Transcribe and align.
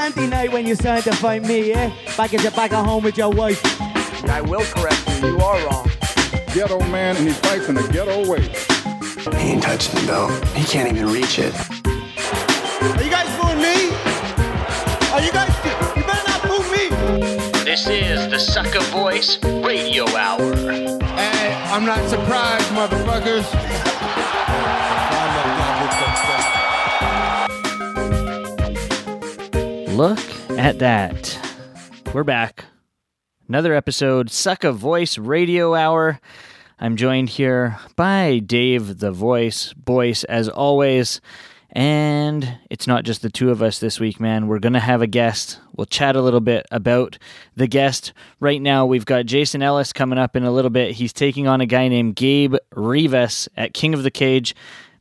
Andy 0.00 0.26
night 0.28 0.50
when 0.50 0.66
you're 0.66 0.76
starting 0.76 1.12
to 1.12 1.12
find 1.12 1.46
me, 1.46 1.68
yeah? 1.68 1.92
Back 2.16 2.32
at 2.32 2.42
your 2.42 2.52
back 2.52 2.72
at 2.72 2.86
home 2.86 3.04
with 3.04 3.18
your 3.18 3.28
wife. 3.28 3.60
I 4.30 4.40
will 4.40 4.62
correct 4.62 5.06
you. 5.20 5.28
You 5.28 5.38
are 5.40 5.66
wrong. 5.66 5.90
Ghetto 6.54 6.78
man 6.86 7.18
and 7.18 7.28
he 7.28 7.34
fights 7.34 7.68
in 7.68 7.76
a 7.76 7.86
ghetto 7.88 8.26
way. 8.26 8.40
He 9.38 9.50
ain't 9.52 9.62
touching 9.62 10.00
the 10.00 10.06
belt. 10.06 10.32
He 10.56 10.64
can't 10.64 10.90
even 10.90 11.12
reach 11.12 11.38
it. 11.38 11.54
Are 11.84 13.04
you 13.04 13.10
guys 13.10 13.28
fooling 13.36 13.58
me? 13.58 13.90
Are 15.12 15.20
you 15.20 15.32
guys? 15.32 15.52
You 15.94 16.02
better 16.02 16.30
not 16.30 16.40
fool 16.48 16.64
me. 16.72 16.88
This 17.64 17.86
is 17.86 18.30
the 18.30 18.38
Sucker 18.38 18.80
Voice 18.84 19.38
Radio 19.44 20.08
Hour. 20.16 20.56
Hey, 20.56 21.54
I'm 21.66 21.84
not 21.84 22.08
surprised, 22.08 22.68
motherfuckers. 22.70 23.44
Look 30.00 30.18
at 30.52 30.78
that. 30.78 31.38
We're 32.14 32.24
back. 32.24 32.64
Another 33.46 33.74
episode, 33.74 34.28
Sucka 34.28 34.72
Voice 34.72 35.18
Radio 35.18 35.74
Hour. 35.74 36.20
I'm 36.78 36.96
joined 36.96 37.28
here 37.28 37.78
by 37.96 38.38
Dave 38.38 39.00
the 39.00 39.12
Voice, 39.12 39.74
Boyce, 39.74 40.24
as 40.24 40.48
always. 40.48 41.20
And 41.72 42.60
it's 42.70 42.86
not 42.86 43.04
just 43.04 43.20
the 43.20 43.28
two 43.28 43.50
of 43.50 43.62
us 43.62 43.78
this 43.78 44.00
week, 44.00 44.18
man. 44.18 44.46
We're 44.46 44.58
going 44.58 44.72
to 44.72 44.80
have 44.80 45.02
a 45.02 45.06
guest. 45.06 45.60
We'll 45.76 45.84
chat 45.84 46.16
a 46.16 46.22
little 46.22 46.40
bit 46.40 46.64
about 46.70 47.18
the 47.54 47.66
guest. 47.66 48.14
Right 48.40 48.62
now, 48.62 48.86
we've 48.86 49.04
got 49.04 49.26
Jason 49.26 49.60
Ellis 49.60 49.92
coming 49.92 50.18
up 50.18 50.34
in 50.34 50.44
a 50.44 50.50
little 50.50 50.70
bit. 50.70 50.92
He's 50.92 51.12
taking 51.12 51.46
on 51.46 51.60
a 51.60 51.66
guy 51.66 51.88
named 51.88 52.16
Gabe 52.16 52.54
Rivas 52.74 53.50
at 53.54 53.74
King 53.74 53.92
of 53.92 54.02
the 54.02 54.10
Cage, 54.10 54.54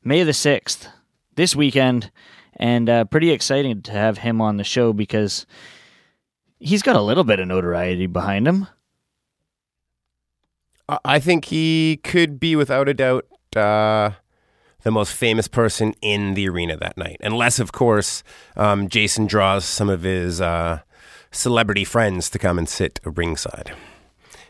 May 0.03 0.23
the 0.23 0.33
6th, 0.33 0.89
this 1.35 1.55
weekend. 1.55 2.11
And 2.59 2.89
uh, 2.89 3.05
pretty 3.05 3.31
exciting 3.31 3.81
to 3.83 3.91
have 3.91 4.17
him 4.17 4.41
on 4.41 4.57
the 4.57 4.63
show 4.65 4.91
because 4.91 5.45
he's 6.59 6.81
got 6.81 6.97
a 6.97 7.01
little 7.01 7.23
bit 7.23 7.39
of 7.39 7.47
notoriety 7.47 8.05
behind 8.05 8.47
him. 8.47 8.67
I- 11.05 11.19
think 11.19 11.45
he 11.45 11.99
could 12.03 12.39
be, 12.39 12.55
without 12.55 12.89
a 12.89 12.93
doubt, 12.93 13.25
uh, 13.55 14.11
the 14.81 14.91
most 14.91 15.13
famous 15.13 15.47
person 15.47 15.93
in 16.01 16.33
the 16.33 16.49
arena 16.49 16.75
that 16.77 16.97
night. 16.97 17.17
Unless, 17.21 17.59
of 17.59 17.71
course, 17.71 18.23
um, 18.57 18.89
Jason 18.89 19.25
draws 19.27 19.65
some 19.65 19.89
of 19.89 20.01
his 20.01 20.41
uh, 20.41 20.79
celebrity 21.31 21.83
friends 21.83 22.29
to 22.31 22.39
come 22.39 22.57
and 22.57 22.67
sit 22.67 22.99
ringside. 23.03 23.73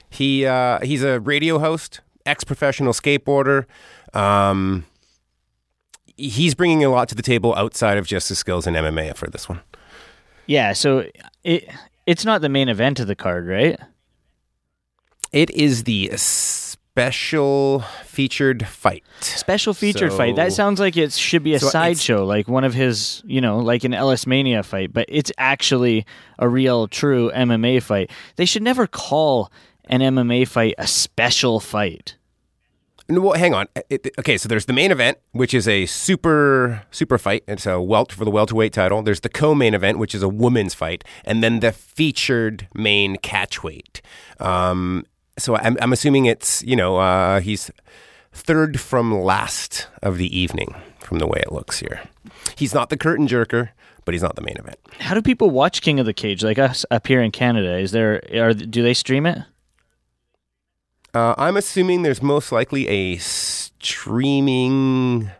He 0.09 0.45
uh, 0.45 0.80
he's 0.81 1.03
a 1.03 1.20
radio 1.20 1.59
host, 1.59 2.02
ex-professional 2.26 2.94
skateboarder. 2.94 3.66
Um, 4.14 4.86
he's 6.20 6.56
bringing 6.56 6.84
a 6.84 6.89
lot 6.89 7.09
to 7.09 7.16
the 7.16 7.22
table 7.22 7.56
outside 7.56 7.98
of 7.98 8.06
just 8.06 8.30
his 8.30 8.38
skills 8.39 8.67
in 8.67 8.73
MMA 8.73 9.16
for 9.16 9.28
this 9.28 9.48
one. 9.48 9.62
Yeah, 10.45 10.73
so 10.73 11.06
it 11.44 11.70
it's 12.06 12.26
not 12.26 12.42
the 12.42 12.50
main 12.50 12.70
event 12.70 13.00
of 13.00 13.08
the 13.08 13.16
card, 13.16 13.48
right? 13.48 13.80
It 15.31 15.52
is 15.52 15.84
the 15.84 16.11
special 16.16 17.81
featured 18.03 18.67
fight. 18.67 19.03
Special 19.22 19.73
feature 19.73 20.09
fight. 20.09 20.36
That 20.36 20.52
sounds 20.52 20.80
like 20.80 20.98
it 20.98 21.14
should 21.14 21.44
be 21.44 21.53
a 21.53 21.59
So 21.59 21.70
sideshow, 21.70 22.26
like 22.26 22.48
one 22.48 22.64
of 22.64 22.73
his, 22.73 23.22
you 23.26 23.42
know, 23.42 23.59
like 23.59 23.83
an 23.83 23.94
Ellis 23.94 24.26
Mania 24.26 24.64
fight, 24.64 24.92
but 24.92 25.06
it's 25.08 25.31
actually 25.38 26.06
a 26.39 26.50
real, 26.50 26.88
true 26.88 27.31
MMA 27.31 27.81
fight. 27.83 28.09
They 28.38 28.45
should 28.45 28.64
never 28.64 28.88
call 28.88 29.52
an 29.86 30.02
MMA 30.02 30.48
fight 30.48 30.76
a 30.78 30.88
special 30.88 31.59
fight. 31.59 32.16
Well, 33.09 33.33
hang 33.33 33.53
on. 33.55 33.67
It- 33.89 34.13
okay, 34.19 34.38
so 34.38 34.47
there's 34.47 34.65
the 34.65 34.73
main 34.73 34.91
event, 34.91 35.17
which 35.31 35.53
is 35.53 35.67
a 35.67 35.88
super 35.88 36.83
super 36.91 37.17
fight. 37.17 37.43
It's 37.47 37.65
a 37.65 37.81
welt 37.81 38.11
for 38.11 38.23
the 38.23 38.31
welterweight 38.31 38.71
title. 38.73 39.02
There's 39.02 39.21
the 39.21 39.29
co-main 39.29 39.73
event, 39.73 39.97
which 39.97 40.13
is 40.13 40.21
a 40.21 40.29
women's 40.29 40.73
fight, 40.75 41.03
and 41.25 41.43
then 41.43 41.59
the 41.59 41.71
featured 41.71 42.67
main 42.75 43.17
catchweight. 43.17 44.02
Um, 44.39 45.05
so 45.37 45.55
I'm, 45.55 45.75
I'm 45.81 45.92
assuming 45.92 46.25
it's 46.25 46.61
you 46.64 46.75
know 46.75 46.98
uh, 46.98 47.39
he's 47.39 47.71
third 48.31 48.80
from 48.80 49.19
last 49.21 49.87
of 50.03 50.17
the 50.17 50.37
evening, 50.37 50.75
from 50.99 51.17
the 51.17 51.25
way 51.27 51.39
it 51.42 51.52
looks 51.52 51.80
here. 51.80 52.02
He's 52.58 52.73
not 52.75 52.89
the 52.89 52.98
curtain 52.98 53.27
jerker, 53.27 53.69
but 54.05 54.14
he's 54.14 54.21
not 54.21 54.36
the 54.36 54.42
main 54.43 54.58
event. 54.59 54.77
How 54.99 55.15
do 55.15 55.21
people 55.21 55.49
watch 55.49 55.81
King 55.81 55.99
of 55.99 56.05
the 56.05 56.14
Cage 56.14 56.43
like 56.43 56.59
us 56.59 56.86
up 56.92 57.08
here 57.08 57.21
in 57.21 57.31
Canada? 57.31 57.77
Is 57.80 57.92
there 57.92 58.21
are 58.36 58.53
do 58.53 58.83
they 58.83 58.93
stream 58.93 59.25
it? 59.25 59.39
Uh, 61.14 61.33
I'm 61.37 61.58
assuming 61.58 62.03
there's 62.03 62.21
most 62.21 62.52
likely 62.52 62.87
a 62.87 63.17
streaming 63.17 65.31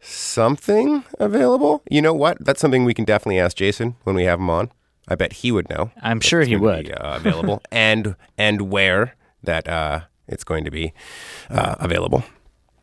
something 0.00 1.04
available. 1.18 1.82
You 1.90 2.02
know 2.02 2.14
what? 2.14 2.42
That's 2.44 2.60
something 2.60 2.84
we 2.84 2.94
can 2.94 3.04
definitely 3.04 3.38
ask 3.38 3.56
Jason 3.56 3.96
when 4.04 4.16
we 4.16 4.24
have 4.24 4.38
him 4.38 4.50
on. 4.50 4.70
I 5.08 5.14
bet 5.16 5.34
he 5.34 5.52
would 5.52 5.68
know. 5.68 5.90
I'm 6.02 6.20
sure 6.20 6.42
he 6.42 6.56
would. 6.56 6.86
be, 6.86 6.94
uh, 6.94 7.16
available 7.16 7.62
and 7.72 8.16
and 8.38 8.70
where 8.70 9.16
that 9.42 9.68
uh, 9.68 10.00
it's 10.28 10.44
going 10.44 10.64
to 10.64 10.70
be 10.70 10.92
uh, 11.50 11.74
available. 11.78 12.24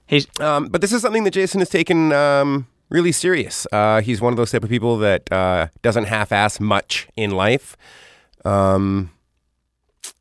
Hey, 0.06 0.22
Um, 0.40 0.68
but 0.68 0.82
this 0.82 0.92
is 0.92 1.02
something 1.02 1.24
that 1.24 1.32
Jason 1.32 1.60
has 1.60 1.70
taken 1.70 2.12
um, 2.14 2.68
really 2.90 3.12
serious. 3.12 3.68
Uh, 3.72 4.02
he's 4.02 4.22
one 4.22 4.34
of 4.34 4.38
those 4.38 4.52
type 4.52 4.64
of 4.64 4.70
people 4.70 4.98
that 5.00 5.30
uh, 5.32 5.68
doesn't 5.82 6.06
half-ass 6.06 6.60
much 6.60 7.08
in 7.18 7.32
life. 7.32 7.76
Um, 8.46 9.12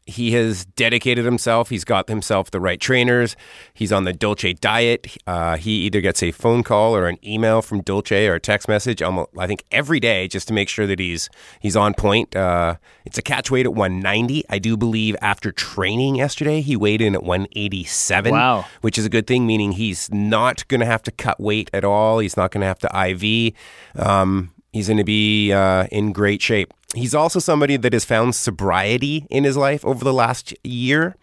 he 0.06 0.33
has 0.33 0.65
dedicated 0.65 1.25
himself. 1.25 1.69
He's 1.69 1.84
got 1.84 2.09
himself 2.09 2.53
the 2.53 2.61
right 2.61 2.81
trainers. 2.81 3.34
He's 3.75 3.91
on 3.93 4.05
the 4.05 4.12
Dolce 4.12 4.53
diet. 4.53 5.17
Uh, 5.27 5.56
he 5.56 5.72
either 5.83 6.00
gets 6.00 6.22
a 6.22 6.31
phone 6.31 6.62
call 6.62 6.94
or 6.94 7.09
an 7.09 7.19
email 7.27 7.61
from 7.61 7.81
Dolce 7.81 8.27
or 8.28 8.34
a 8.34 8.41
text 8.41 8.69
message. 8.69 9.03
Almost, 9.03 9.31
I 9.37 9.49
think 9.49 9.65
every 9.72 9.99
day, 9.99 10.28
just 10.28 10.47
to 10.49 10.55
make 10.55 10.69
sure 10.69 10.87
that 10.87 11.00
he's 11.00 11.28
he's 11.61 11.77
on 11.77 11.93
point. 11.93 12.37
Uh, 12.37 12.77
it's 13.05 13.19
a 13.19 13.22
catch 13.22 13.50
weight 13.50 13.66
at 13.66 13.75
190. 13.75 14.45
I 14.49 14.59
do 14.61 14.77
believe 14.77 15.16
after 15.21 15.50
training 15.50 16.15
yesterday, 16.16 16.61
he 16.61 16.77
weighed 16.77 17.00
in 17.00 17.15
at 17.15 17.25
187. 17.25 18.33
Wow. 18.33 18.65
which 18.83 18.99
is 18.99 19.05
a 19.05 19.09
good 19.09 19.27
thing, 19.27 19.45
meaning 19.47 19.72
he's 19.72 20.09
not 20.12 20.66
going 20.69 20.81
to 20.81 20.87
have 20.87 21.03
to 21.03 21.11
cut 21.11 21.41
weight 21.41 21.69
at 21.72 21.84
all. 21.84 22.21
He's 22.21 22.37
not 22.37 22.53
going 22.53 22.61
to 22.61 22.66
have 22.66 22.78
to 22.81 23.09
IV. 23.11 23.55
Um, 23.97 24.53
he's 24.76 24.88
going 24.88 24.98
to 24.98 25.04
be 25.04 25.53
uh, 25.53 25.87
in 25.91 26.12
great 26.12 26.42
shape. 26.42 26.72
He's 26.94 27.14
also 27.14 27.38
somebody 27.38 27.76
that 27.76 27.92
has 27.92 28.04
found 28.04 28.34
sobriety 28.34 29.26
in 29.31 29.44
his 29.44 29.56
life 29.56 29.84
over 29.84 30.04
the 30.04 30.12
last 30.12 30.54
year 30.64 31.16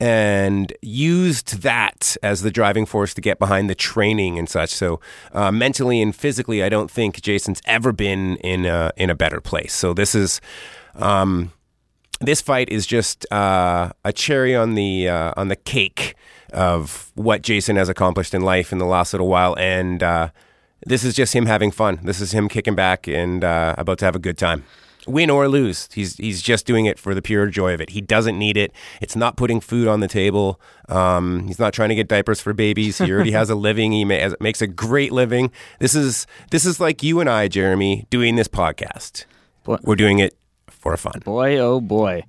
and 0.00 0.72
used 0.82 1.62
that 1.62 2.16
as 2.22 2.42
the 2.42 2.50
driving 2.50 2.84
force 2.84 3.14
to 3.14 3.20
get 3.20 3.38
behind 3.38 3.70
the 3.70 3.74
training 3.74 4.38
and 4.38 4.48
such. 4.48 4.70
So, 4.70 5.00
uh, 5.32 5.52
mentally 5.52 6.02
and 6.02 6.14
physically, 6.14 6.62
I 6.62 6.68
don't 6.68 6.90
think 6.90 7.22
Jason's 7.22 7.62
ever 7.64 7.92
been 7.92 8.36
in 8.36 8.66
a, 8.66 8.92
in 8.96 9.08
a 9.08 9.14
better 9.14 9.40
place. 9.40 9.72
So, 9.72 9.94
this 9.94 10.14
is. 10.14 10.40
Um, 10.96 11.52
this 12.20 12.40
fight 12.40 12.68
is 12.70 12.86
just 12.86 13.30
uh, 13.32 13.90
a 14.04 14.12
cherry 14.12 14.54
on 14.54 14.74
the 14.74 15.08
uh, 15.08 15.32
on 15.36 15.48
the 15.48 15.56
cake 15.56 16.14
of 16.52 17.10
what 17.16 17.42
Jason 17.42 17.74
has 17.74 17.88
accomplished 17.88 18.32
in 18.32 18.42
life 18.42 18.72
in 18.72 18.78
the 18.78 18.86
last 18.86 19.12
little 19.12 19.26
while, 19.26 19.56
and 19.58 20.00
uh, 20.02 20.28
this 20.86 21.04
is 21.04 21.14
just 21.14 21.34
him 21.34 21.46
having 21.46 21.70
fun. 21.70 22.00
This 22.02 22.20
is 22.20 22.32
him 22.32 22.48
kicking 22.48 22.74
back 22.74 23.06
and 23.08 23.44
uh, 23.44 23.74
about 23.78 23.98
to 23.98 24.04
have 24.04 24.16
a 24.16 24.18
good 24.18 24.38
time. 24.38 24.64
Win 25.06 25.28
or 25.28 25.48
lose, 25.48 25.88
he's 25.92 26.16
he's 26.16 26.40
just 26.40 26.64
doing 26.64 26.86
it 26.86 26.98
for 26.98 27.14
the 27.14 27.20
pure 27.20 27.46
joy 27.48 27.74
of 27.74 27.80
it. 27.82 27.90
He 27.90 28.00
doesn't 28.00 28.38
need 28.38 28.56
it. 28.56 28.72
It's 29.02 29.14
not 29.14 29.36
putting 29.36 29.60
food 29.60 29.86
on 29.86 30.00
the 30.00 30.08
table. 30.08 30.58
Um, 30.88 31.46
he's 31.46 31.58
not 31.58 31.74
trying 31.74 31.90
to 31.90 31.94
get 31.94 32.08
diapers 32.08 32.40
for 32.40 32.54
babies. 32.54 32.96
He 32.96 33.12
already 33.12 33.32
has 33.32 33.50
a 33.50 33.54
living. 33.54 33.92
He 33.92 34.06
ma- 34.06 34.30
makes 34.40 34.62
a 34.62 34.66
great 34.66 35.12
living. 35.12 35.50
This 35.78 35.94
is 35.94 36.26
this 36.52 36.64
is 36.64 36.80
like 36.80 37.02
you 37.02 37.20
and 37.20 37.28
I, 37.28 37.48
Jeremy, 37.48 38.06
doing 38.08 38.36
this 38.36 38.48
podcast. 38.48 39.26
Boy. 39.64 39.76
We're 39.82 39.96
doing 39.96 40.20
it 40.20 40.34
for 40.70 40.96
fun. 40.96 41.20
boy, 41.22 41.58
oh 41.58 41.82
boy. 41.82 42.24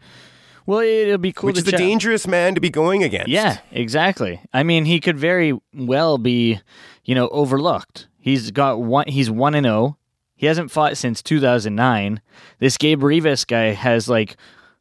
Well, 0.65 0.79
it'll 0.79 1.17
be 1.17 1.31
cool 1.31 1.47
Which 1.47 1.57
to 1.57 1.61
is 1.61 1.73
a 1.73 1.77
dangerous 1.77 2.25
man 2.27 2.55
to 2.55 2.61
be 2.61 2.69
going 2.69 3.03
against. 3.03 3.29
Yeah, 3.29 3.59
exactly. 3.71 4.41
I 4.51 4.63
mean, 4.63 4.85
he 4.85 4.99
could 4.99 5.17
very 5.17 5.53
well 5.73 6.17
be, 6.17 6.59
you 7.03 7.13
know, 7.13 7.27
overlooked. 7.29 8.07
He's 8.25 8.49
got 8.49 8.81
one. 8.81 9.05
He's 9.07 9.29
one 9.29 9.53
and 9.53 9.67
zero. 9.67 9.99
He 10.35 10.47
hasn't 10.47 10.71
fought 10.71 10.97
since 10.97 11.21
2009. 11.21 12.21
This 12.57 12.75
Gabe 12.75 13.03
Rivas 13.03 13.45
guy 13.45 13.73
has 13.73 14.09
like, 14.09 14.35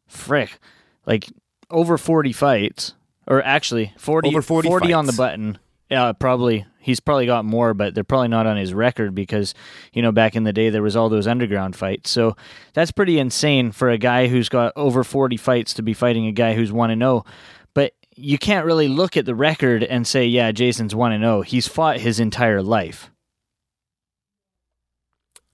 frick, 0.07 0.59
like 1.05 1.31
over 1.71 1.99
40 1.99 2.33
fights, 2.33 2.95
or 3.27 3.45
actually 3.45 3.93
40 3.99 4.29
Over 4.29 4.41
40 4.41 4.95
on 4.95 5.05
the 5.05 5.13
button. 5.13 5.59
Yeah, 5.91 6.13
probably. 6.13 6.65
He's 6.79 7.01
probably 7.01 7.27
got 7.27 7.45
more, 7.45 7.75
but 7.75 7.95
they're 7.95 8.03
probably 8.03 8.29
not 8.29 8.47
on 8.47 8.57
his 8.57 8.73
record 8.73 9.15
because, 9.15 9.53
you 9.93 10.01
know, 10.01 10.11
back 10.11 10.37
in 10.37 10.45
the 10.45 10.53
day 10.55 10.71
there 10.71 10.83
was 10.83 10.97
all 10.97 11.11
those 11.11 11.27
underground 11.27 11.77
fights. 11.77 12.09
So 12.09 12.39
that's 12.73 12.93
pretty 12.93 13.19
insane 13.19 13.73
for 13.73 13.91
a 13.91 13.99
guy 13.99 14.29
who's 14.29 14.49
got 14.49 14.73
over 14.75 15.05
40 15.05 15.37
fights 15.37 15.75
to 15.75 15.83
be 15.83 15.93
fighting 15.93 16.27
a 16.27 16.33
guy 16.33 16.55
who's 16.55 16.73
1 16.73 16.91
and 16.91 17.03
0. 17.03 17.27
But 17.75 17.93
you 18.17 18.39
can't 18.39 18.65
really 18.65 18.89
look 18.89 19.19
at 19.19 19.27
the 19.27 19.35
record 19.35 19.85
and 19.85 20.07
say, 20.07 20.25
yeah, 20.25 20.51
Jason's 20.51 20.95
1 20.95 21.13
and 21.13 21.23
0. 21.23 21.43
He's 21.43 21.69
fought 21.69 22.01
his 22.01 22.19
entire 22.19 22.63
life. 22.63 23.11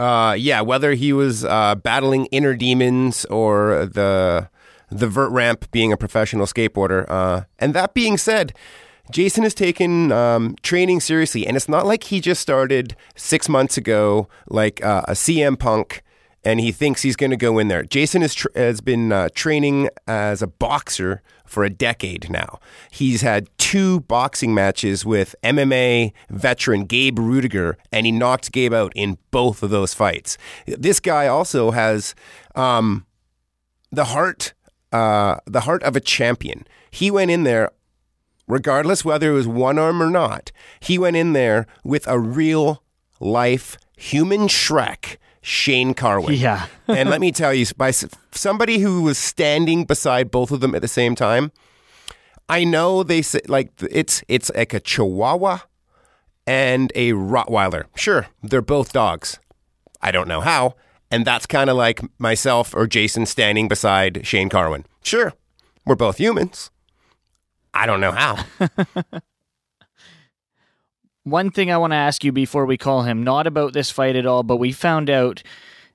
Uh, 0.00 0.32
yeah, 0.32 0.62
whether 0.62 0.94
he 0.94 1.12
was 1.12 1.44
uh, 1.44 1.74
battling 1.74 2.24
inner 2.26 2.54
demons 2.54 3.26
or 3.26 3.84
the 3.84 4.48
the 4.90 5.06
vert 5.06 5.30
ramp 5.30 5.70
being 5.70 5.92
a 5.92 5.96
professional 5.96 6.46
skateboarder. 6.46 7.04
Uh, 7.08 7.42
and 7.58 7.74
that 7.74 7.92
being 7.94 8.16
said, 8.16 8.54
Jason 9.12 9.42
has 9.44 9.54
taken 9.54 10.10
um, 10.10 10.56
training 10.62 11.00
seriously, 11.00 11.46
and 11.46 11.54
it's 11.54 11.68
not 11.68 11.86
like 11.86 12.04
he 12.04 12.18
just 12.18 12.40
started 12.40 12.96
six 13.14 13.48
months 13.48 13.76
ago, 13.76 14.26
like 14.48 14.82
uh, 14.82 15.02
a 15.06 15.12
CM 15.12 15.58
Punk 15.58 16.02
and 16.44 16.60
he 16.60 16.72
thinks 16.72 17.02
he's 17.02 17.16
going 17.16 17.30
to 17.30 17.36
go 17.36 17.58
in 17.58 17.68
there. 17.68 17.82
Jason 17.82 18.22
is 18.22 18.34
tr- 18.34 18.48
has 18.54 18.80
been 18.80 19.12
uh, 19.12 19.28
training 19.34 19.90
as 20.06 20.40
a 20.42 20.46
boxer 20.46 21.22
for 21.50 21.64
a 21.64 21.70
decade 21.70 22.30
now. 22.30 22.60
He's 22.90 23.22
had 23.22 23.48
two 23.58 24.00
boxing 24.00 24.54
matches 24.54 25.04
with 25.04 25.34
MMA 25.42 26.12
veteran 26.30 26.84
Gabe 26.84 27.18
Ruediger, 27.18 27.74
and 27.90 28.06
he 28.06 28.12
knocked 28.12 28.52
Gabe 28.52 28.72
out 28.72 28.92
in 28.94 29.18
both 29.30 29.62
of 29.62 29.70
those 29.70 29.92
fights. 29.92 30.38
This 30.66 31.00
guy 31.00 31.26
also 31.26 31.72
has 31.72 32.14
um, 32.54 33.04
the 33.90 34.04
heart, 34.04 34.54
uh, 34.92 35.36
the 35.46 35.60
heart 35.62 35.82
of 35.82 35.96
a 35.96 36.00
champion. 36.00 36.66
He 36.90 37.10
went 37.10 37.30
in 37.30 37.42
there 37.42 37.70
regardless 38.46 39.04
whether 39.04 39.30
it 39.30 39.34
was 39.34 39.46
one 39.46 39.78
arm 39.78 40.02
or 40.02 40.10
not, 40.10 40.50
he 40.80 40.98
went 40.98 41.16
in 41.16 41.32
there 41.32 41.66
with 41.84 42.06
a 42.08 42.18
real 42.18 42.82
life 43.20 43.78
human 43.96 44.48
Shrek, 44.48 45.16
Shane 45.42 45.94
Carwin. 45.94 46.34
Yeah. 46.34 46.66
and 46.88 47.08
let 47.08 47.20
me 47.20 47.32
tell 47.32 47.54
you, 47.54 47.66
by 47.76 47.90
somebody 47.90 48.78
who 48.78 49.02
was 49.02 49.18
standing 49.18 49.84
beside 49.84 50.30
both 50.30 50.50
of 50.50 50.60
them 50.60 50.74
at 50.74 50.82
the 50.82 50.88
same 50.88 51.14
time, 51.14 51.52
I 52.48 52.64
know 52.64 53.02
they 53.02 53.22
say 53.22 53.40
like 53.46 53.70
it's 53.90 54.22
it's 54.28 54.50
like 54.54 54.74
a 54.74 54.80
Chihuahua 54.80 55.60
and 56.46 56.92
a 56.94 57.12
Rottweiler. 57.12 57.84
Sure, 57.94 58.26
they're 58.42 58.62
both 58.62 58.92
dogs. 58.92 59.38
I 60.02 60.10
don't 60.10 60.28
know 60.28 60.40
how. 60.40 60.74
And 61.12 61.24
that's 61.24 61.46
kind 61.46 61.68
of 61.68 61.76
like 61.76 62.00
myself 62.20 62.74
or 62.74 62.86
Jason 62.86 63.26
standing 63.26 63.66
beside 63.66 64.26
Shane 64.26 64.48
Carwin. 64.48 64.84
Sure, 65.02 65.32
we're 65.84 65.96
both 65.96 66.18
humans. 66.18 66.70
I 67.72 67.86
don't 67.86 68.00
know 68.00 68.12
how. 68.12 68.44
One 71.24 71.50
thing 71.50 71.70
I 71.70 71.76
want 71.76 71.92
to 71.92 71.96
ask 71.96 72.24
you 72.24 72.32
before 72.32 72.64
we 72.64 72.78
call 72.78 73.02
him, 73.02 73.22
not 73.22 73.46
about 73.46 73.72
this 73.72 73.90
fight 73.90 74.16
at 74.16 74.26
all, 74.26 74.42
but 74.42 74.56
we 74.56 74.72
found 74.72 75.10
out 75.10 75.42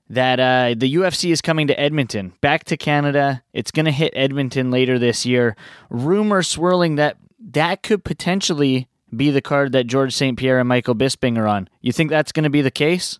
that 0.08 0.38
uh, 0.38 0.74
the 0.76 0.94
UFC 0.94 1.32
is 1.32 1.40
coming 1.40 1.66
to 1.66 1.78
Edmonton, 1.78 2.32
back 2.40 2.64
to 2.64 2.76
Canada. 2.76 3.42
It's 3.52 3.72
going 3.72 3.86
to 3.86 3.92
hit 3.92 4.12
Edmonton 4.14 4.70
later 4.70 4.98
this 4.98 5.26
year. 5.26 5.56
Rumor 5.90 6.42
swirling 6.42 6.94
that 6.96 7.16
that 7.50 7.82
could 7.82 8.04
potentially 8.04 8.88
be 9.14 9.30
the 9.30 9.40
card 9.42 9.72
that 9.72 9.86
George 9.86 10.14
St. 10.14 10.38
Pierre 10.38 10.60
and 10.60 10.68
Michael 10.68 10.94
Bisping 10.94 11.38
are 11.38 11.46
on. 11.46 11.68
You 11.80 11.92
think 11.92 12.10
that's 12.10 12.32
going 12.32 12.44
to 12.44 12.50
be 12.50 12.62
the 12.62 12.70
case? 12.70 13.18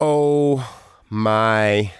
Oh 0.00 0.78
my 1.08 1.92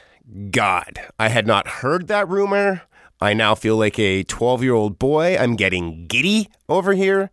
God. 0.50 1.00
I 1.18 1.28
had 1.28 1.46
not 1.46 1.68
heard 1.68 2.08
that 2.08 2.28
rumor. 2.28 2.82
I 3.20 3.32
now 3.34 3.54
feel 3.54 3.76
like 3.76 3.98
a 3.98 4.22
12 4.24 4.62
year 4.62 4.74
old 4.74 4.98
boy. 4.98 5.36
I'm 5.36 5.56
getting 5.56 6.06
giddy 6.06 6.48
over 6.68 6.92
here. 6.94 7.30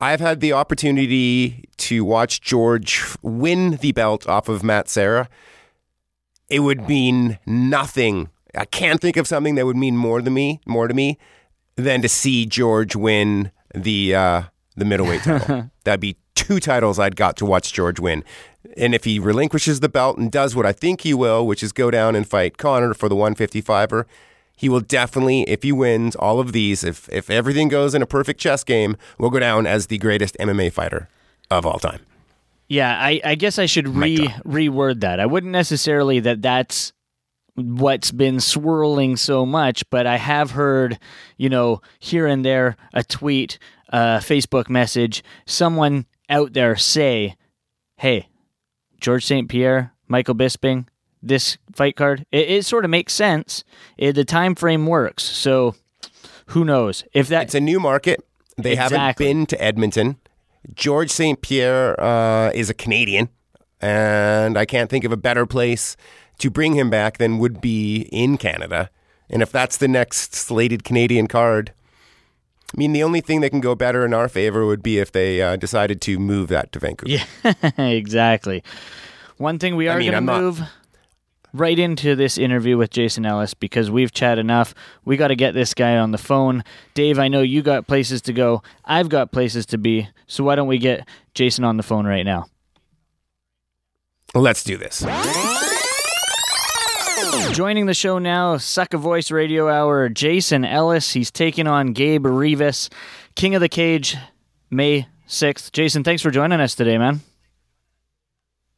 I've 0.00 0.20
had 0.20 0.40
the 0.40 0.52
opportunity 0.52 1.64
to 1.78 2.04
watch 2.04 2.40
George 2.40 3.04
win 3.22 3.76
the 3.76 3.92
belt 3.92 4.28
off 4.28 4.48
of 4.48 4.62
Matt 4.62 4.88
Serra. 4.88 5.28
It 6.48 6.60
would 6.60 6.88
mean 6.88 7.38
nothing. 7.46 8.28
I 8.54 8.64
can't 8.64 9.00
think 9.00 9.16
of 9.16 9.26
something 9.26 9.56
that 9.56 9.66
would 9.66 9.76
mean 9.76 9.96
more 9.96 10.20
to 10.20 10.30
me, 10.30 10.60
more 10.66 10.88
to 10.88 10.94
me, 10.94 11.18
than 11.76 12.00
to 12.02 12.08
see 12.08 12.46
George 12.46 12.94
win 12.94 13.50
the 13.74 14.14
uh, 14.14 14.42
the 14.76 14.84
middleweight 14.84 15.22
title. 15.22 15.70
That'd 15.84 16.00
be 16.00 16.16
two 16.34 16.60
titles 16.60 16.98
I'd 16.98 17.16
got 17.16 17.36
to 17.38 17.44
watch 17.44 17.72
George 17.72 17.98
win. 17.98 18.24
And 18.76 18.94
if 18.94 19.04
he 19.04 19.18
relinquishes 19.18 19.80
the 19.80 19.88
belt 19.88 20.18
and 20.18 20.30
does 20.30 20.54
what 20.54 20.64
I 20.64 20.72
think 20.72 21.00
he 21.00 21.12
will, 21.12 21.46
which 21.46 21.62
is 21.62 21.72
go 21.72 21.90
down 21.90 22.14
and 22.14 22.26
fight 22.26 22.56
Conor 22.56 22.94
for 22.94 23.08
the 23.08 23.16
155er, 23.16 24.04
he 24.58 24.68
will 24.68 24.80
definitely, 24.80 25.42
if 25.42 25.62
he 25.62 25.70
wins 25.70 26.16
all 26.16 26.40
of 26.40 26.50
these, 26.50 26.82
if 26.82 27.08
if 27.10 27.30
everything 27.30 27.68
goes 27.68 27.94
in 27.94 28.02
a 28.02 28.06
perfect 28.06 28.40
chess 28.40 28.64
game, 28.64 28.96
will 29.16 29.30
go 29.30 29.38
down 29.38 29.68
as 29.68 29.86
the 29.86 29.98
greatest 29.98 30.36
MMA 30.40 30.72
fighter 30.72 31.08
of 31.48 31.64
all 31.64 31.78
time. 31.78 32.00
Yeah, 32.66 32.98
I, 33.00 33.20
I 33.24 33.34
guess 33.36 33.56
I 33.60 33.66
should 33.66 33.86
re 33.88 34.18
reword 34.44 35.00
that. 35.00 35.20
I 35.20 35.26
wouldn't 35.26 35.52
necessarily 35.52 36.18
that 36.20 36.42
that's 36.42 36.92
what's 37.54 38.10
been 38.10 38.40
swirling 38.40 39.16
so 39.16 39.46
much, 39.46 39.88
but 39.90 40.08
I 40.08 40.16
have 40.16 40.50
heard, 40.50 40.98
you 41.36 41.48
know, 41.48 41.80
here 42.00 42.26
and 42.26 42.44
there 42.44 42.76
a 42.92 43.04
tweet, 43.04 43.60
a 43.90 44.18
Facebook 44.18 44.68
message, 44.68 45.22
someone 45.46 46.06
out 46.28 46.52
there 46.52 46.74
say, 46.74 47.36
"Hey, 47.96 48.26
George 49.00 49.24
St. 49.24 49.48
Pierre, 49.48 49.94
Michael 50.08 50.34
Bisping, 50.34 50.88
this 51.22 51.58
fight 51.74 51.96
card, 51.96 52.24
it, 52.32 52.48
it 52.50 52.64
sort 52.64 52.84
of 52.84 52.90
makes 52.90 53.12
sense. 53.12 53.64
It, 53.96 54.12
the 54.12 54.24
time 54.24 54.54
frame 54.54 54.86
works. 54.86 55.22
So 55.24 55.74
who 56.46 56.64
knows 56.64 57.04
if 57.12 57.28
that 57.28 57.44
It's 57.44 57.54
a 57.54 57.60
new 57.60 57.80
market. 57.80 58.20
They 58.56 58.74
haven't 58.74 59.16
been 59.16 59.46
to 59.46 59.62
Edmonton. 59.62 60.16
George 60.74 61.10
St. 61.10 61.40
Pierre 61.40 61.98
uh, 62.00 62.50
is 62.50 62.68
a 62.68 62.74
Canadian, 62.74 63.28
and 63.80 64.58
I 64.58 64.64
can't 64.66 64.90
think 64.90 65.04
of 65.04 65.12
a 65.12 65.16
better 65.16 65.46
place 65.46 65.96
to 66.38 66.50
bring 66.50 66.74
him 66.74 66.90
back 66.90 67.18
than 67.18 67.38
would 67.38 67.60
be 67.60 68.02
in 68.10 68.36
Canada. 68.36 68.90
And 69.30 69.42
if 69.42 69.52
that's 69.52 69.76
the 69.76 69.86
next 69.88 70.34
slated 70.34 70.82
Canadian 70.82 71.28
card, 71.28 71.72
I 72.74 72.78
mean, 72.78 72.92
the 72.92 73.02
only 73.02 73.20
thing 73.20 73.40
that 73.42 73.50
can 73.50 73.60
go 73.60 73.74
better 73.74 74.04
in 74.04 74.12
our 74.12 74.28
favor 74.28 74.66
would 74.66 74.82
be 74.82 74.98
if 74.98 75.12
they 75.12 75.40
uh, 75.40 75.56
decided 75.56 76.00
to 76.02 76.18
move 76.18 76.48
that 76.48 76.72
to 76.72 76.78
Vancouver. 76.80 77.22
Yeah, 77.44 77.70
exactly. 77.78 78.62
One 79.36 79.58
thing 79.58 79.76
we 79.76 79.88
I 79.88 79.94
are 79.94 79.98
mean, 79.98 80.10
going 80.10 80.22
to 80.22 80.32
not- 80.32 80.40
move 80.40 80.62
right 81.60 81.78
into 81.78 82.14
this 82.14 82.38
interview 82.38 82.76
with 82.76 82.90
Jason 82.90 83.26
Ellis 83.26 83.54
because 83.54 83.90
we've 83.90 84.12
chatted 84.12 84.38
enough. 84.40 84.74
We 85.04 85.16
got 85.16 85.28
to 85.28 85.36
get 85.36 85.54
this 85.54 85.74
guy 85.74 85.96
on 85.96 86.12
the 86.12 86.18
phone. 86.18 86.64
Dave, 86.94 87.18
I 87.18 87.28
know 87.28 87.42
you 87.42 87.62
got 87.62 87.86
places 87.86 88.22
to 88.22 88.32
go. 88.32 88.62
I've 88.84 89.08
got 89.08 89.32
places 89.32 89.66
to 89.66 89.78
be. 89.78 90.08
So 90.26 90.44
why 90.44 90.54
don't 90.54 90.68
we 90.68 90.78
get 90.78 91.06
Jason 91.34 91.64
on 91.64 91.76
the 91.76 91.82
phone 91.82 92.06
right 92.06 92.24
now? 92.24 92.46
Let's 94.34 94.62
do 94.62 94.76
this. 94.76 95.04
Joining 97.52 97.86
the 97.86 97.94
show 97.94 98.18
now, 98.18 98.56
Suck 98.58 98.94
a 98.94 98.98
Voice 98.98 99.30
Radio 99.30 99.68
Hour, 99.68 100.08
Jason 100.08 100.64
Ellis. 100.64 101.12
He's 101.12 101.30
taking 101.30 101.66
on 101.66 101.92
Gabe 101.92 102.26
Rivas, 102.26 102.90
King 103.34 103.54
of 103.54 103.60
the 103.60 103.68
Cage, 103.68 104.16
May 104.70 105.08
6th. 105.26 105.72
Jason, 105.72 106.04
thanks 106.04 106.22
for 106.22 106.30
joining 106.30 106.60
us 106.60 106.74
today, 106.74 106.98
man. 106.98 107.20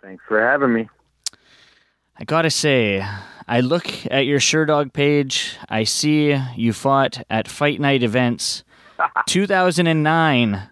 Thanks 0.03 0.23
for 0.27 0.41
having 0.41 0.73
me. 0.73 0.89
I 2.21 2.25
gotta 2.25 2.51
say, 2.51 3.03
I 3.49 3.61
look 3.61 3.87
at 4.11 4.27
your 4.27 4.41
Sherdog 4.41 4.93
page. 4.93 5.57
I 5.71 5.85
see 5.85 6.39
you 6.55 6.75
fought 6.75 7.23
at 7.31 7.49
Fight 7.49 7.81
Night 7.81 8.03
events 8.03 8.63
2009. 9.27 10.69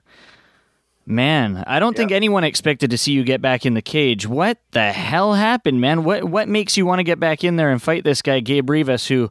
Man, 1.06 1.65
I 1.67 1.79
don't 1.79 1.97
think 1.97 2.12
anyone 2.12 2.45
expected 2.45 2.90
to 2.90 2.99
see 2.99 3.12
you 3.12 3.25
get 3.25 3.40
back 3.40 3.64
in 3.64 3.73
the 3.73 3.81
cage. 3.81 4.26
What 4.26 4.59
the 4.73 4.93
hell 4.93 5.33
happened, 5.33 5.81
man? 5.81 6.05
What 6.05 6.25
what 6.25 6.49
makes 6.49 6.76
you 6.76 6.85
want 6.85 6.99
to 6.99 7.05
get 7.05 7.19
back 7.19 7.43
in 7.43 7.57
there 7.57 7.71
and 7.71 7.81
fight 7.83 8.05
this 8.05 8.21
guy, 8.21 8.40
Gabe 8.40 8.69
Rivas, 8.69 9.07
who 9.07 9.31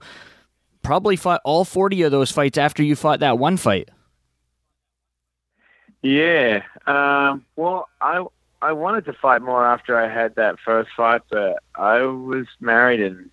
probably 0.82 1.16
fought 1.16 1.42
all 1.46 1.66
40 1.66 2.02
of 2.02 2.12
those 2.12 2.32
fights 2.32 2.58
after 2.58 2.82
you 2.82 2.96
fought 2.96 3.20
that 3.20 3.38
one 3.38 3.58
fight? 3.58 3.90
Yeah. 6.02 6.64
Um, 6.88 7.46
well, 7.56 7.90
I 8.02 8.26
I 8.62 8.74
wanted 8.74 9.06
to 9.06 9.14
fight 9.14 9.42
more 9.42 9.66
after 9.66 9.98
I 9.98 10.08
had 10.08 10.36
that 10.36 10.60
first 10.60 10.90
fight, 10.96 11.22
but 11.30 11.62
I 11.76 12.02
was 12.02 12.48
married 12.60 13.02
and 13.02 13.30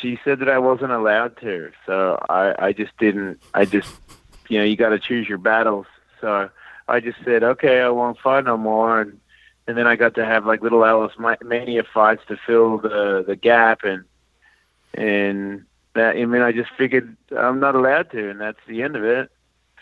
she 0.00 0.18
said 0.24 0.40
that 0.40 0.48
I 0.48 0.58
wasn't 0.58 0.92
allowed 0.92 1.36
to. 1.40 1.70
So 1.86 2.18
I 2.28 2.54
I 2.58 2.72
just 2.72 2.96
didn't. 2.98 3.40
I 3.54 3.64
just 3.64 3.92
you 4.48 4.58
know 4.58 4.64
you 4.64 4.76
got 4.76 4.90
to 4.90 4.98
choose 4.98 5.28
your 5.28 5.38
battles. 5.38 5.86
So 6.20 6.50
I 6.88 7.00
just 7.00 7.18
said 7.24 7.42
okay, 7.42 7.80
I 7.80 7.88
won't 7.90 8.18
fight 8.18 8.44
no 8.44 8.56
more 8.56 9.00
and. 9.00 9.20
And 9.68 9.76
then 9.76 9.88
I 9.88 9.96
got 9.96 10.14
to 10.14 10.24
have 10.24 10.46
like 10.46 10.62
little 10.62 10.84
Ellis 10.84 11.14
Ma- 11.18 11.34
Mania 11.44 11.82
fights 11.82 12.22
to 12.28 12.36
fill 12.46 12.78
the 12.78 13.24
the 13.26 13.34
gap, 13.34 13.82
and 13.82 14.04
and 14.94 15.64
that 15.94 16.14
I 16.14 16.24
mean 16.24 16.42
I 16.42 16.52
just 16.52 16.70
figured 16.78 17.16
I'm 17.36 17.58
not 17.58 17.74
allowed 17.74 18.12
to, 18.12 18.30
and 18.30 18.40
that's 18.40 18.60
the 18.68 18.82
end 18.84 18.94
of 18.94 19.02
it. 19.02 19.28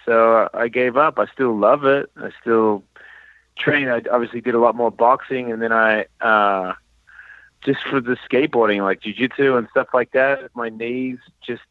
So 0.07 0.49
I 0.55 0.69
gave 0.69 0.97
up. 0.97 1.19
I 1.19 1.27
still 1.27 1.55
love 1.55 1.85
it. 1.85 2.11
I 2.17 2.31
still 2.41 2.83
train. 3.57 3.89
I 3.89 4.03
obviously 4.11 4.41
did 4.41 4.55
a 4.55 4.59
lot 4.59 4.75
more 4.75 4.91
boxing, 4.91 5.53
and 5.53 5.61
then 5.61 5.73
I 5.73 6.07
uh, 6.21 6.75
just 7.65 7.83
for 7.83 8.01
the 8.01 8.17
skateboarding, 8.29 8.83
like 8.83 9.01
jujitsu 9.01 9.59
and 9.59 9.69
stuff 9.71 9.89
like 9.95 10.13
that. 10.13 10.51
My 10.55 10.69
knees 10.69 11.19
just 11.41 11.63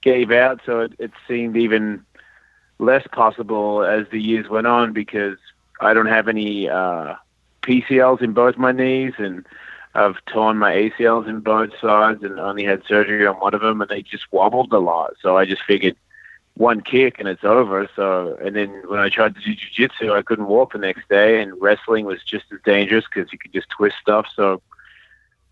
gave 0.00 0.30
out, 0.30 0.60
so 0.66 0.80
it, 0.80 0.92
it 0.98 1.12
seemed 1.28 1.56
even 1.56 2.04
less 2.78 3.06
possible 3.12 3.84
as 3.84 4.06
the 4.10 4.20
years 4.20 4.48
went 4.48 4.66
on 4.66 4.92
because 4.92 5.38
I 5.80 5.94
don't 5.94 6.06
have 6.06 6.28
any 6.28 6.68
uh, 6.68 7.14
PCLs 7.62 8.22
in 8.22 8.32
both 8.32 8.56
my 8.56 8.72
knees, 8.72 9.14
and 9.18 9.46
I've 9.94 10.24
torn 10.26 10.58
my 10.58 10.72
ACLs 10.72 11.28
in 11.28 11.40
both 11.40 11.70
sides, 11.80 12.22
and 12.22 12.38
only 12.40 12.64
had 12.64 12.82
surgery 12.86 13.26
on 13.26 13.36
one 13.36 13.54
of 13.54 13.60
them, 13.60 13.80
and 13.80 13.90
they 13.90 14.02
just 14.02 14.24
wobbled 14.32 14.72
a 14.72 14.78
lot. 14.78 15.14
So 15.20 15.36
I 15.36 15.44
just 15.44 15.62
figured 15.62 15.96
one 16.54 16.80
kick 16.80 17.18
and 17.18 17.28
it's 17.28 17.44
over. 17.44 17.88
So, 17.96 18.36
and 18.44 18.54
then 18.54 18.82
when 18.86 19.00
I 19.00 19.08
tried 19.08 19.34
to 19.36 19.40
do 19.40 19.54
jujitsu, 19.54 20.12
I 20.12 20.22
couldn't 20.22 20.46
walk 20.46 20.72
the 20.72 20.78
next 20.78 21.08
day, 21.08 21.40
and 21.40 21.60
wrestling 21.60 22.04
was 22.04 22.22
just 22.22 22.44
as 22.52 22.58
dangerous 22.64 23.04
because 23.12 23.32
you 23.32 23.38
could 23.38 23.52
just 23.52 23.70
twist 23.70 23.96
stuff. 24.00 24.26
So, 24.34 24.62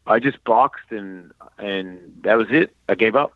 I 0.07 0.19
just 0.19 0.43
boxed 0.45 0.91
and 0.91 1.33
and 1.59 1.99
that 2.23 2.37
was 2.37 2.49
it. 2.51 2.75
I 2.89 2.95
gave 2.95 3.17
up. 3.17 3.33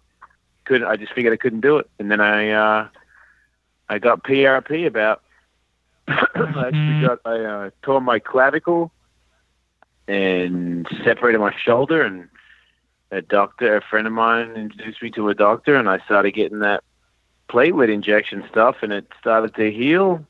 Couldn't. 0.65 0.87
I 0.87 0.97
just 0.97 1.13
figured 1.13 1.33
I 1.33 1.37
couldn't 1.37 1.61
do 1.61 1.79
it, 1.79 1.89
and 1.99 2.11
then 2.11 2.21
I 2.21 2.51
uh, 2.51 2.89
I 3.89 3.99
got 3.99 4.25
PRP 4.25 4.87
about. 4.87 5.23
I 6.09 6.67
actually 6.67 7.07
got 7.07 7.19
I 7.25 7.45
uh, 7.45 7.71
tore 7.83 8.01
my 8.01 8.19
clavicle 8.19 8.91
and 10.09 10.87
separated 11.05 11.39
my 11.39 11.55
shoulder. 11.57 12.03
And 12.03 12.29
a 13.11 13.23
doctor, 13.23 13.77
a 13.77 13.83
friend 13.83 14.07
of 14.07 14.13
mine, 14.13 14.57
introduced 14.57 15.03
me 15.03 15.11
to 15.13 15.29
a 15.29 15.35
doctor, 15.35 15.77
and 15.77 15.89
I 15.89 15.99
started 16.01 16.33
getting 16.33 16.61
that 16.61 16.83
platelet 17.49 17.93
injection 17.93 18.45
stuff, 18.51 18.77
and 18.83 18.93
it 18.93 19.07
started 19.21 19.55
to 19.55 19.71
heal 19.71 20.25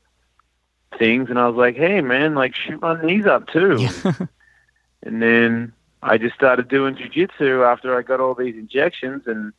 things. 0.97 1.29
And 1.29 1.39
I 1.39 1.47
was 1.47 1.55
like, 1.55 1.75
hey, 1.75 2.01
man, 2.01 2.35
like 2.35 2.55
shoot 2.55 2.81
my 2.81 3.01
knees 3.01 3.25
up 3.25 3.47
too. 3.47 3.87
and 5.03 5.21
then 5.21 5.73
I 6.01 6.17
just 6.17 6.35
started 6.35 6.67
doing 6.67 6.95
jujitsu 6.95 7.65
after 7.65 7.97
I 7.97 8.01
got 8.01 8.19
all 8.19 8.35
these 8.35 8.55
injections, 8.55 9.23
and 9.25 9.53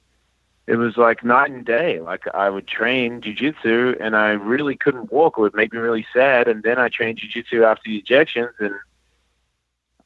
it 0.66 0.76
was 0.76 0.96
like 0.96 1.24
night 1.24 1.50
and 1.50 1.64
day. 1.64 2.00
Like 2.00 2.24
I 2.34 2.50
would 2.50 2.66
train 2.66 3.20
jujitsu, 3.20 3.96
and 4.00 4.16
I 4.16 4.30
really 4.30 4.76
couldn't 4.76 5.12
walk. 5.12 5.38
It 5.38 5.40
would 5.40 5.54
make 5.54 5.72
me 5.72 5.78
really 5.78 6.06
sad. 6.12 6.48
And 6.48 6.62
then 6.62 6.78
I 6.78 6.88
trained 6.88 7.20
jujitsu 7.20 7.64
after 7.64 7.82
the 7.84 7.98
injections, 7.98 8.54
and 8.58 8.74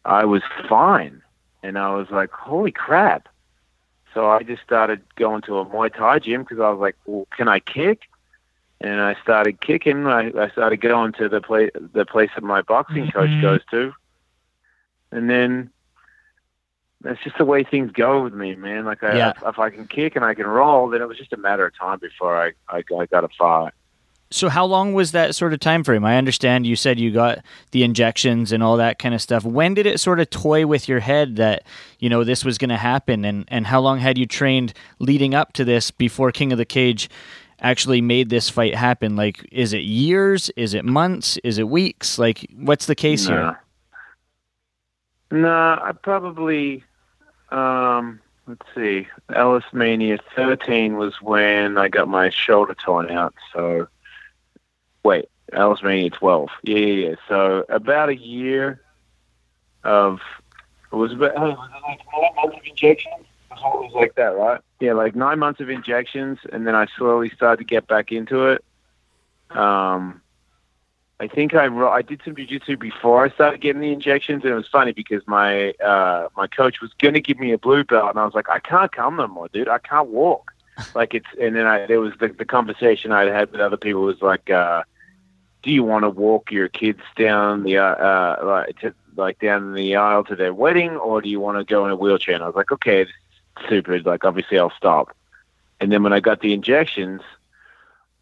I 0.05 0.25
was 0.25 0.43
fine. 0.69 1.23
And 1.63 1.79
I 1.79 1.95
was 1.95 2.09
like, 2.11 2.31
holy 2.31 2.73
crap! 2.73 3.29
So 4.15 4.29
I 4.29 4.43
just 4.43 4.63
started 4.63 5.03
going 5.17 5.43
to 5.43 5.59
a 5.59 5.67
Muay 5.67 5.95
Thai 5.95 6.19
gym 6.19 6.43
because 6.43 6.59
I 6.59 6.71
was 6.71 6.81
like, 6.81 6.97
well, 7.07 7.27
can 7.37 7.49
I 7.49 7.61
kick? 7.61 8.03
And 8.81 9.01
I 9.01 9.15
started 9.23 9.61
kicking. 9.61 10.07
I, 10.07 10.33
I 10.37 10.49
started 10.51 10.81
going 10.81 11.13
to 11.15 11.29
the 11.29 11.41
place 11.41 11.71
the 11.75 12.07
place 12.07 12.31
that 12.35 12.43
my 12.43 12.63
boxing 12.63 13.11
coach 13.11 13.29
mm-hmm. 13.29 13.43
goes 13.43 13.61
to, 13.71 13.93
and 15.13 15.29
then 15.29 15.71
that's 17.03 17.23
just 17.23 17.37
the 17.39 17.45
way 17.45 17.63
things 17.63 17.93
go 17.93 18.23
with 18.25 18.35
me, 18.35 18.55
man. 18.57 18.85
Like 18.87 19.03
I, 19.03 19.17
Yeah. 19.17 19.31
if, 19.37 19.43
if 19.47 19.59
I 19.59 19.71
can 19.71 19.87
kick 19.87 20.17
and 20.17 20.25
I 20.25 20.35
can 20.35 20.47
roll, 20.47 20.89
then 20.89 21.03
it 21.03 21.09
was 21.09 21.19
just 21.19 21.33
a 21.33 21.37
matter 21.37 21.67
of 21.67 21.77
time 21.77 21.99
before 21.99 22.41
I 22.41 22.53
I, 22.69 22.83
I 22.99 23.07
got 23.07 23.25
a 23.25 23.29
fight. 23.29 23.75
So 24.33 24.49
how 24.49 24.65
long 24.65 24.95
was 24.95 25.11
that 25.11 25.35
sort 25.35 25.53
of 25.53 25.59
time 25.59 25.83
frame? 25.83 26.05
I 26.05 26.17
understand 26.17 26.65
you 26.65 26.77
said 26.77 27.01
you 27.01 27.11
got 27.11 27.41
the 27.73 27.83
injections 27.83 28.53
and 28.53 28.63
all 28.63 28.77
that 28.77 29.01
kind 29.01 29.13
of 29.13 29.21
stuff. 29.21 29.45
When 29.45 29.75
did 29.75 29.87
it 29.87 29.99
sort 29.99 30.21
of 30.21 30.31
toy 30.31 30.67
with 30.67 30.89
your 30.89 31.01
head 31.01 31.35
that, 31.37 31.65
you 31.99 32.09
know, 32.09 32.23
this 32.23 32.45
was 32.45 32.57
going 32.57 32.69
to 32.71 32.77
happen 32.77 33.25
and 33.25 33.45
and 33.49 33.67
how 33.67 33.81
long 33.81 33.99
had 33.99 34.19
you 34.19 34.27
trained 34.27 34.73
leading 35.01 35.35
up 35.35 35.53
to 35.55 35.65
this 35.65 35.91
before 35.91 36.31
King 36.31 36.53
of 36.53 36.59
the 36.59 36.65
Cage 36.65 37.11
actually 37.61 38.01
made 38.01 38.31
this 38.31 38.49
fight 38.49 38.77
happen? 38.77 39.17
Like 39.17 39.49
is 39.51 39.73
it 39.73 39.83
years? 39.83 40.49
Is 40.51 40.75
it 40.75 40.85
months? 40.85 41.37
Is 41.43 41.59
it 41.59 41.69
weeks? 41.69 42.17
Like 42.17 42.47
what's 42.55 42.87
the 42.87 42.95
case 42.95 43.27
here? 43.27 43.61
No, 45.33 45.49
I 45.83 45.91
probably 45.91 46.85
um 47.51 48.21
let's 48.47 48.67
see. 48.77 49.09
Ellis 49.35 49.65
Mania 49.73 50.19
thirteen 50.37 50.97
was 50.97 51.21
when 51.21 51.79
I 51.79 51.89
got 51.89 52.07
my 52.07 52.31
shoulder 52.31 52.75
torn 52.75 53.11
out, 53.11 53.35
so 53.53 53.89
wait, 55.03 55.29
Ellis 55.53 55.83
Mania 55.83 56.11
twelve. 56.11 56.51
Yeah, 56.63 56.79
yeah, 56.79 57.09
yeah. 57.09 57.15
So 57.29 57.65
about 57.69 58.09
a 58.09 58.17
year 58.17 58.81
of 59.85 60.21
it 60.93 60.97
was 60.97 61.13
about 61.13 61.33
oh, 61.37 61.51
was 61.51 61.71
it 61.71 61.83
like 61.83 62.01
nine 62.13 62.35
months 62.37 62.57
of 62.57 62.67
injections? 62.67 63.27
It 63.51 63.57
was 63.63 63.93
like 63.95 64.15
that, 64.15 64.37
right? 64.37 64.61
Yeah, 64.81 64.95
like 64.95 65.15
nine 65.15 65.39
months 65.39 65.61
of 65.61 65.69
injections 65.69 66.39
and 66.53 66.67
then 66.67 66.75
I 66.75 66.87
slowly 66.97 67.31
started 67.31 67.59
to 67.59 67.65
get 67.65 67.87
back 67.87 68.13
into 68.13 68.47
it. 68.49 68.65
Um 69.51 70.23
I 71.21 71.29
think 71.29 71.55
I 71.55 71.67
I 71.67 72.01
did 72.01 72.23
some 72.25 72.35
jujitsu 72.35 72.81
before 72.81 73.23
I 73.23 73.29
started 73.29 73.61
getting 73.61 73.83
the 73.83 73.93
injections, 73.93 74.43
and 74.43 74.53
it 74.53 74.57
was 74.57 74.67
funny 74.67 74.93
because 74.93 75.23
my 75.27 75.73
uh, 75.73 76.29
my 76.35 76.47
coach 76.47 76.81
was 76.81 76.93
going 76.95 77.13
to 77.13 77.21
give 77.21 77.39
me 77.39 77.53
a 77.53 77.59
blue 77.59 77.85
belt, 77.85 78.09
and 78.09 78.19
I 78.19 78.25
was 78.25 78.33
like, 78.33 78.49
I 78.49 78.59
can't 78.59 78.91
come 78.91 79.17
no 79.17 79.29
more, 79.29 79.49
dude. 79.49 79.69
I 79.69 79.77
can't 79.77 80.09
walk. 80.09 80.51
like 80.95 81.13
it's, 81.13 81.27
and 81.39 81.55
then 81.55 81.67
I 81.67 81.85
there 81.85 82.01
was 82.01 82.15
the, 82.21 82.29
the 82.29 82.47
conversation 82.47 83.13
I 83.13 83.25
had 83.25 83.53
with 83.53 83.61
other 83.61 83.77
people 83.77 84.01
was 84.01 84.23
like, 84.23 84.49
uh, 84.49 84.83
do 85.63 85.71
you 85.71 85.83
want 85.85 86.05
to 86.05 86.11
walk 86.11 86.51
your 86.51 86.69
kids 86.69 87.01
down 87.17 87.63
the 87.65 87.79
uh, 87.79 87.83
uh 87.83 88.37
like 88.43 88.79
to 88.81 88.95
like 89.17 89.39
down 89.39 89.75
the 89.75 89.97
aisle 89.97 90.25
to 90.25 90.37
their 90.37 90.55
wedding, 90.55 90.97
or 90.97 91.21
do 91.21 91.29
you 91.29 91.41
want 91.41 91.59
to 91.59 91.65
go 91.65 91.85
in 91.85 91.91
a 91.91 91.97
wheelchair? 91.97 92.35
And 92.35 92.45
I 92.45 92.47
was 92.47 92.57
like, 92.57 92.73
okay, 92.73 93.07
stupid. 93.67 94.07
Like 94.07 94.25
obviously 94.25 94.59
I'll 94.59 94.73
stop. 94.77 95.17
And 95.81 95.91
then 95.91 96.03
when 96.03 96.13
I 96.13 96.21
got 96.21 96.41
the 96.41 96.53
injections, 96.53 97.23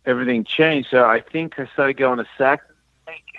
everything 0.07 0.45
changed. 0.45 0.89
So 0.91 1.05
I 1.05 1.21
think 1.21 1.59
I 1.59 1.67
started 1.67 1.97
going 1.97 2.19
to 2.19 2.27
sack 2.37 2.63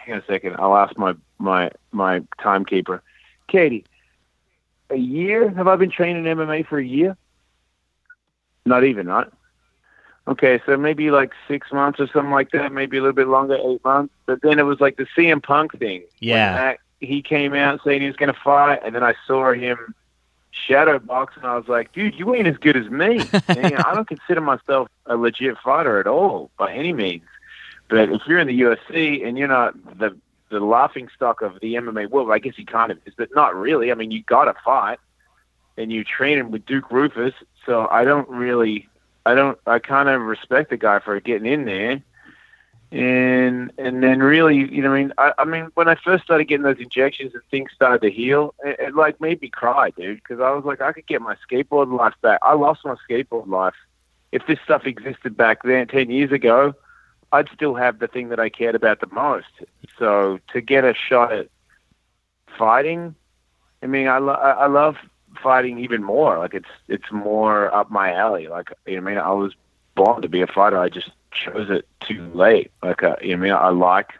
hang 0.09 0.15
on 0.15 0.21
a 0.21 0.25
second. 0.25 0.55
I'll 0.59 0.75
ask 0.75 0.97
my 0.97 1.15
my 1.37 1.71
my 1.91 2.21
timekeeper, 2.41 3.01
Katie. 3.47 3.85
A 4.89 4.95
year? 4.95 5.49
Have 5.51 5.67
I 5.67 5.75
been 5.75 5.91
training 5.91 6.23
MMA 6.23 6.67
for 6.67 6.79
a 6.79 6.85
year? 6.85 7.15
Not 8.65 8.83
even, 8.83 9.07
right? 9.07 9.27
Okay, 10.29 10.61
so 10.65 10.77
maybe 10.77 11.09
like 11.11 11.33
six 11.47 11.71
months 11.71 11.99
or 11.99 12.07
something 12.07 12.31
like 12.31 12.51
that. 12.51 12.71
Maybe 12.71 12.97
a 12.97 13.01
little 13.01 13.13
bit 13.15 13.27
longer, 13.27 13.57
eight 13.61 13.83
months. 13.83 14.13
But 14.25 14.41
then 14.41 14.59
it 14.59 14.63
was 14.63 14.79
like 14.79 14.97
the 14.97 15.07
CM 15.17 15.41
Punk 15.41 15.77
thing. 15.77 16.03
Yeah. 16.19 16.53
that- 16.53 16.79
he 17.01 17.21
came 17.21 17.53
out 17.53 17.79
saying 17.85 18.01
he 18.01 18.07
was 18.07 18.17
going 18.17 18.33
to 18.33 18.39
fight, 18.41 18.81
and 18.83 18.93
then 18.93 19.03
I 19.05 19.13
saw 19.25 19.53
him 19.53 19.95
shadow 20.51 20.99
box, 20.99 21.35
and 21.37 21.45
I 21.45 21.55
was 21.55 21.67
like, 21.69 21.93
dude, 21.93 22.15
you 22.15 22.35
ain't 22.35 22.45
as 22.47 22.57
good 22.57 22.75
as 22.75 22.89
me. 22.89 23.19
Know, 23.47 23.83
I 23.85 23.95
don't 23.95 24.07
consider 24.07 24.41
myself 24.41 24.89
a 25.05 25.15
legit 25.15 25.57
fighter 25.63 25.99
at 26.01 26.07
all 26.07 26.51
by 26.57 26.73
any 26.73 26.91
means. 26.91 27.23
But 27.87 28.09
if 28.11 28.21
you're 28.27 28.39
in 28.39 28.47
the 28.47 28.59
UFC 28.61 29.25
and 29.25 29.37
you're 29.37 29.47
not 29.47 29.73
the 29.97 30.17
the 30.49 30.59
laughing 30.59 31.07
stock 31.15 31.41
of 31.41 31.53
the 31.61 31.75
MMA 31.75 32.09
world, 32.09 32.31
I 32.31 32.39
guess 32.39 32.55
he 32.55 32.65
kind 32.65 32.91
of 32.91 32.97
is, 33.05 33.13
but 33.15 33.29
not 33.33 33.55
really. 33.55 33.91
I 33.91 33.95
mean, 33.95 34.11
you 34.11 34.23
got 34.23 34.45
to 34.45 34.55
fight, 34.65 34.99
and 35.77 35.91
you 35.91 36.03
train 36.03 36.37
him 36.37 36.51
with 36.51 36.65
Duke 36.65 36.89
Roufus, 36.89 37.33
so 37.65 37.87
I 37.89 38.03
don't 38.03 38.27
really, 38.27 38.89
I 39.29 39.35
don't, 39.35 39.57
I 39.67 39.79
kind 39.79 40.09
of 40.09 40.21
respect 40.21 40.69
the 40.69 40.77
guy 40.77 40.99
for 40.99 41.19
getting 41.19 41.51
in 41.51 41.65
there, 41.65 42.01
and 42.91 43.71
and 43.77 44.01
then 44.03 44.19
really, 44.19 44.57
you 44.57 44.81
know, 44.81 44.93
I 44.93 44.99
mean, 44.99 45.13
I, 45.17 45.33
I 45.37 45.45
mean, 45.45 45.69
when 45.75 45.87
I 45.87 45.95
first 45.95 46.23
started 46.23 46.45
getting 46.45 46.63
those 46.63 46.79
injections 46.79 47.33
and 47.35 47.43
things 47.51 47.69
started 47.73 48.01
to 48.01 48.11
heal, 48.11 48.55
it, 48.63 48.79
it 48.79 48.95
like 48.95 49.21
made 49.21 49.41
me 49.41 49.49
cry, 49.49 49.91
dude, 49.91 50.17
because 50.17 50.39
I 50.39 50.49
was 50.51 50.65
like, 50.65 50.81
I 50.81 50.91
could 50.93 51.05
get 51.05 51.21
my 51.21 51.35
skateboard 51.47 51.95
life 51.95 52.15
back. 52.21 52.39
I 52.41 52.53
lost 52.55 52.81
my 52.85 52.95
skateboard 53.07 53.47
life. 53.47 53.75
If 54.31 54.47
this 54.47 54.59
stuff 54.63 54.85
existed 54.85 55.37
back 55.37 55.63
then, 55.63 55.87
ten 55.87 56.09
years 56.09 56.31
ago, 56.31 56.73
I'd 57.31 57.49
still 57.53 57.75
have 57.75 57.99
the 57.99 58.07
thing 58.07 58.29
that 58.29 58.39
I 58.39 58.49
cared 58.49 58.75
about 58.75 58.99
the 58.99 59.07
most. 59.11 59.53
So 59.99 60.39
to 60.53 60.61
get 60.61 60.83
a 60.83 60.95
shot 60.95 61.31
at 61.31 61.49
fighting, 62.57 63.15
I 63.83 63.87
mean, 63.87 64.07
I, 64.07 64.17
lo- 64.17 64.33
I 64.33 64.51
I 64.51 64.67
love 64.67 64.97
fighting 65.41 65.79
even 65.79 66.03
more. 66.03 66.37
Like 66.37 66.53
it's 66.53 66.69
it's 66.87 67.11
more 67.11 67.73
up 67.73 67.89
my 67.91 68.13
alley. 68.13 68.47
Like 68.47 68.71
you 68.85 68.99
know, 68.99 69.07
I 69.07 69.09
mean, 69.11 69.17
I 69.17 69.31
was 69.31 69.53
born 69.95 70.21
to 70.21 70.29
be 70.29 70.41
a 70.41 70.47
fighter. 70.47 70.77
I 70.77 70.89
just 70.89 71.11
chose 71.31 71.69
it 71.69 71.87
too 71.99 72.29
late. 72.33 72.71
Like 72.81 73.03
uh, 73.03 73.15
you 73.21 73.35
know, 73.35 73.43
I 73.43 73.45
mean, 73.45 73.53
I 73.53 73.69
like. 73.69 74.13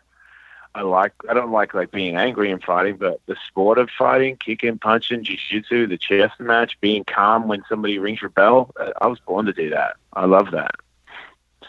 I 0.75 0.81
like. 0.83 1.13
I 1.27 1.33
don't 1.33 1.51
like 1.51 1.73
like 1.73 1.91
being 1.91 2.15
angry 2.15 2.51
and 2.51 2.63
fighting, 2.63 2.97
but 2.97 3.19
the 3.25 3.35
sport 3.47 3.79
of 3.79 3.89
fighting, 3.89 4.37
kicking, 4.37 4.77
punching, 4.77 5.23
jiu-jitsu, 5.23 5.87
the 5.87 5.97
chess 5.97 6.31
match, 6.39 6.77
being 6.79 7.03
calm 7.03 7.47
when 7.47 7.63
somebody 7.67 7.97
rings 7.97 8.21
your 8.21 8.29
bell. 8.29 8.71
uh, 8.79 8.91
I 9.01 9.07
was 9.07 9.19
born 9.19 9.47
to 9.47 9.53
do 9.53 9.71
that. 9.71 9.95
I 10.13 10.25
love 10.25 10.51
that. 10.51 10.75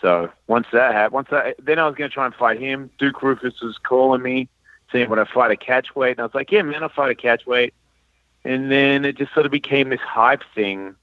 So 0.00 0.30
once 0.47 0.66
that 0.73 0.92
happened, 0.92 1.12
once 1.12 1.28
that, 1.30 1.57
then 1.62 1.78
I 1.78 1.87
was 1.87 1.95
going 1.95 2.11
to 2.11 2.14
try 2.14 2.26
and 2.26 2.35
fight 2.35 2.61
him. 2.61 2.90
Duke 2.99 3.21
Roufus 3.21 3.62
was 3.62 3.78
calling 3.78 4.23
me, 4.23 4.49
saying, 4.92 5.09
"Would 5.09 5.19
I 5.19 5.25
fight 5.25 5.50
a 5.50 5.57
catch 5.57 5.95
weight?" 5.95 6.12
And 6.12 6.21
I 6.21 6.25
was 6.25 6.35
like, 6.35 6.50
"Yeah, 6.52 6.62
man, 6.62 6.83
I'll 6.83 6.88
fight 6.88 7.11
a 7.11 7.14
catch 7.14 7.47
weight." 7.47 7.75
And 8.44 8.70
then 8.70 9.04
it 9.04 9.16
just 9.18 9.35
sort 9.35 9.47
of 9.47 9.52
became 9.52 9.90
this 9.90 10.00
hype 10.00 10.42
thing, 10.54 10.94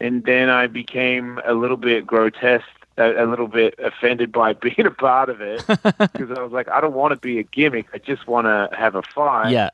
and 0.00 0.24
then 0.24 0.48
I 0.48 0.66
became 0.66 1.38
a 1.46 1.54
little 1.54 1.76
bit 1.76 2.06
grotesque, 2.06 2.64
a, 2.96 3.24
a 3.24 3.26
little 3.26 3.46
bit 3.46 3.74
offended 3.78 4.32
by 4.32 4.52
being 4.52 4.86
a 4.86 4.90
part 4.90 5.28
of 5.28 5.40
it 5.40 5.64
because 5.66 6.30
I 6.30 6.42
was 6.42 6.52
like, 6.52 6.68
I 6.68 6.80
don't 6.80 6.94
want 6.94 7.12
to 7.12 7.20
be 7.20 7.38
a 7.38 7.42
gimmick. 7.42 7.86
I 7.92 7.98
just 7.98 8.26
want 8.26 8.46
to 8.46 8.68
have 8.76 8.94
a 8.94 9.02
fight. 9.02 9.50
Yeah. 9.52 9.70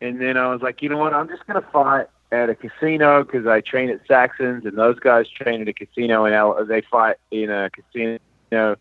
And 0.00 0.20
then 0.20 0.36
I 0.36 0.48
was 0.52 0.62
like, 0.62 0.80
you 0.80 0.88
know 0.88 0.96
what? 0.96 1.12
I'm 1.12 1.28
just 1.28 1.46
going 1.46 1.60
to 1.60 1.68
fight 1.70 2.06
at 2.30 2.48
a 2.48 2.54
casino 2.54 3.24
because 3.24 3.46
I 3.46 3.60
train 3.60 3.90
at 3.90 4.00
Saxons, 4.06 4.64
and 4.64 4.78
those 4.78 4.98
guys 5.00 5.28
train 5.28 5.60
at 5.60 5.68
a 5.68 5.72
casino 5.72 6.24
in 6.24 6.32
L. 6.32 6.64
They 6.64 6.82
fight 6.82 7.16
in 7.30 7.50
a 7.50 7.68
casino 7.70 8.76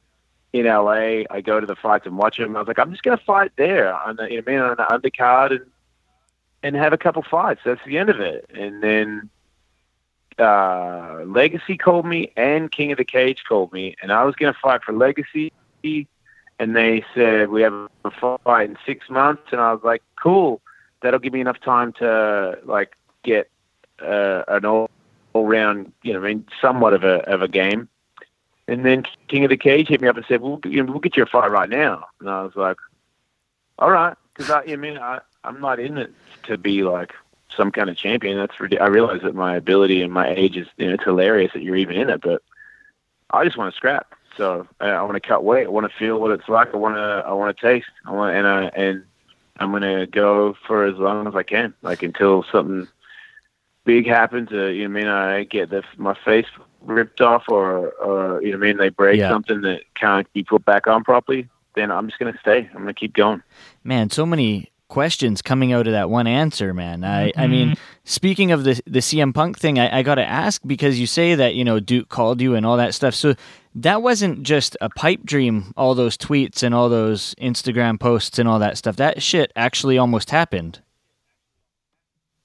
in 0.53 0.65
LA. 0.65 1.23
I 1.29 1.41
go 1.43 1.59
to 1.59 1.65
the 1.65 1.75
fights 1.75 2.05
and 2.05 2.17
watch 2.17 2.37
them. 2.37 2.55
I 2.55 2.59
was 2.59 2.67
like, 2.67 2.79
I'm 2.79 2.91
just 2.91 3.03
going 3.03 3.17
to 3.17 3.23
fight 3.23 3.51
there 3.57 3.93
on 3.93 4.17
the, 4.17 4.31
you 4.31 4.41
know, 4.41 4.43
I 4.47 4.51
mean, 4.51 4.59
on 4.59 4.75
the 4.77 5.09
undercard 5.09 5.51
and 5.51 5.65
and 6.67 6.75
have 6.75 6.91
a 6.91 6.97
couple 6.97 7.23
fights. 7.23 7.61
That's 7.63 7.79
the 7.85 7.97
end 7.97 8.09
of 8.09 8.19
it. 8.19 8.49
And 8.53 8.83
then 8.83 9.29
uh, 10.37 11.21
Legacy 11.25 11.77
called 11.77 12.05
me 12.05 12.33
and 12.35 12.69
King 12.69 12.91
of 12.91 12.97
the 12.97 13.05
Cage 13.05 13.45
called 13.47 13.71
me, 13.71 13.95
and 14.01 14.11
I 14.11 14.25
was 14.25 14.35
going 14.35 14.53
to 14.53 14.59
fight 14.59 14.83
for 14.83 14.91
Legacy. 14.91 15.53
And 16.59 16.75
they 16.75 17.05
said 17.15 17.49
we 17.49 17.61
have 17.61 17.87
a 18.03 18.11
fight 18.43 18.69
in 18.69 18.77
six 18.85 19.09
months, 19.09 19.43
and 19.51 19.61
I 19.61 19.71
was 19.71 19.81
like, 19.83 20.03
cool. 20.21 20.61
That'll 21.01 21.19
give 21.19 21.31
me 21.31 21.39
enough 21.39 21.61
time 21.61 21.93
to 21.93 22.59
like 22.65 22.97
get 23.23 23.49
uh, 24.01 24.43
an 24.49 24.65
all, 24.65 24.89
all 25.31 25.45
round, 25.45 25.93
you 26.01 26.11
know, 26.11 26.19
I 26.19 26.23
mean, 26.23 26.45
somewhat 26.59 26.93
of 26.93 27.05
a 27.05 27.19
of 27.29 27.41
a 27.41 27.47
game. 27.47 27.87
And 28.67 28.83
then 28.83 29.03
King 29.29 29.45
of 29.45 29.51
the 29.51 29.57
Cage 29.57 29.87
hit 29.87 30.01
me 30.01 30.09
up 30.09 30.17
and 30.17 30.25
said, 30.27 30.41
"We'll, 30.41 30.59
you 30.65 30.83
know, 30.83 30.91
we'll 30.91 30.99
get 30.99 31.15
you 31.15 31.23
a 31.23 31.27
fight 31.27 31.49
right 31.49 31.69
now." 31.69 32.07
And 32.19 32.29
I 32.29 32.41
was 32.41 32.55
like, 32.55 32.77
"All 33.79 33.91
right," 33.91 34.17
because 34.33 34.49
I, 34.49 34.63
I 34.63 34.75
mean, 34.75 34.97
I, 34.97 35.19
I'm 35.43 35.61
not 35.61 35.79
in 35.79 35.97
it 35.97 36.13
to 36.43 36.57
be 36.57 36.83
like 36.83 37.13
some 37.55 37.71
kind 37.71 37.89
of 37.89 37.97
champion. 37.97 38.37
That's 38.37 38.59
ridiculous. 38.59 38.89
I 38.89 38.91
realize 38.91 39.21
that 39.23 39.35
my 39.35 39.55
ability 39.55 40.01
and 40.01 40.11
my 40.11 40.29
age 40.29 40.57
is, 40.57 40.67
you 40.77 40.87
know, 40.87 40.93
it's 40.93 41.03
hilarious 41.03 41.53
that 41.53 41.63
you're 41.63 41.75
even 41.75 41.95
in 41.95 42.09
it, 42.09 42.21
but 42.21 42.41
I 43.31 43.43
just 43.45 43.57
want 43.57 43.73
to 43.73 43.77
scrap. 43.77 44.13
So 44.35 44.67
I, 44.79 44.89
I 44.89 45.01
want 45.01 45.15
to 45.15 45.19
cut 45.27 45.43
weight. 45.43 45.65
I 45.65 45.69
want 45.69 45.89
to 45.89 45.97
feel 45.97 46.19
what 46.19 46.31
it's 46.31 46.47
like. 46.47 46.73
I 46.73 46.77
want 46.77 46.95
to, 46.95 47.23
I 47.25 47.31
want 47.33 47.55
to 47.55 47.61
taste. 47.61 47.87
I 48.05 48.11
want, 48.11 48.35
and 48.35 48.45
I 48.47 48.65
and 48.65 49.03
I'm 49.59 49.71
gonna 49.71 50.05
go 50.05 50.55
for 50.67 50.85
as 50.85 50.95
long 50.97 51.27
as 51.27 51.35
I 51.35 51.43
can, 51.43 51.73
like 51.81 52.03
until 52.03 52.43
something 52.51 52.87
big 53.85 54.05
happens. 54.05 54.49
Uh, 54.51 54.65
you 54.65 54.87
know, 54.87 54.93
what 54.93 54.99
I 54.99 55.03
mean, 55.03 55.07
I 55.39 55.43
get 55.45 55.69
the, 55.71 55.83
my 55.97 56.13
face 56.23 56.45
ripped 56.81 57.21
off, 57.21 57.45
or, 57.49 57.89
or 57.93 58.41
you 58.43 58.51
know, 58.51 58.57
what 58.59 58.65
I 58.65 58.67
mean, 58.67 58.77
they 58.77 58.89
break 58.89 59.19
Yeah. 59.19 59.29
something 59.29 59.61
that 59.61 59.81
can't 59.95 60.31
be 60.33 60.43
put 60.43 60.63
back 60.65 60.85
on 60.87 61.03
properly. 61.03 61.49
Then 61.75 61.91
I'm 61.91 62.07
just 62.07 62.19
gonna 62.19 62.37
stay. 62.39 62.69
I'm 62.73 62.81
gonna 62.81 62.93
keep 62.93 63.13
going. 63.13 63.41
Man, 63.83 64.09
so 64.11 64.25
many 64.25 64.71
questions 64.87 65.41
coming 65.41 65.73
out 65.73 65.87
of 65.87 65.93
that 65.93 66.09
one 66.09 66.27
answer, 66.27 66.73
man. 66.73 67.03
I, 67.03 67.31
I 67.35 67.47
mean, 67.47 67.75
speaking 68.03 68.51
of 68.51 68.63
the 68.63 68.81
the 68.85 68.99
CM 68.99 69.33
Punk 69.33 69.59
thing, 69.59 69.79
I, 69.79 69.99
I 69.99 70.03
got 70.03 70.15
to 70.15 70.25
ask 70.25 70.61
because 70.65 70.99
you 70.99 71.07
say 71.07 71.35
that 71.35 71.55
you 71.55 71.63
know 71.63 71.79
Duke 71.79 72.09
called 72.09 72.41
you 72.41 72.55
and 72.55 72.65
all 72.65 72.77
that 72.77 72.93
stuff. 72.93 73.13
So 73.13 73.35
that 73.75 74.01
wasn't 74.01 74.43
just 74.43 74.77
a 74.81 74.89
pipe 74.89 75.23
dream. 75.23 75.73
All 75.77 75.95
those 75.95 76.17
tweets 76.17 76.63
and 76.63 76.73
all 76.73 76.89
those 76.89 77.35
Instagram 77.35 77.99
posts 77.99 78.39
and 78.39 78.47
all 78.47 78.59
that 78.59 78.77
stuff. 78.77 78.95
That 78.95 79.21
shit 79.21 79.51
actually 79.55 79.97
almost 79.97 80.29
happened. 80.29 80.81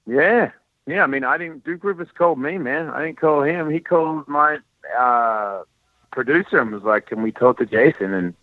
Yeah, 0.06 0.50
yeah. 0.86 1.02
I 1.02 1.06
mean, 1.06 1.24
I 1.24 1.38
didn't. 1.38 1.64
Duke 1.64 1.84
Rivers 1.84 2.08
called 2.16 2.38
me, 2.38 2.58
man. 2.58 2.90
I 2.90 3.06
didn't 3.06 3.20
call 3.20 3.42
him. 3.42 3.70
He 3.70 3.80
called 3.80 4.26
my 4.26 4.58
uh, 4.98 5.62
producer 6.10 6.60
and 6.60 6.72
was 6.72 6.82
like, 6.82 7.06
"Can 7.06 7.22
we 7.22 7.30
talk 7.30 7.58
to 7.58 7.66
Jason?" 7.66 8.12
And 8.12 8.34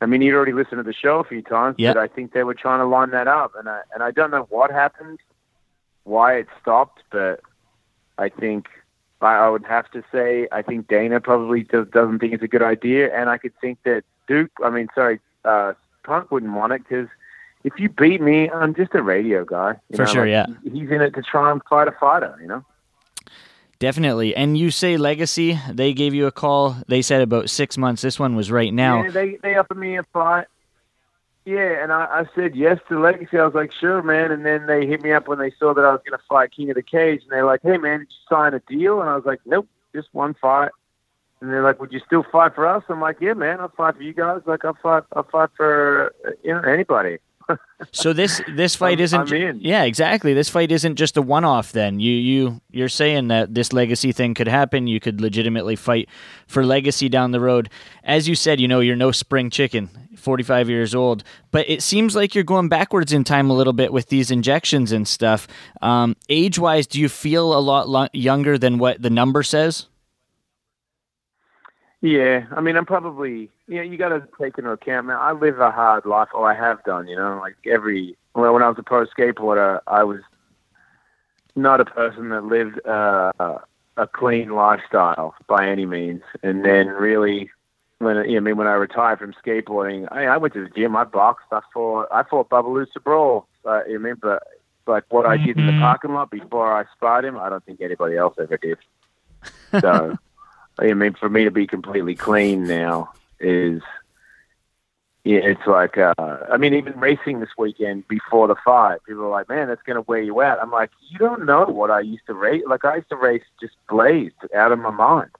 I 0.00 0.06
mean, 0.06 0.20
he'd 0.20 0.32
already 0.34 0.52
listened 0.52 0.78
to 0.78 0.82
the 0.82 0.92
show 0.92 1.18
a 1.20 1.24
few 1.24 1.40
times, 1.42 1.76
Yeah. 1.78 1.94
but 1.94 2.00
I 2.00 2.08
think 2.08 2.32
they 2.32 2.42
were 2.44 2.54
trying 2.54 2.80
to 2.80 2.86
line 2.86 3.10
that 3.10 3.28
up, 3.28 3.52
and 3.58 3.68
I 3.68 3.80
and 3.94 4.02
I 4.02 4.10
don't 4.10 4.30
know 4.30 4.46
what 4.50 4.70
happened, 4.70 5.18
why 6.04 6.34
it 6.36 6.46
stopped, 6.60 7.02
but 7.10 7.40
I 8.18 8.28
think 8.28 8.66
I, 9.20 9.34
I 9.36 9.48
would 9.48 9.64
have 9.64 9.90
to 9.92 10.02
say 10.12 10.48
I 10.52 10.62
think 10.62 10.88
Dana 10.88 11.20
probably 11.20 11.62
does, 11.64 11.88
doesn't 11.88 12.18
think 12.18 12.34
it's 12.34 12.42
a 12.42 12.48
good 12.48 12.62
idea, 12.62 13.14
and 13.18 13.30
I 13.30 13.38
could 13.38 13.52
think 13.60 13.78
that 13.84 14.04
Duke. 14.28 14.50
I 14.64 14.70
mean, 14.70 14.88
sorry, 14.94 15.20
uh, 15.44 15.72
Punk 16.02 16.30
wouldn't 16.30 16.52
want 16.54 16.72
it 16.72 16.82
because. 16.88 17.08
If 17.66 17.80
you 17.80 17.88
beat 17.88 18.20
me, 18.20 18.50
I'm 18.50 18.74
just 18.74 18.94
a 18.94 19.02
radio 19.02 19.42
guy. 19.46 19.76
you 19.88 19.96
For 19.96 20.04
know, 20.04 20.12
sure, 20.12 20.26
like, 20.26 20.48
yeah. 20.48 20.70
He's 20.70 20.90
in 20.90 21.00
it 21.00 21.14
to 21.14 21.22
try 21.22 21.50
and 21.50 21.62
fight 21.64 21.88
a 21.88 21.92
fighter, 21.92 22.36
you 22.38 22.46
know. 22.46 22.62
Definitely. 23.84 24.34
And 24.34 24.56
you 24.56 24.70
say 24.70 24.96
Legacy, 24.96 25.60
they 25.70 25.92
gave 25.92 26.14
you 26.14 26.26
a 26.26 26.32
call. 26.32 26.74
They 26.88 27.02
said 27.02 27.20
about 27.20 27.50
six 27.50 27.76
months. 27.76 28.00
This 28.00 28.18
one 28.18 28.34
was 28.34 28.50
right 28.50 28.72
now. 28.72 29.02
Yeah, 29.02 29.10
they 29.10 29.36
they 29.42 29.56
offered 29.56 29.76
me 29.76 29.98
a 29.98 30.02
fight. 30.04 30.46
Yeah, 31.44 31.82
and 31.82 31.92
I, 31.92 32.06
I 32.06 32.24
said 32.34 32.56
yes 32.56 32.78
to 32.88 32.98
Legacy. 32.98 33.38
I 33.38 33.44
was 33.44 33.52
like, 33.52 33.72
sure, 33.72 34.02
man. 34.02 34.32
And 34.32 34.46
then 34.46 34.64
they 34.64 34.86
hit 34.86 35.02
me 35.02 35.12
up 35.12 35.28
when 35.28 35.38
they 35.38 35.52
saw 35.58 35.74
that 35.74 35.84
I 35.84 35.90
was 35.90 36.00
going 36.02 36.18
to 36.18 36.24
fight 36.26 36.52
King 36.52 36.70
of 36.70 36.76
the 36.76 36.82
Cage, 36.82 37.20
and 37.24 37.30
they're 37.30 37.44
like, 37.44 37.60
hey, 37.62 37.76
man, 37.76 37.98
did 37.98 38.08
you 38.08 38.16
sign 38.26 38.54
a 38.54 38.60
deal? 38.60 39.02
And 39.02 39.10
I 39.10 39.16
was 39.16 39.26
like, 39.26 39.40
nope, 39.44 39.68
just 39.94 40.08
one 40.12 40.32
fight. 40.32 40.70
And 41.42 41.52
they're 41.52 41.62
like, 41.62 41.78
would 41.78 41.92
you 41.92 42.00
still 42.06 42.24
fight 42.32 42.54
for 42.54 42.66
us? 42.66 42.84
I'm 42.88 43.02
like, 43.02 43.18
yeah, 43.20 43.34
man, 43.34 43.60
I'll 43.60 43.68
fight 43.68 43.96
for 43.96 44.02
you 44.02 44.14
guys. 44.14 44.40
Like, 44.46 44.64
I'll 44.64 44.78
fight, 44.82 45.02
I'll 45.12 45.24
fight 45.24 45.50
for 45.58 46.14
uh, 46.26 46.30
you 46.42 46.54
know 46.54 46.62
anybody. 46.62 47.18
So 47.92 48.12
this 48.12 48.40
this 48.56 48.74
fight 48.74 48.98
I'm- 48.98 49.04
isn't 49.04 49.32
I'm 49.32 49.60
yeah 49.60 49.84
exactly 49.84 50.32
this 50.32 50.48
fight 50.48 50.72
isn't 50.72 50.96
just 50.96 51.16
a 51.16 51.22
one 51.22 51.44
off. 51.44 51.72
Then 51.72 52.00
you 52.00 52.12
you 52.12 52.60
you're 52.70 52.88
saying 52.88 53.28
that 53.28 53.54
this 53.54 53.72
legacy 53.72 54.12
thing 54.12 54.34
could 54.34 54.48
happen. 54.48 54.86
You 54.86 55.00
could 55.00 55.20
legitimately 55.20 55.76
fight 55.76 56.08
for 56.46 56.64
legacy 56.64 57.08
down 57.08 57.32
the 57.32 57.40
road. 57.40 57.68
As 58.02 58.28
you 58.28 58.34
said, 58.34 58.60
you 58.60 58.68
know 58.68 58.80
you're 58.80 58.96
no 58.96 59.10
spring 59.12 59.50
chicken. 59.50 59.90
45 60.16 60.70
years 60.70 60.94
old, 60.94 61.22
but 61.50 61.68
it 61.68 61.82
seems 61.82 62.16
like 62.16 62.34
you're 62.34 62.44
going 62.44 62.68
backwards 62.68 63.12
in 63.12 63.24
time 63.24 63.50
a 63.50 63.52
little 63.52 63.74
bit 63.74 63.92
with 63.92 64.08
these 64.08 64.30
injections 64.30 64.90
and 64.90 65.06
stuff. 65.06 65.46
Um, 65.82 66.16
age 66.30 66.58
wise, 66.58 66.86
do 66.86 66.98
you 66.98 67.10
feel 67.10 67.52
a 67.52 67.60
lot 67.60 67.88
lo- 67.90 68.08
younger 68.14 68.56
than 68.56 68.78
what 68.78 69.02
the 69.02 69.10
number 69.10 69.42
says? 69.42 69.86
Yeah, 72.00 72.46
I 72.54 72.60
mean, 72.60 72.76
I'm 72.76 72.86
probably, 72.86 73.50
you 73.66 73.76
know, 73.76 73.82
you 73.82 73.96
got 73.96 74.10
to 74.10 74.26
take 74.40 74.58
into 74.58 74.70
account, 74.70 75.06
man. 75.06 75.16
I 75.18 75.32
live 75.32 75.58
a 75.58 75.70
hard 75.70 76.04
life, 76.04 76.28
or 76.34 76.50
I 76.50 76.54
have 76.54 76.82
done, 76.84 77.08
you 77.08 77.16
know, 77.16 77.38
like 77.40 77.56
every, 77.66 78.16
well, 78.34 78.52
when 78.52 78.62
I 78.62 78.68
was 78.68 78.78
a 78.78 78.82
pro 78.82 79.06
skateboarder, 79.06 79.80
I 79.86 80.04
was 80.04 80.20
not 81.56 81.80
a 81.80 81.84
person 81.84 82.28
that 82.30 82.44
lived 82.44 82.84
uh, 82.86 83.32
a 83.96 84.06
clean 84.06 84.50
lifestyle 84.50 85.34
by 85.46 85.68
any 85.68 85.86
means. 85.86 86.22
And 86.42 86.64
then 86.64 86.88
really, 86.88 87.50
when, 87.98 88.16
you 88.28 88.32
know, 88.32 88.36
I 88.36 88.40
mean, 88.40 88.56
when 88.56 88.66
I 88.66 88.74
retired 88.74 89.20
from 89.20 89.34
skateboarding, 89.34 90.08
I, 90.10 90.26
I 90.26 90.36
went 90.36 90.52
to 90.54 90.64
the 90.64 90.70
gym, 90.70 90.96
I 90.96 91.04
boxed, 91.04 91.46
I 91.50 91.60
fought, 91.72 92.08
I 92.12 92.22
fought 92.22 92.50
Babalusa 92.50 93.02
Brawl, 93.02 93.46
uh, 93.64 93.84
you 93.88 93.98
know, 93.98 94.14
but 94.20 94.42
like 94.86 95.04
what 95.08 95.24
I 95.24 95.38
did 95.38 95.56
in 95.58 95.66
the 95.66 95.72
parking 95.80 96.12
lot 96.12 96.30
before 96.30 96.76
I 96.76 96.84
sparred 96.94 97.24
him, 97.24 97.38
I 97.38 97.48
don't 97.48 97.64
think 97.64 97.80
anybody 97.80 98.16
else 98.16 98.34
ever 98.38 98.58
did. 98.58 98.78
So. 99.80 100.18
I 100.76 100.92
mean, 100.92 101.14
for 101.14 101.28
me 101.28 101.44
to 101.44 101.52
be 101.52 101.68
completely 101.68 102.16
clean 102.16 102.64
now 102.64 103.12
is, 103.40 103.82
yeah, 105.24 105.40
it's 105.42 105.66
like, 105.66 105.96
uh, 105.98 106.12
I 106.18 106.56
mean, 106.56 106.74
even 106.74 106.98
racing 106.98 107.40
this 107.40 107.50
weekend 107.56 108.06
before 108.08 108.48
the 108.48 108.56
fight, 108.64 108.98
people 109.06 109.24
are 109.24 109.30
like, 109.30 109.48
man, 109.48 109.68
that's 109.68 109.82
to 109.82 110.02
wear 110.02 110.22
you 110.22 110.42
out. 110.42 110.58
I'm 110.60 110.70
like, 110.70 110.90
you 111.08 111.18
don't 111.18 111.46
know 111.46 111.64
what 111.64 111.90
I 111.90 112.00
used 112.00 112.26
to 112.26 112.34
race. 112.34 112.62
Like, 112.66 112.84
I 112.84 112.96
used 112.96 113.08
to 113.10 113.16
race 113.16 113.44
just 113.60 113.74
blazed 113.88 114.34
out 114.54 114.72
of 114.72 114.78
my 114.78 114.90
mind 114.90 115.30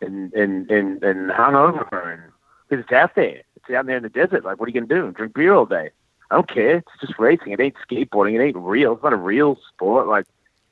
and, 0.00 0.32
and, 0.32 0.70
and, 0.70 1.02
and 1.02 1.30
hungover. 1.30 2.12
And 2.12 2.22
because 2.68 2.84
it's 2.84 2.92
out 2.92 3.14
there, 3.14 3.42
it's 3.56 3.70
out 3.70 3.86
there 3.86 3.96
in 3.96 4.02
the 4.02 4.08
desert. 4.08 4.44
Like, 4.44 4.60
what 4.60 4.66
are 4.66 4.70
you 4.70 4.80
to 4.88 4.94
do? 4.94 5.12
Drink 5.12 5.34
beer 5.34 5.54
all 5.54 5.66
day? 5.66 5.90
I 6.30 6.36
don't 6.36 6.48
care. 6.48 6.78
It's 6.78 7.00
just 7.00 7.18
racing. 7.18 7.52
It 7.52 7.60
ain't 7.60 7.76
skateboarding. 7.88 8.34
It 8.34 8.42
ain't 8.42 8.56
real. 8.56 8.94
It's 8.94 9.02
not 9.02 9.12
a 9.12 9.16
real 9.16 9.58
sport. 9.72 10.06
Like, 10.06 10.26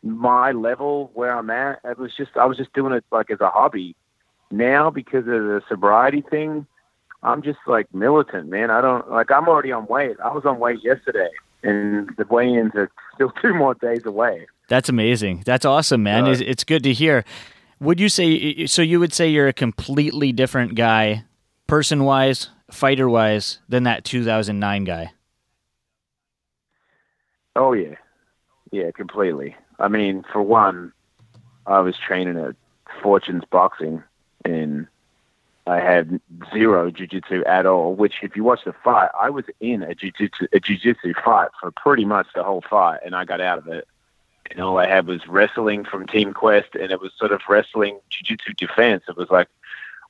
my 0.04 0.52
level 0.52 1.10
where 1.14 1.36
I'm 1.36 1.50
at, 1.50 1.80
it 1.84 1.98
was 1.98 2.14
just 2.14 2.36
I 2.36 2.44
was 2.44 2.58
just 2.58 2.72
doing 2.74 2.92
it 2.92 3.04
like 3.10 3.30
as 3.30 3.40
a 3.40 3.48
hobby. 3.48 3.96
Now 4.50 4.90
because 4.90 5.26
of 5.26 5.26
the 5.26 5.62
sobriety 5.68 6.22
thing, 6.22 6.66
I'm 7.22 7.42
just 7.42 7.58
like 7.66 7.92
militant, 7.94 8.48
man. 8.48 8.70
I 8.70 8.80
don't 8.80 9.10
like 9.10 9.30
I'm 9.30 9.48
already 9.48 9.72
on 9.72 9.86
weight. 9.86 10.16
I 10.22 10.32
was 10.32 10.44
on 10.44 10.58
weight 10.58 10.80
yesterday 10.82 11.30
and 11.62 12.10
the 12.18 12.26
weigh-ins 12.28 12.74
are 12.74 12.90
still 13.14 13.30
two 13.42 13.54
more 13.54 13.74
days 13.74 14.02
away. 14.04 14.46
That's 14.68 14.88
amazing. 14.88 15.42
That's 15.44 15.64
awesome, 15.64 16.02
man. 16.02 16.24
Uh, 16.24 16.30
it's, 16.30 16.40
it's 16.40 16.64
good 16.64 16.82
to 16.84 16.92
hear. 16.92 17.24
Would 17.80 18.00
you 18.00 18.08
say 18.08 18.66
so? 18.66 18.82
You 18.82 19.00
would 19.00 19.12
say 19.12 19.28
you're 19.28 19.48
a 19.48 19.52
completely 19.52 20.32
different 20.32 20.74
guy, 20.74 21.24
person 21.66 22.04
wise, 22.04 22.50
fighter 22.70 23.08
wise, 23.08 23.58
than 23.68 23.82
that 23.82 24.04
2009 24.04 24.84
guy. 24.84 25.12
Oh 27.56 27.72
yeah. 27.72 27.96
Yeah, 28.70 28.90
completely. 28.90 29.56
I 29.78 29.88
mean, 29.88 30.24
for 30.32 30.42
one, 30.42 30.92
I 31.66 31.80
was 31.80 31.94
training 31.96 32.38
at 32.38 32.56
Fortune's 33.02 33.44
Boxing 33.50 34.02
and 34.44 34.86
I 35.66 35.80
had 35.80 36.20
zero 36.52 36.90
jiu-jitsu 36.90 37.44
at 37.44 37.66
all, 37.66 37.94
which 37.94 38.16
if 38.22 38.36
you 38.36 38.44
watch 38.44 38.64
the 38.64 38.74
fight, 38.84 39.10
I 39.18 39.30
was 39.30 39.44
in 39.60 39.82
a 39.82 39.94
jiu-jitsu, 39.94 40.48
a 40.52 40.60
jiu-jitsu 40.60 41.14
fight 41.24 41.48
for 41.60 41.70
pretty 41.70 42.04
much 42.04 42.26
the 42.34 42.44
whole 42.44 42.62
fight 42.68 43.00
and 43.04 43.14
I 43.14 43.24
got 43.24 43.40
out 43.40 43.58
of 43.58 43.68
it. 43.68 43.88
And 44.50 44.60
all 44.60 44.78
I 44.78 44.86
had 44.86 45.06
was 45.06 45.26
wrestling 45.26 45.84
from 45.84 46.06
Team 46.06 46.34
Quest 46.34 46.74
and 46.74 46.90
it 46.92 47.00
was 47.00 47.12
sort 47.16 47.32
of 47.32 47.40
wrestling 47.48 47.98
jiu-jitsu 48.10 48.52
defense. 48.54 49.04
It 49.08 49.16
was 49.16 49.30
like, 49.30 49.48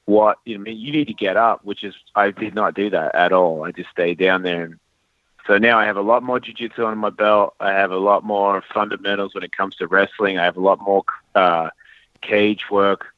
what, 0.06 0.38
you 0.44 0.58
know, 0.58 0.64
mean, 0.64 0.76
you 0.76 0.90
need 0.92 1.06
to 1.06 1.14
get 1.14 1.36
up, 1.36 1.64
which 1.64 1.84
is, 1.84 1.94
I 2.14 2.32
did 2.32 2.54
not 2.54 2.74
do 2.74 2.90
that 2.90 3.14
at 3.14 3.32
all. 3.32 3.64
I 3.64 3.70
just 3.70 3.90
stayed 3.90 4.18
down 4.18 4.42
there 4.42 4.76
so 5.46 5.58
now 5.58 5.78
I 5.78 5.84
have 5.84 5.96
a 5.96 6.02
lot 6.02 6.22
more 6.22 6.40
jiu-jitsu 6.40 6.84
on 6.84 6.96
my 6.98 7.10
belt. 7.10 7.54
I 7.60 7.72
have 7.72 7.90
a 7.90 7.98
lot 7.98 8.24
more 8.24 8.62
fundamentals 8.72 9.34
when 9.34 9.44
it 9.44 9.52
comes 9.52 9.76
to 9.76 9.86
wrestling. 9.86 10.38
I 10.38 10.44
have 10.44 10.56
a 10.56 10.60
lot 10.60 10.80
more 10.80 11.04
uh, 11.34 11.68
cage 12.22 12.70
work. 12.70 13.13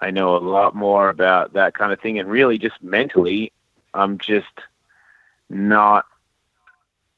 I 0.00 0.10
know 0.10 0.36
a 0.36 0.38
lot 0.38 0.74
more 0.74 1.08
about 1.08 1.52
that 1.54 1.74
kind 1.74 1.92
of 1.92 2.00
thing. 2.00 2.18
And 2.18 2.28
really 2.28 2.58
just 2.58 2.82
mentally, 2.82 3.52
I'm 3.92 4.18
just 4.18 4.46
not 5.48 6.06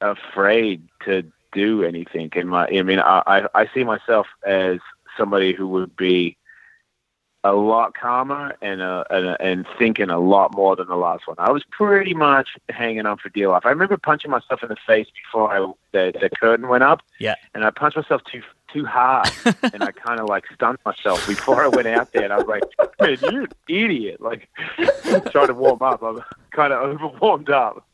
afraid 0.01 0.83
to 1.05 1.25
do 1.53 1.83
anything. 1.83 2.31
In 2.35 2.49
my, 2.49 2.67
I 2.67 2.83
mean, 2.83 3.01
I, 3.01 3.49
I 3.55 3.69
see 3.73 3.85
myself 3.85 4.27
as 4.47 4.79
somebody 5.17 5.53
who 5.53 5.67
would 5.69 5.97
be 5.97 6.37
a 7.45 7.55
lot 7.55 7.95
calmer 7.95 8.57
and 8.61 8.83
uh, 8.83 9.05
and, 9.09 9.37
and 9.39 9.67
thinking 9.79 10.11
a 10.11 10.19
lot 10.19 10.53
more 10.55 10.75
than 10.75 10.89
the 10.89 10.97
last 10.97 11.29
one. 11.29 11.37
I 11.39 11.53
was 11.53 11.62
pretty 11.71 12.12
much 12.12 12.49
hanging 12.69 13.07
on 13.07 13.19
for 13.19 13.29
dear 13.29 13.49
life. 13.49 13.65
I 13.65 13.71
remember 13.71 13.97
punching 13.97 14.31
myself 14.31 14.62
in 14.65 14.69
the 14.69 14.77
face 14.87 15.07
before 15.25 15.53
I, 15.53 15.73
the 15.93 16.12
the 16.21 16.29
curtain 16.29 16.69
went 16.69 16.83
up. 16.83 17.03
Yeah. 17.21 17.37
and 17.55 17.65
I 17.65 17.71
punched 17.71 17.97
myself 17.97 18.23
too 18.25 18.43
too 18.77 18.85
hard, 18.85 19.31
and 19.73 19.83
I 19.83 19.93
kind 19.93 20.21
of 20.21 20.29
like 20.29 20.45
stunned 20.55 20.79
myself 20.85 21.27
before 21.27 21.62
I 21.62 21.69
went 21.69 21.87
out 21.89 22.12
there. 22.12 22.25
And 22.25 22.33
I 22.33 22.37
was 22.37 22.47
like, 22.47 22.62
"Man, 23.01 23.17
you're 23.33 23.43
an 23.43 23.49
idiot!" 23.69 24.21
Like 24.21 24.49
trying 25.31 25.47
to 25.47 25.55
warm 25.55 25.81
up, 25.83 26.03
I'm 26.03 26.23
kind 26.51 26.73
of 26.73 26.83
over 26.83 27.09
warmed 27.19 27.51
up. 27.51 27.87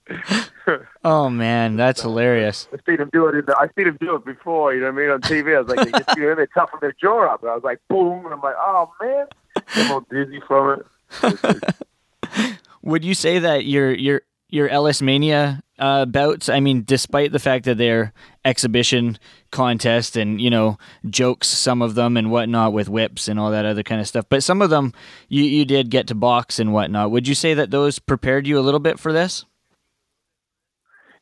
Oh 1.05 1.29
man, 1.29 1.77
that's 1.77 2.03
hilarious. 2.03 2.69
I 2.73 2.79
seen 2.87 3.01
him 3.01 3.11
do 3.13 3.27
it. 3.27 3.35
In 3.35 3.45
the, 3.47 3.57
I 3.57 3.69
seen 3.77 3.89
him 3.89 3.99
do 4.01 4.15
it 4.17 4.25
before. 4.25 4.75
You 4.75 4.81
know 4.81 4.87
what 4.87 4.95
I 4.95 5.03
mean 5.03 5.11
on 5.11 5.21
TV. 5.21 5.57
I 5.57 5.61
was 5.61 5.69
like, 5.69 5.87
they 5.87 5.99
just 5.99 6.17
you 6.17 6.25
know, 6.25 6.35
they 6.35 6.47
toughen 6.47 6.79
their 6.81 6.95
jaw 7.01 7.33
up. 7.33 7.43
And 7.43 7.51
I 7.51 7.55
was 7.55 7.65
like, 7.65 7.81
boom, 7.89 8.25
and 8.25 8.35
I'm 8.35 8.41
like, 8.41 8.55
oh 8.59 8.93
man, 9.01 9.27
I'm 9.75 9.93
all 9.93 10.07
dizzy 10.11 10.41
from 10.47 10.81
it. 10.81 12.57
Would 12.83 13.05
you 13.05 13.15
say 13.15 13.39
that 13.41 13.65
your 13.65 13.93
your 13.93 14.23
your 14.53 14.69
Ellis 14.69 15.01
Mania 15.01 15.63
uh, 15.79 16.05
bouts? 16.05 16.49
I 16.49 16.61
mean, 16.61 16.85
despite 16.85 17.33
the 17.33 17.39
fact 17.39 17.65
that 17.65 17.79
they're 17.79 18.13
exhibition 18.45 19.19
contest 19.51 20.17
and 20.17 20.41
you 20.41 20.51
know 20.51 20.79
jokes, 21.09 21.49
some 21.49 21.83
of 21.83 21.95
them 21.95 22.17
and 22.17 22.31
whatnot 22.31 22.73
with 22.73 22.89
whips 22.89 23.29
and 23.29 23.41
all 23.41 23.51
that 23.51 23.65
other 23.65 23.83
kind 23.83 24.01
of 24.01 24.07
stuff, 24.07 24.27
but 24.29 24.43
some 24.43 24.63
of 24.63 24.71
them 24.71 24.93
you 25.29 25.43
you 25.43 25.65
did 25.65 25.91
get 25.91 26.07
to 26.09 26.15
box 26.15 26.59
and 26.59 26.73
whatnot. 26.73 27.11
Would 27.11 27.27
you 27.27 27.35
say 27.35 27.55
that 27.55 27.71
those 27.71 27.99
prepared 27.99 28.47
you 28.47 28.59
a 28.59 28.61
little 28.61 28.81
bit 28.81 28.99
for 28.99 29.13
this? 29.13 29.45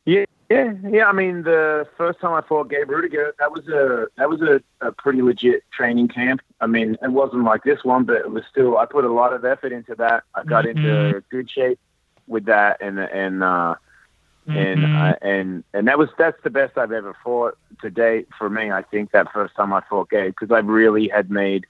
Yeah, 0.04 0.24
Yeah, 0.50 0.72
yeah. 0.90 1.04
I 1.04 1.12
mean, 1.12 1.44
the 1.44 1.86
first 1.96 2.20
time 2.20 2.34
I 2.34 2.40
fought 2.46 2.68
Gabe 2.68 2.88
Ruediger, 2.88 3.30
that 3.38 3.52
was 3.52 3.68
a 3.68 4.06
that 4.16 4.28
was 4.28 4.40
a, 4.42 4.60
a 4.84 4.90
pretty 4.90 5.22
legit 5.22 5.62
training 5.72 6.08
camp. 6.08 6.40
I 6.60 6.66
mean, 6.66 6.96
it 7.00 7.12
wasn't 7.12 7.44
like 7.44 7.62
this 7.62 7.84
one, 7.84 8.04
but 8.04 8.16
it 8.16 8.30
was 8.30 8.42
still. 8.50 8.76
I 8.76 8.86
put 8.86 9.04
a 9.04 9.12
lot 9.12 9.32
of 9.32 9.44
effort 9.44 9.72
into 9.72 9.94
that. 9.96 10.24
I 10.34 10.42
got 10.42 10.66
into 10.66 11.22
good 11.30 11.48
shape 11.48 11.78
with 12.30 12.46
that, 12.46 12.80
and 12.80 12.98
and 12.98 13.42
uh, 13.42 13.74
and 14.46 14.84
uh, 14.84 15.14
and 15.20 15.64
and 15.74 15.88
that 15.88 15.98
was 15.98 16.08
that's 16.16 16.42
the 16.42 16.50
best 16.50 16.78
I've 16.78 16.92
ever 16.92 17.14
fought 17.22 17.58
to 17.82 17.90
date 17.90 18.28
for 18.38 18.48
me. 18.48 18.70
I 18.70 18.82
think 18.82 19.10
that 19.10 19.32
first 19.32 19.54
time 19.54 19.72
I 19.72 19.82
fought 19.90 20.10
Gabe 20.10 20.32
because 20.38 20.50
I 20.50 20.60
really 20.60 21.08
had 21.08 21.30
made 21.30 21.66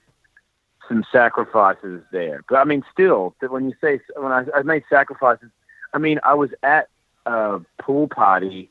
some 0.87 1.03
sacrifices 1.11 2.03
there. 2.11 2.43
But 2.47 2.57
I 2.57 2.63
mean, 2.63 2.83
still, 2.91 3.35
that 3.41 3.51
when 3.51 3.67
you 3.67 3.75
say 3.81 3.99
when 4.15 4.31
I, 4.31 4.45
I 4.55 4.61
made 4.61 4.83
sacrifices, 4.89 5.49
I 5.93 5.97
mean 5.97 6.19
I 6.23 6.35
was 6.35 6.51
at 6.63 6.89
a 7.25 7.59
pool 7.79 8.07
party 8.07 8.69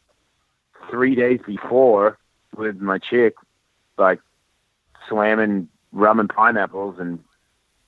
three 0.91 1.15
days 1.15 1.41
before 1.45 2.19
with 2.57 2.81
my 2.81 2.99
chick, 2.99 3.35
like 3.99 4.21
slamming 5.09 5.69
rum 5.93 6.21
and 6.21 6.29
pineapples 6.29 6.99
and 6.99 7.23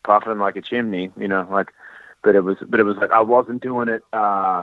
puffing 0.04 0.38
like 0.38 0.56
a 0.56 0.62
chimney, 0.62 1.10
you 1.16 1.28
know, 1.28 1.46
like. 1.50 1.72
But 2.22 2.36
it 2.36 2.40
was, 2.40 2.56
but 2.68 2.80
it 2.80 2.84
was 2.84 2.96
like 2.96 3.10
I 3.10 3.20
wasn't 3.20 3.62
doing 3.62 3.88
it 3.88 4.02
uh, 4.12 4.62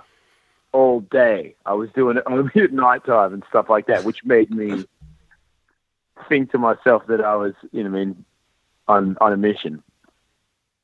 all 0.72 1.02
day. 1.02 1.56
I 1.66 1.74
was 1.74 1.90
doing 1.92 2.18
it 2.18 2.24
only 2.26 2.52
at 2.62 2.72
nighttime 2.72 3.34
and 3.34 3.44
stuff 3.50 3.70
like 3.70 3.88
that, 3.88 4.04
which 4.04 4.24
made 4.24 4.52
me 4.52 4.86
think 6.28 6.52
to 6.52 6.58
myself 6.58 7.04
that 7.08 7.22
I 7.22 7.36
was, 7.36 7.54
you 7.72 7.84
know, 7.84 7.90
I 7.90 7.92
mean, 7.92 8.26
on 8.88 9.18
on 9.20 9.34
a 9.34 9.38
mission, 9.38 9.84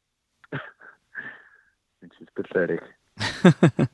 which 0.52 2.12
is 2.20 2.28
pathetic. 2.36 2.82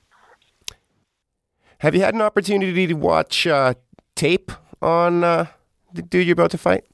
Have 1.80 1.96
you 1.96 2.02
had 2.02 2.14
an 2.14 2.22
opportunity 2.22 2.86
to 2.86 2.94
watch 2.94 3.48
uh, 3.48 3.74
tape 4.16 4.52
on 4.84 5.24
uh, 5.24 5.48
the 5.94 6.04
dude 6.04 6.28
you're 6.28 6.34
about 6.34 6.52
to 6.52 6.58
fight? 6.58 6.86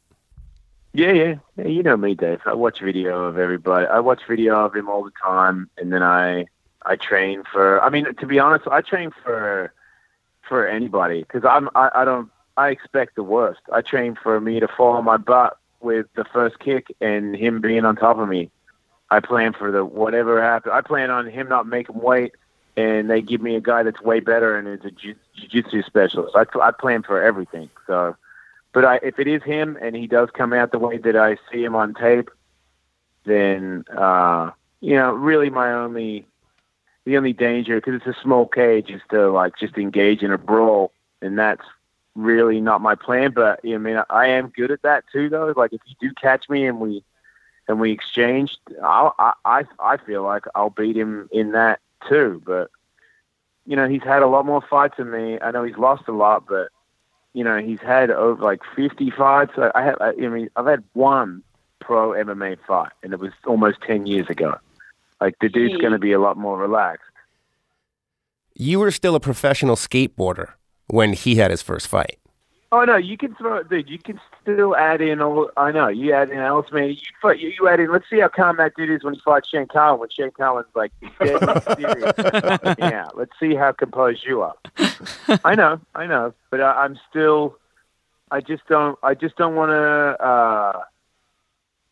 Yeah, 0.93 1.12
yeah, 1.12 1.36
yeah. 1.58 1.65
You 1.67 1.84
know 1.84 1.97
me, 1.97 2.15
Dave. 2.15 2.41
I 2.45 2.54
watch 2.54 2.80
video 2.80 3.26
of 3.26 3.38
everybody. 3.38 3.86
I 3.86 4.00
watch 4.00 4.21
video 4.28 4.65
of 4.65 4.76
him 4.76 4.89
all 4.89 5.04
the 5.04 5.12
time, 5.21 5.69
and 5.78 5.91
then 5.93 6.02
I 6.04 6.45
I 6.86 6.95
train 6.95 7.43
for. 7.52 7.82
I 7.82 7.89
mean, 7.89 8.13
to 8.15 8.26
be 8.26 8.39
honest, 8.39 8.67
I 8.67 8.82
train 8.82 9.12
for 9.23 9.73
for 10.47 10.67
anybody 10.67 11.21
because 11.21 11.45
I'm 11.45 11.69
I, 11.76 11.89
I 11.95 12.06
don't 12.06 12.30
I 12.58 12.69
expect 12.69 13.15
the 13.15 13.23
worst. 13.23 13.62
I 13.71 13.82
train 13.82 14.17
for 14.21 14.39
me 14.39 14.60
to 14.60 14.67
fall 14.67 14.93
on 14.97 15.06
my 15.06 15.17
butt 15.17 15.58
with 15.82 16.08
the 16.15 16.26
first 16.26 16.60
kick 16.60 16.88
and 17.02 17.36
him 17.36 17.62
being 17.62 17.86
on 17.86 17.95
top 17.95 18.17
of 18.17 18.28
me. 18.28 18.50
I 19.10 19.19
plan 19.19 19.54
for 19.54 19.71
the 19.71 19.86
whatever 19.86 20.41
happens. 20.41 20.73
I 20.73 20.82
plan 20.82 21.10
on 21.12 21.28
him 21.28 21.47
not 21.50 21.67
making 21.67 22.00
weight, 22.00 22.34
and 22.76 23.10
they 23.10 23.21
give 23.21 23.41
me 23.41 23.56
a 23.56 23.62
guy 23.62 23.84
that's 23.84 24.02
way 24.02 24.19
better 24.19 24.58
and 24.58 24.67
is 24.67 24.86
a 24.86 24.91
jiu- 24.91 25.15
jiu-jitsu 25.36 25.84
specialist. 25.84 26.36
I, 26.36 26.45
I 26.62 26.71
plan 26.71 27.04
for 27.04 27.21
everything. 27.21 27.69
So, 27.88 28.15
but 28.78 28.86
I, 28.86 29.00
if 29.02 29.18
it 29.18 29.28
is 29.28 29.42
him 29.42 29.76
and 29.82 29.96
he 29.96 30.06
does 30.06 30.30
come 30.32 30.54
out 30.54 30.72
the 30.72 30.78
way 30.78 31.00
that 31.00 31.16
I 31.16 31.38
see 31.52 31.63
him 31.63 31.74
on 31.74 31.96
tape, 31.96 32.30
then 33.26 33.84
uh, 33.98 34.52
you 34.82 34.94
know, 34.94 35.13
really 35.13 35.50
my 35.50 35.74
only 35.74 36.28
the 37.04 37.18
only 37.18 37.34
danger 37.34 37.78
because 37.78 37.96
it's 37.96 38.06
a 38.06 38.22
small 38.22 38.46
cage 38.46 38.92
is 38.92 39.02
to 39.10 39.32
like 39.32 39.58
just 39.58 39.80
engage 39.80 40.22
in 40.22 40.32
a 40.32 40.38
brawl, 40.38 40.92
and 41.24 41.40
that's 41.40 41.66
really 42.13 42.62
not 42.62 42.82
my 42.82 42.94
plan. 42.94 43.32
But 43.32 43.62
I 43.66 43.78
mean, 43.80 44.00
I 44.12 44.28
am 44.28 44.50
good 44.50 44.70
at 44.70 44.84
that 44.84 45.06
too, 45.12 45.28
though. 45.28 45.56
Like 45.58 45.74
if 45.74 45.82
you 45.88 45.96
do 46.00 46.13
catch 46.13 46.48
me 46.48 46.68
and 46.68 46.80
we 46.80 47.04
and 47.68 47.80
we 47.80 47.92
exchanged, 47.92 48.60
I 48.84 49.32
I 49.44 49.63
I 49.80 49.98
feel 49.98 50.22
like 50.22 50.46
I'll 50.54 50.70
beat 50.70 50.96
him 50.96 51.30
in 51.32 51.54
that 51.54 51.80
too. 52.08 52.44
But 52.46 52.70
you 53.66 53.76
know, 53.76 53.90
he's 53.90 54.04
had 54.04 54.22
a 54.22 54.28
lot 54.28 54.46
more 54.46 54.62
fights 54.62 54.98
than 54.98 55.10
me. 55.10 55.40
I 55.42 55.50
know 55.50 55.63
he's 55.63 55.80
lost 55.80 56.04
a 56.08 56.12
lot, 56.12 56.46
but 56.48 56.70
you 57.38 57.43
know, 57.43 57.60
he's 57.60 57.80
had 57.82 58.10
over 58.10 58.41
like 58.41 58.62
50 58.76 59.12
fights. 59.12 59.52
I, 59.58 59.69
I 59.76 59.84
have, 59.84 59.97
I, 60.02 60.10
I 60.10 60.28
mean, 60.28 60.50
I've 60.56 60.65
had 60.65 60.84
one 60.93 61.43
pro 61.80 62.10
MMA 62.10 62.58
fight, 62.67 62.91
and 63.04 63.13
it 63.13 63.19
was 63.19 63.32
almost 63.45 63.78
10 63.86 64.08
years 64.08 64.28
ago. 64.28 64.56
Like 65.21 65.36
the 65.39 65.47
dude's 65.47 65.80
going 65.80 65.93
to 65.93 66.00
be 66.00 66.13
a 66.13 66.19
lot 66.19 66.36
more 66.36 66.58
relaxed. 66.58 67.04
You 68.56 68.80
were 68.80 68.89
still 68.89 69.13
a 69.13 69.19
professional 69.19 69.76
skateboarder 69.76 70.54
when 70.88 71.13
he 71.13 71.36
had 71.36 71.52
his 71.52 71.62
first 71.62 71.88
fight. 71.88 72.17
Oh 72.70 72.84
no, 72.84 72.98
you 72.98 73.18
can 73.18 73.34
throw, 73.36 73.58
it, 73.58 73.70
dude. 73.70 73.90
You 73.90 73.98
can 73.98 74.20
still 74.42 74.76
add 74.76 75.00
in 75.00 75.22
all. 75.22 75.50
I 75.56 75.72
know 75.72 75.88
you 75.88 76.12
add 76.14 76.30
in 76.30 76.40
Ellis 76.40 76.70
Man. 76.74 76.90
You 76.90 76.98
fight. 77.22 77.40
You, 77.40 77.54
you 77.58 77.70
add 77.70 77.80
in. 77.80 77.90
Let's 77.90 78.10
see 78.10 78.20
how 78.20 78.28
calm 78.28 78.58
that 78.58 78.74
dude 78.76 78.90
is 78.90 79.06
when 79.06 79.14
he 79.14 79.22
fights 79.22 79.48
Shane 79.48 79.68
Carwin. 79.68 80.02
When 80.02 80.10
Shane 80.10 80.32
Carwin's 80.32 80.68
like 80.76 80.92
deadly 81.20 81.62
serious. 81.78 82.14
yeah. 82.78 83.08
Let's 83.14 83.32
see 83.40 83.56
how 83.56 83.72
composed 83.72 84.26
you 84.26 84.42
are. 84.42 84.56
I 85.46 85.56
know. 85.56 85.80
I 85.96 86.08
know. 86.08 86.34
But 86.50 86.60
I, 86.60 86.84
I'm 86.84 87.00
still. 87.10 87.58
I 88.32 88.42
just 88.42 88.68
don't. 88.68 89.00
I 89.02 89.14
just 89.14 89.38
don't 89.38 89.56
want 89.56 89.70
to 89.70 90.26
uh, 90.26 90.82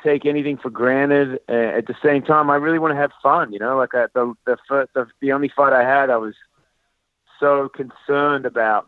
take 0.03 0.25
anything 0.25 0.57
for 0.57 0.69
granted. 0.69 1.39
Uh, 1.47 1.53
at 1.53 1.87
the 1.87 1.95
same 2.03 2.21
time, 2.21 2.49
I 2.49 2.55
really 2.55 2.79
want 2.79 2.91
to 2.91 2.97
have 2.97 3.11
fun. 3.23 3.53
You 3.53 3.59
know, 3.59 3.77
like 3.77 3.95
I, 3.95 4.07
the 4.13 4.33
the, 4.45 4.57
first, 4.67 4.93
the 4.93 5.07
the 5.21 5.31
only 5.31 5.47
fight 5.47 5.71
I 5.71 5.83
had, 5.83 6.09
I 6.09 6.17
was 6.17 6.35
so 7.39 7.69
concerned 7.69 8.45
about 8.45 8.87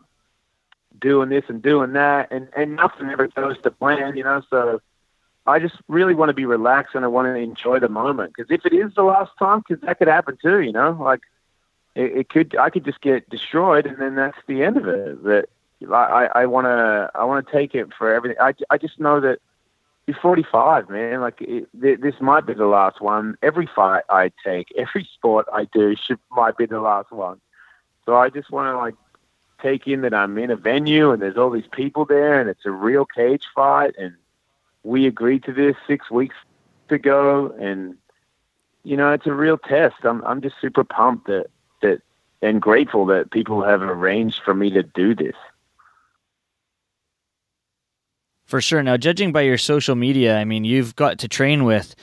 doing 0.98 1.28
this 1.28 1.44
and 1.48 1.62
doing 1.62 1.92
that, 1.92 2.30
and 2.30 2.48
and 2.56 2.76
nothing 2.76 3.08
ever 3.10 3.28
goes 3.28 3.60
to 3.62 3.70
plan, 3.70 4.16
you 4.16 4.24
know. 4.24 4.42
So 4.50 4.80
I 5.46 5.58
just 5.58 5.76
really 5.88 6.14
want 6.14 6.28
to 6.28 6.34
be 6.34 6.44
relaxed 6.44 6.94
and 6.94 7.04
I 7.04 7.08
want 7.08 7.26
to 7.26 7.34
enjoy 7.34 7.78
the 7.78 7.88
moment 7.88 8.34
because 8.34 8.50
if 8.50 8.66
it 8.66 8.72
is 8.74 8.94
the 8.94 9.02
last 9.02 9.32
time, 9.38 9.62
because 9.66 9.82
that 9.82 9.98
could 9.98 10.08
happen 10.08 10.36
too, 10.40 10.60
you 10.60 10.72
know. 10.72 10.96
Like 11.00 11.20
it, 11.94 12.12
it 12.18 12.28
could, 12.28 12.56
I 12.56 12.70
could 12.70 12.84
just 12.84 13.00
get 13.00 13.28
destroyed, 13.28 13.86
and 13.86 13.98
then 13.98 14.14
that's 14.14 14.38
the 14.46 14.62
end 14.62 14.76
of 14.76 14.86
it. 14.86 15.22
But 15.22 15.48
I 15.92 16.28
I 16.34 16.46
want 16.46 16.66
to 16.66 17.10
I 17.14 17.24
want 17.24 17.46
to 17.46 17.52
take 17.52 17.74
it 17.74 17.92
for 17.96 18.12
everything. 18.12 18.38
I 18.40 18.54
I 18.70 18.78
just 18.78 18.98
know 19.00 19.20
that. 19.20 19.40
You're 20.06 20.16
45, 20.22 20.88
man. 20.88 21.20
Like 21.20 21.42
it, 21.42 21.68
th- 21.78 22.00
this 22.00 22.14
might 22.18 22.46
be 22.46 22.54
the 22.54 22.64
last 22.64 22.98
one. 22.98 23.36
Every 23.42 23.66
fight 23.66 24.04
I 24.08 24.32
take, 24.42 24.72
every 24.74 25.06
sport 25.12 25.46
I 25.52 25.66
do, 25.66 25.94
should 25.96 26.18
might 26.30 26.56
be 26.56 26.64
the 26.64 26.80
last 26.80 27.12
one. 27.12 27.38
So 28.06 28.16
I 28.16 28.30
just 28.30 28.50
want 28.50 28.72
to 28.72 28.78
like 28.78 28.94
take 29.62 29.86
in 29.86 30.02
that 30.02 30.14
I'm 30.14 30.36
in 30.38 30.50
a 30.50 30.56
venue 30.56 31.10
and 31.10 31.20
there's 31.20 31.36
all 31.36 31.50
these 31.50 31.68
people 31.72 32.04
there 32.04 32.40
and 32.40 32.48
it's 32.48 32.66
a 32.66 32.70
real 32.70 33.04
cage 33.04 33.44
fight 33.54 33.94
and 33.98 34.14
we 34.82 35.06
agreed 35.06 35.44
to 35.44 35.52
this 35.52 35.76
six 35.86 36.10
weeks 36.10 36.36
ago 36.90 37.54
and 37.60 37.96
you 38.84 38.96
know 38.96 39.12
it's 39.12 39.26
a 39.26 39.32
real 39.32 39.58
test. 39.58 39.96
I'm 40.02 40.24
I'm 40.24 40.40
just 40.40 40.56
super 40.60 40.84
pumped 40.84 41.26
that 41.26 41.46
that 41.82 42.00
and 42.40 42.62
grateful 42.62 43.06
that 43.06 43.30
people 43.30 43.62
have 43.62 43.82
arranged 43.82 44.40
for 44.44 44.54
me 44.54 44.70
to 44.70 44.82
do 44.82 45.14
this. 45.14 45.34
For 48.44 48.62
sure. 48.62 48.82
Now, 48.82 48.96
judging 48.96 49.30
by 49.30 49.42
your 49.42 49.58
social 49.58 49.94
media, 49.94 50.38
I 50.38 50.44
mean, 50.46 50.64
you've 50.64 50.96
got 50.96 51.18
to 51.18 51.28
train 51.28 51.64
with 51.64 51.94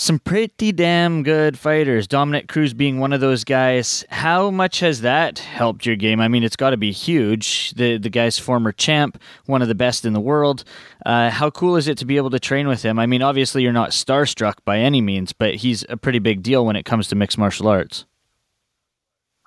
some 0.00 0.18
pretty 0.18 0.72
damn 0.72 1.22
good 1.22 1.58
fighters. 1.58 2.06
Dominic 2.06 2.48
Cruz 2.48 2.72
being 2.72 3.00
one 3.00 3.12
of 3.12 3.20
those 3.20 3.44
guys. 3.44 4.02
How 4.08 4.50
much 4.50 4.80
has 4.80 5.02
that 5.02 5.38
helped 5.40 5.84
your 5.84 5.94
game? 5.94 6.20
I 6.20 6.28
mean, 6.28 6.42
it's 6.42 6.56
got 6.56 6.70
to 6.70 6.78
be 6.78 6.90
huge. 6.90 7.72
The 7.72 7.98
the 7.98 8.08
guy's 8.08 8.38
former 8.38 8.72
champ, 8.72 9.20
one 9.44 9.60
of 9.60 9.68
the 9.68 9.74
best 9.74 10.06
in 10.06 10.14
the 10.14 10.20
world. 10.20 10.64
Uh, 11.04 11.28
how 11.28 11.50
cool 11.50 11.76
is 11.76 11.86
it 11.86 11.98
to 11.98 12.06
be 12.06 12.16
able 12.16 12.30
to 12.30 12.40
train 12.40 12.66
with 12.66 12.82
him? 12.82 12.98
I 12.98 13.04
mean, 13.04 13.20
obviously 13.20 13.62
you're 13.62 13.72
not 13.74 13.90
starstruck 13.90 14.54
by 14.64 14.78
any 14.78 15.02
means, 15.02 15.34
but 15.34 15.56
he's 15.56 15.84
a 15.90 15.98
pretty 15.98 16.18
big 16.18 16.42
deal 16.42 16.64
when 16.64 16.76
it 16.76 16.84
comes 16.84 17.08
to 17.08 17.14
mixed 17.14 17.36
martial 17.36 17.68
arts. 17.68 18.06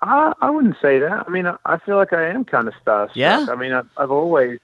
I 0.02 0.34
I 0.40 0.50
wouldn't 0.50 0.76
say 0.80 1.00
that. 1.00 1.24
I 1.26 1.30
mean, 1.30 1.46
I, 1.46 1.56
I 1.66 1.78
feel 1.78 1.96
like 1.96 2.12
I 2.12 2.28
am 2.28 2.44
kind 2.44 2.68
of 2.68 2.74
starstruck. 2.86 3.10
Yeah? 3.14 3.46
I 3.50 3.56
mean, 3.56 3.72
I, 3.72 3.82
I've 3.96 4.12
always. 4.12 4.60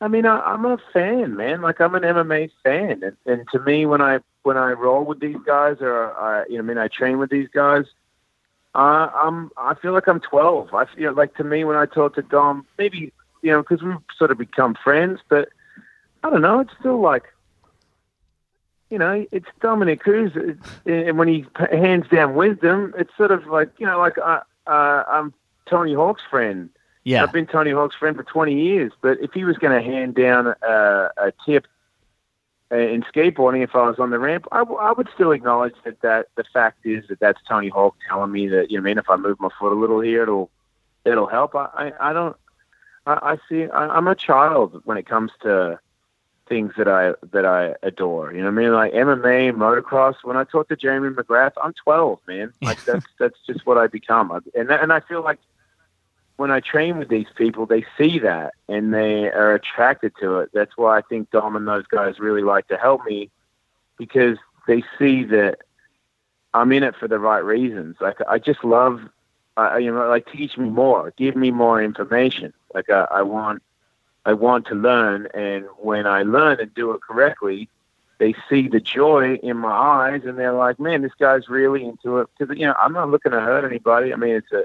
I 0.00 0.06
mean, 0.06 0.26
I, 0.26 0.38
I'm 0.38 0.64
a 0.64 0.78
fan, 0.92 1.34
man. 1.34 1.60
Like 1.60 1.80
I'm 1.80 1.96
an 1.96 2.04
MMA 2.04 2.52
fan, 2.62 3.02
and, 3.02 3.16
and 3.26 3.48
to 3.50 3.58
me, 3.58 3.84
when 3.84 4.00
I 4.00 4.20
when 4.48 4.56
I 4.56 4.72
roll 4.72 5.04
with 5.04 5.20
these 5.20 5.36
guys, 5.44 5.76
or 5.82 6.16
I, 6.18 6.46
you 6.48 6.54
know, 6.54 6.60
I 6.60 6.62
mean, 6.62 6.78
I 6.78 6.88
train 6.88 7.18
with 7.18 7.28
these 7.28 7.48
guys, 7.52 7.84
uh, 8.74 9.10
I'm 9.14 9.50
I 9.58 9.74
feel 9.74 9.92
like 9.92 10.08
I'm 10.08 10.20
12. 10.20 10.72
I 10.72 10.86
feel 10.86 11.12
like 11.12 11.34
to 11.34 11.44
me 11.44 11.64
when 11.64 11.76
I 11.76 11.84
talk 11.84 12.14
to 12.14 12.22
Dom, 12.22 12.64
maybe 12.78 13.12
you 13.42 13.52
know, 13.52 13.60
because 13.60 13.82
we've 13.82 13.98
sort 14.16 14.30
of 14.30 14.38
become 14.38 14.74
friends, 14.82 15.20
but 15.28 15.50
I 16.24 16.30
don't 16.30 16.40
know. 16.40 16.60
It's 16.60 16.72
still 16.80 16.98
like, 16.98 17.24
you 18.88 18.96
know, 18.96 19.26
it's 19.30 19.48
Dominic 19.60 20.00
Cruz, 20.00 20.32
and 20.86 21.18
when 21.18 21.28
he 21.28 21.44
hands 21.70 22.06
down 22.10 22.34
wisdom, 22.34 22.94
it's 22.96 23.14
sort 23.18 23.30
of 23.30 23.46
like 23.48 23.68
you 23.76 23.84
know, 23.84 23.98
like 23.98 24.16
uh, 24.16 24.40
uh, 24.66 25.04
I'm 25.08 25.34
Tony 25.68 25.92
Hawk's 25.92 26.22
friend. 26.30 26.70
Yeah. 27.04 27.22
I've 27.22 27.32
been 27.34 27.46
Tony 27.46 27.72
Hawk's 27.72 27.96
friend 27.96 28.16
for 28.16 28.22
20 28.22 28.54
years, 28.54 28.92
but 29.02 29.18
if 29.20 29.34
he 29.34 29.44
was 29.44 29.58
going 29.58 29.74
to 29.78 29.86
hand 29.86 30.14
down 30.14 30.54
a, 30.62 31.10
a 31.18 31.32
tip 31.44 31.66
in 32.70 33.02
skateboarding, 33.02 33.62
if 33.64 33.74
I 33.74 33.88
was 33.88 33.98
on 33.98 34.10
the 34.10 34.18
ramp, 34.18 34.46
I, 34.52 34.58
w- 34.58 34.78
I 34.78 34.92
would 34.92 35.08
still 35.14 35.32
acknowledge 35.32 35.74
that, 35.84 36.00
that 36.02 36.26
the 36.36 36.44
fact 36.44 36.84
is 36.84 37.06
that 37.08 37.18
that's 37.20 37.40
Tony 37.48 37.68
Hawk 37.68 37.96
telling 38.08 38.30
me 38.30 38.48
that, 38.48 38.70
you 38.70 38.76
know, 38.78 38.82
I 38.82 38.84
mean, 38.84 38.98
if 38.98 39.08
I 39.08 39.16
move 39.16 39.40
my 39.40 39.48
foot 39.58 39.72
a 39.72 39.74
little 39.74 40.00
here, 40.00 40.24
it'll, 40.24 40.50
it'll 41.04 41.26
help. 41.26 41.54
I, 41.54 41.68
I, 41.98 42.10
I 42.10 42.12
don't, 42.12 42.36
I, 43.06 43.12
I 43.32 43.38
see, 43.48 43.64
I, 43.64 43.86
I'm 43.88 44.06
a 44.06 44.14
child 44.14 44.82
when 44.84 44.98
it 44.98 45.06
comes 45.06 45.30
to 45.42 45.80
things 46.48 46.72
that 46.78 46.88
I, 46.88 47.14
that 47.32 47.44
I 47.46 47.74
adore. 47.82 48.32
You 48.32 48.38
know 48.40 48.50
what 48.50 48.60
I 48.60 48.62
mean? 48.62 48.72
Like 48.72 48.92
MMA, 48.92 49.52
motocross. 49.52 50.16
When 50.22 50.36
I 50.36 50.44
talk 50.44 50.68
to 50.68 50.76
Jeremy 50.76 51.14
McGrath, 51.14 51.52
I'm 51.62 51.72
12, 51.84 52.18
man. 52.28 52.52
Like 52.62 52.78
that's, 52.86 53.06
that's 53.18 53.38
just 53.46 53.66
what 53.66 53.78
I 53.78 53.86
become. 53.86 54.30
I- 54.32 54.40
And, 54.58 54.68
that- 54.68 54.82
and 54.82 54.92
I 54.92 55.00
feel 55.00 55.22
like, 55.22 55.38
when 56.38 56.52
I 56.52 56.60
train 56.60 56.98
with 56.98 57.08
these 57.08 57.26
people, 57.34 57.66
they 57.66 57.84
see 57.98 58.20
that 58.20 58.54
and 58.68 58.94
they 58.94 59.28
are 59.28 59.54
attracted 59.54 60.12
to 60.20 60.38
it. 60.38 60.50
That's 60.54 60.76
why 60.76 60.96
I 60.96 61.02
think 61.02 61.32
Dom 61.32 61.56
and 61.56 61.66
those 61.66 61.86
guys 61.88 62.20
really 62.20 62.42
like 62.42 62.68
to 62.68 62.76
help 62.76 63.04
me 63.04 63.28
because 63.98 64.38
they 64.68 64.84
see 65.00 65.24
that 65.24 65.58
I'm 66.54 66.70
in 66.70 66.84
it 66.84 66.94
for 66.94 67.08
the 67.08 67.18
right 67.18 67.44
reasons. 67.44 67.96
Like 68.00 68.18
I 68.28 68.38
just 68.38 68.62
love, 68.62 69.00
uh, 69.56 69.78
you 69.78 69.92
know, 69.92 70.08
like 70.08 70.30
teach 70.30 70.56
me 70.56 70.70
more, 70.70 71.12
give 71.16 71.34
me 71.34 71.50
more 71.50 71.82
information. 71.82 72.54
Like 72.72 72.88
I, 72.88 73.08
I 73.10 73.22
want, 73.22 73.60
I 74.24 74.32
want 74.34 74.68
to 74.68 74.76
learn, 74.76 75.26
and 75.34 75.64
when 75.78 76.06
I 76.06 76.22
learn 76.22 76.60
and 76.60 76.72
do 76.72 76.92
it 76.92 77.00
correctly, 77.00 77.68
they 78.18 78.34
see 78.48 78.68
the 78.68 78.78
joy 78.78 79.36
in 79.42 79.56
my 79.56 79.72
eyes, 79.72 80.22
and 80.24 80.38
they're 80.38 80.52
like, 80.52 80.78
"Man, 80.78 81.02
this 81.02 81.14
guy's 81.18 81.48
really 81.48 81.84
into 81.84 82.18
it." 82.18 82.28
Because 82.38 82.56
you 82.56 82.66
know, 82.66 82.74
I'm 82.80 82.92
not 82.92 83.10
looking 83.10 83.32
to 83.32 83.40
hurt 83.40 83.64
anybody. 83.64 84.12
I 84.12 84.16
mean, 84.16 84.34
it's 84.34 84.52
a 84.52 84.64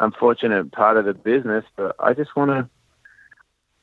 unfortunate 0.00 0.72
part 0.72 0.96
of 0.96 1.04
the 1.04 1.14
business, 1.14 1.64
but 1.76 1.94
I 1.98 2.14
just 2.14 2.36
want 2.36 2.50
to. 2.50 2.68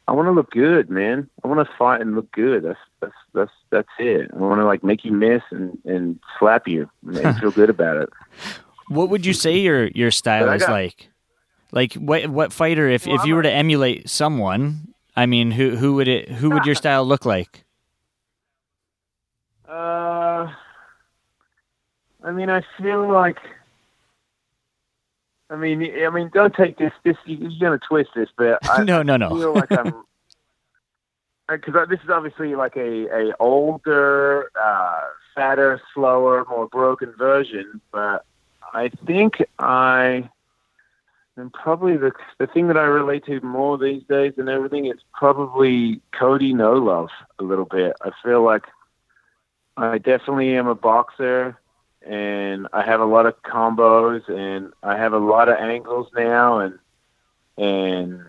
I 0.08 0.14
want 0.14 0.28
to 0.28 0.32
look 0.32 0.52
good, 0.52 0.90
man. 0.90 1.30
I 1.44 1.48
want 1.48 1.66
to 1.66 1.74
fight 1.78 2.02
and 2.02 2.16
look 2.16 2.32
good. 2.32 2.64
That's 2.64 2.80
that's 3.00 3.14
that's 3.34 3.52
that's 3.70 3.88
it. 4.00 4.30
I 4.34 4.38
want 4.38 4.60
to 4.60 4.66
like 4.66 4.84
make 4.84 5.06
you 5.06 5.12
miss 5.14 5.42
and 5.52 5.78
and 5.86 6.20
slap 6.38 6.68
you 6.68 6.90
and 7.08 7.40
feel 7.40 7.52
good 7.52 7.70
about 7.70 7.98
it. 7.98 8.10
What 8.88 9.08
would 9.08 9.26
you 9.26 9.32
say 9.32 9.58
your 9.60 9.88
your 9.88 10.12
style 10.12 10.52
is 10.52 10.64
got- 10.64 10.72
like? 10.72 11.10
Like 11.72 11.94
what 11.94 12.28
what 12.28 12.52
fighter 12.52 12.90
if 12.90 13.08
Well, 13.08 13.16
if 13.16 13.26
you 13.26 13.36
were 13.36 13.44
to 13.44 13.52
emulate 13.52 14.10
someone, 14.10 14.94
I 15.16 15.28
mean, 15.28 15.52
who 15.52 15.78
who 15.78 15.96
would 15.96 16.10
it 16.10 16.30
who 16.30 16.50
would 16.50 16.66
your 16.66 16.76
style 16.84 17.06
look 17.06 17.24
like? 17.24 17.64
Uh, 19.66 20.52
I 22.24 22.32
mean, 22.34 22.50
I 22.50 22.62
feel 22.78 23.10
like. 23.10 23.38
I 25.52 25.58
mean, 25.58 25.84
I 26.06 26.10
mean, 26.10 26.32
don't 26.34 26.56
take 26.56 26.78
this. 26.78 26.94
This 27.04 27.18
you're 27.26 27.52
gonna 27.60 27.78
twist 27.78 28.12
this, 28.16 28.30
but 28.38 28.60
I, 28.70 28.84
no, 28.84 29.04
no, 29.04 29.16
I 29.16 29.18
no. 29.18 29.30
feel 29.30 29.54
like 29.54 29.72
I'm 29.72 30.04
because 31.50 31.90
this 31.90 32.00
is 32.02 32.10
obviously 32.10 32.56
like 32.56 32.78
a 32.78 33.08
a 33.14 33.36
older, 33.38 34.50
uh, 34.60 35.02
fatter, 35.36 35.82
slower, 35.94 36.46
more 36.50 36.68
broken 36.70 37.14
version. 37.18 37.82
But 37.92 38.26
I 38.74 38.90
think 39.06 39.44
I 39.60 40.30
am 41.38 41.50
probably 41.50 41.98
the 41.98 42.14
the 42.38 42.48
thing 42.48 42.68
that 42.68 42.78
I 42.78 42.84
relate 42.84 43.26
to 43.26 43.42
more 43.42 43.78
these 43.78 44.04
days 44.04 44.34
than 44.38 44.48
everything. 44.48 44.86
is 44.86 45.00
probably 45.14 46.00
Cody 46.14 46.54
No 46.54 46.76
Love 46.76 47.10
a 47.40 47.44
little 47.44 47.66
bit. 47.66 47.94
I 48.02 48.12
feel 48.24 48.42
like 48.42 48.64
I 49.76 49.98
definitely 49.98 50.56
am 50.56 50.68
a 50.68 50.76
boxer. 50.76 51.58
And 52.04 52.68
I 52.74 52.82
have 52.82 53.00
a 53.00 53.06
lot 53.06 53.26
of 53.26 53.42
combos, 53.44 54.28
and 54.28 54.74
I 54.82 54.98
have 54.98 55.14
a 55.14 55.20
lot 55.20 55.50
of 55.50 55.58
angles 55.58 56.08
now, 56.16 56.60
and 56.60 56.80
and 57.58 58.22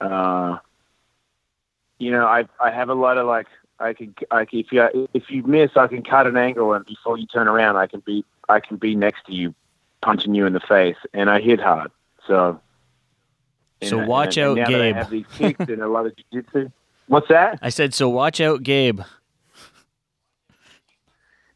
uh, 0.00 0.58
you 1.98 2.10
know, 2.10 2.26
I 2.26 2.46
I 2.58 2.70
have 2.70 2.88
a 2.88 2.94
lot 2.94 3.18
of 3.18 3.26
like 3.26 3.46
I 3.78 3.92
can 3.92 4.14
I 4.30 4.46
if 4.50 4.72
you 4.72 5.08
if 5.12 5.30
you 5.30 5.42
miss, 5.42 5.72
I 5.76 5.86
can 5.86 6.02
cut 6.02 6.26
an 6.26 6.36
angle, 6.38 6.72
and 6.72 6.86
before 6.86 7.18
you 7.18 7.26
turn 7.26 7.46
around, 7.46 7.76
I 7.76 7.86
can 7.86 8.00
be 8.00 8.24
I 8.48 8.60
can 8.60 8.78
be 8.78 8.94
next 8.94 9.26
to 9.26 9.34
you, 9.34 9.54
punching 10.00 10.34
you 10.34 10.46
in 10.46 10.54
the 10.54 10.60
face, 10.60 10.96
and 11.12 11.28
I 11.28 11.40
hit 11.40 11.60
hard. 11.60 11.90
So. 12.26 12.60
So 13.84 13.98
watch 14.06 14.38
out, 14.38 14.56
and 14.56 14.58
now 14.58 14.64
that 14.64 14.70
Gabe. 14.70 14.94
I 14.94 14.98
have 14.98 15.10
these 15.10 15.26
kicks 15.36 15.68
and 15.68 15.82
a 15.82 15.88
lot 15.88 16.06
of 16.06 16.14
jiu-jitsu. 16.14 16.70
What's 17.08 17.26
that? 17.28 17.58
I 17.62 17.68
said 17.68 17.92
so. 17.92 18.08
Watch 18.08 18.40
out, 18.40 18.62
Gabe. 18.62 19.00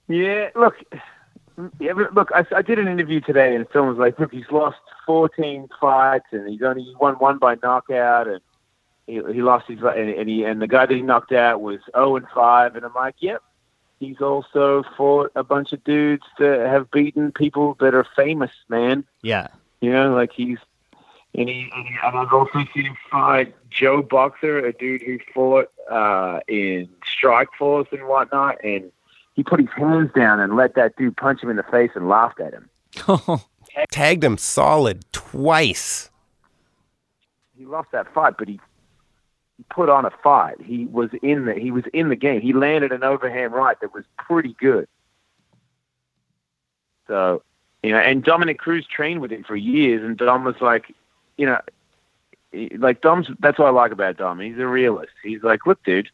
Yeah, 0.08 0.50
look, 0.54 0.76
yeah, 1.80 1.92
look. 2.12 2.30
I, 2.34 2.44
I 2.54 2.62
did 2.62 2.78
an 2.78 2.88
interview 2.88 3.20
today, 3.20 3.54
and 3.54 3.68
Phil 3.70 3.86
was 3.86 3.98
like, 3.98 4.18
"Look, 4.18 4.32
he's 4.32 4.50
lost 4.50 4.78
14 5.06 5.68
fights, 5.80 6.26
and 6.32 6.48
he's 6.48 6.62
only 6.62 6.82
he 6.82 6.94
won 7.00 7.14
one 7.14 7.38
by 7.38 7.56
knockout, 7.62 8.28
and 8.28 8.40
he, 9.06 9.14
he 9.32 9.42
lost 9.42 9.66
his 9.68 9.78
and, 9.80 10.10
and 10.10 10.28
he 10.28 10.44
and 10.44 10.62
the 10.62 10.68
guy 10.68 10.86
that 10.86 10.94
he 10.94 11.02
knocked 11.02 11.32
out 11.32 11.60
was 11.60 11.80
0 11.94 12.16
and 12.16 12.26
5." 12.34 12.76
And 12.76 12.84
I'm 12.84 12.94
like, 12.94 13.16
"Yep." 13.18 13.42
He's 13.98 14.20
also 14.20 14.84
fought 14.96 15.32
a 15.34 15.42
bunch 15.42 15.72
of 15.72 15.82
dudes 15.82 16.26
that 16.38 16.66
have 16.68 16.90
beaten 16.90 17.32
people 17.32 17.78
that 17.80 17.94
are 17.94 18.06
famous, 18.14 18.50
man. 18.68 19.04
Yeah. 19.22 19.48
You 19.80 19.90
know, 19.90 20.14
like 20.14 20.32
he's 20.32 20.58
and 21.34 21.48
he 21.48 21.70
and, 21.74 21.86
he, 21.86 21.94
and 22.02 22.18
I've 22.18 22.32
also 22.32 22.64
seen 22.74 22.84
him 22.84 22.96
fight 23.10 23.54
Joe 23.70 24.02
Boxer, 24.02 24.58
a 24.58 24.72
dude 24.72 25.02
who 25.02 25.18
fought 25.34 25.70
uh, 25.90 26.40
in 26.48 26.88
Strike 27.06 27.48
Force 27.58 27.88
and 27.92 28.06
whatnot, 28.06 28.62
and 28.64 28.90
he 29.36 29.42
put 29.42 29.60
his 29.60 29.68
hands 29.76 30.10
down 30.14 30.40
and 30.40 30.56
let 30.56 30.74
that 30.74 30.96
dude 30.96 31.16
punch 31.16 31.42
him 31.42 31.50
in 31.50 31.56
the 31.56 31.62
face 31.64 31.90
and 31.94 32.08
laughed 32.08 32.40
at 32.40 32.54
him. 32.54 32.68
Tagged 33.90 34.24
him 34.24 34.38
solid 34.38 35.04
twice. 35.12 36.10
He 37.56 37.66
lost 37.66 37.92
that 37.92 38.12
fight, 38.12 38.34
but 38.38 38.48
he 38.48 38.58
he 39.58 39.64
put 39.70 39.88
on 39.88 40.04
a 40.04 40.10
fight. 40.22 40.60
He 40.62 40.86
was 40.86 41.10
in 41.22 41.44
the 41.44 41.54
he 41.54 41.70
was 41.70 41.84
in 41.92 42.08
the 42.08 42.16
game. 42.16 42.40
He 42.40 42.52
landed 42.52 42.92
an 42.92 43.04
overhand 43.04 43.52
right 43.52 43.78
that 43.80 43.94
was 43.94 44.04
pretty 44.18 44.54
good. 44.58 44.88
So, 47.06 47.42
you 47.82 47.92
know, 47.92 47.98
and 47.98 48.24
Dominic 48.24 48.58
Cruz 48.58 48.86
trained 48.86 49.20
with 49.20 49.30
him 49.30 49.44
for 49.44 49.56
years, 49.56 50.02
and 50.02 50.16
Dom 50.16 50.44
was 50.44 50.60
like, 50.60 50.92
you 51.36 51.46
know, 51.46 51.60
like 52.78 53.02
Dom's. 53.02 53.28
That's 53.38 53.58
what 53.58 53.68
I 53.68 53.70
like 53.70 53.92
about 53.92 54.16
Dom. 54.16 54.40
He's 54.40 54.58
a 54.58 54.66
realist. 54.66 55.12
He's 55.22 55.42
like, 55.42 55.66
look, 55.66 55.82
dude, 55.84 56.08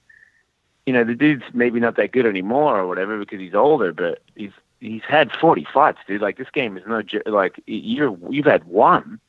you 0.87 0.93
know, 0.93 1.05
the 1.05 1.15
dude's 1.15 1.45
maybe 1.53 1.81
not 1.81 1.97
that 1.97 2.13
good 2.13 2.27
anymore 2.27 2.79
or 2.79 2.87
whatever 2.87 3.19
because 3.19 3.41
he's 3.41 3.55
older, 3.55 3.93
but 3.93 4.21
he's 4.35 4.53
he's 4.81 5.03
had 5.07 5.33
forty 5.33 5.67
fights, 5.73 5.99
dude. 6.07 6.21
Like 6.21 6.37
this 6.37 6.51
game 6.51 6.77
is 6.77 6.85
no 6.87 7.03
like 7.27 7.61
you're 7.67 8.17
you've 8.31 8.47
had 8.47 8.65
one, 8.65 9.21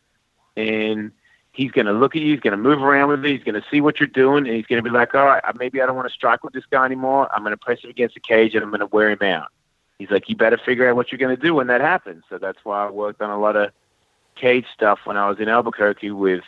and 0.58 1.12
he's 1.52 1.72
to 1.86 1.94
look 1.94 2.16
at 2.16 2.22
you. 2.22 2.32
He's 2.32 2.42
to 2.58 2.58
move 2.58 2.82
around 2.82 3.10
with 3.10 3.24
you. 3.24 3.36
He's 3.36 3.44
to 3.62 3.68
see 3.70 3.82
what 3.82 4.00
you're 4.00 4.08
doing, 4.08 4.48
and 4.48 4.56
he's 4.56 4.66
to 4.84 4.90
be 4.90 4.96
like, 4.96 5.14
all 5.14 5.26
right, 5.26 5.44
maybe 5.56 5.82
I 5.82 5.86
don't 5.86 5.96
want 5.96 6.08
to 6.08 6.14
strike 6.14 6.44
with 6.44 6.54
this 6.54 6.66
guy 6.70 6.86
anymore. 6.86 7.30
I'm 7.32 7.44
to 7.52 7.58
press 7.58 7.84
him 7.84 7.92
against 7.92 8.16
the 8.16 8.22
cage, 8.22 8.56
and 8.56 8.64
I'm 8.64 8.72
to 8.80 8.88
wear 8.88 9.12
him 9.12 9.22
out. 9.22 9.50
He's 10.00 10.10
like, 10.10 10.28
you 10.28 10.36
better 10.36 10.58
figure 10.58 10.90
out 10.90 10.96
what 10.96 11.12
you're 11.12 11.20
to 11.36 11.42
do 11.42 11.54
when 11.54 11.68
that 11.68 11.82
happens. 11.82 12.24
So 12.30 12.38
that's 12.40 12.58
why 12.64 12.88
I 12.88 12.90
worked 12.90 13.22
on 13.22 13.30
a 13.30 13.40
lot 13.40 13.56
of 13.56 13.72
cage 14.36 14.66
stuff 14.74 15.00
when 15.06 15.18
I 15.18 15.30
was 15.30 15.40
in 15.40 15.48
Albuquerque 15.48 16.12
with 16.12 16.44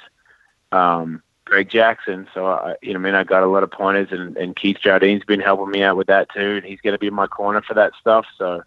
um, 0.72 1.22
Greg 1.46 1.70
Jackson. 1.70 2.28
So 2.34 2.48
I, 2.48 2.76
you 2.82 2.94
know, 2.94 3.00
I 3.00 3.02
mean, 3.02 3.16
I 3.16 3.24
got 3.24 3.44
a 3.44 3.48
lot 3.48 3.64
of 3.64 3.72
pointers, 3.72 4.10
and, 4.12 4.36
and 4.36 4.56
Keith 4.56 4.78
Jardine's 4.84 5.24
been 5.24 5.40
helping 5.40 5.72
me 5.72 5.84
out 5.84 5.98
with 5.98 6.08
that 6.08 6.28
too, 6.34 6.58
and 6.58 6.66
he's 6.66 6.82
going 6.82 6.94
to 6.94 7.00
be 7.00 7.08
in 7.08 7.14
my 7.14 7.28
corner 7.28 7.62
for 7.62 7.74
that 7.76 7.94
stuff. 8.00 8.26
So. 8.38 8.64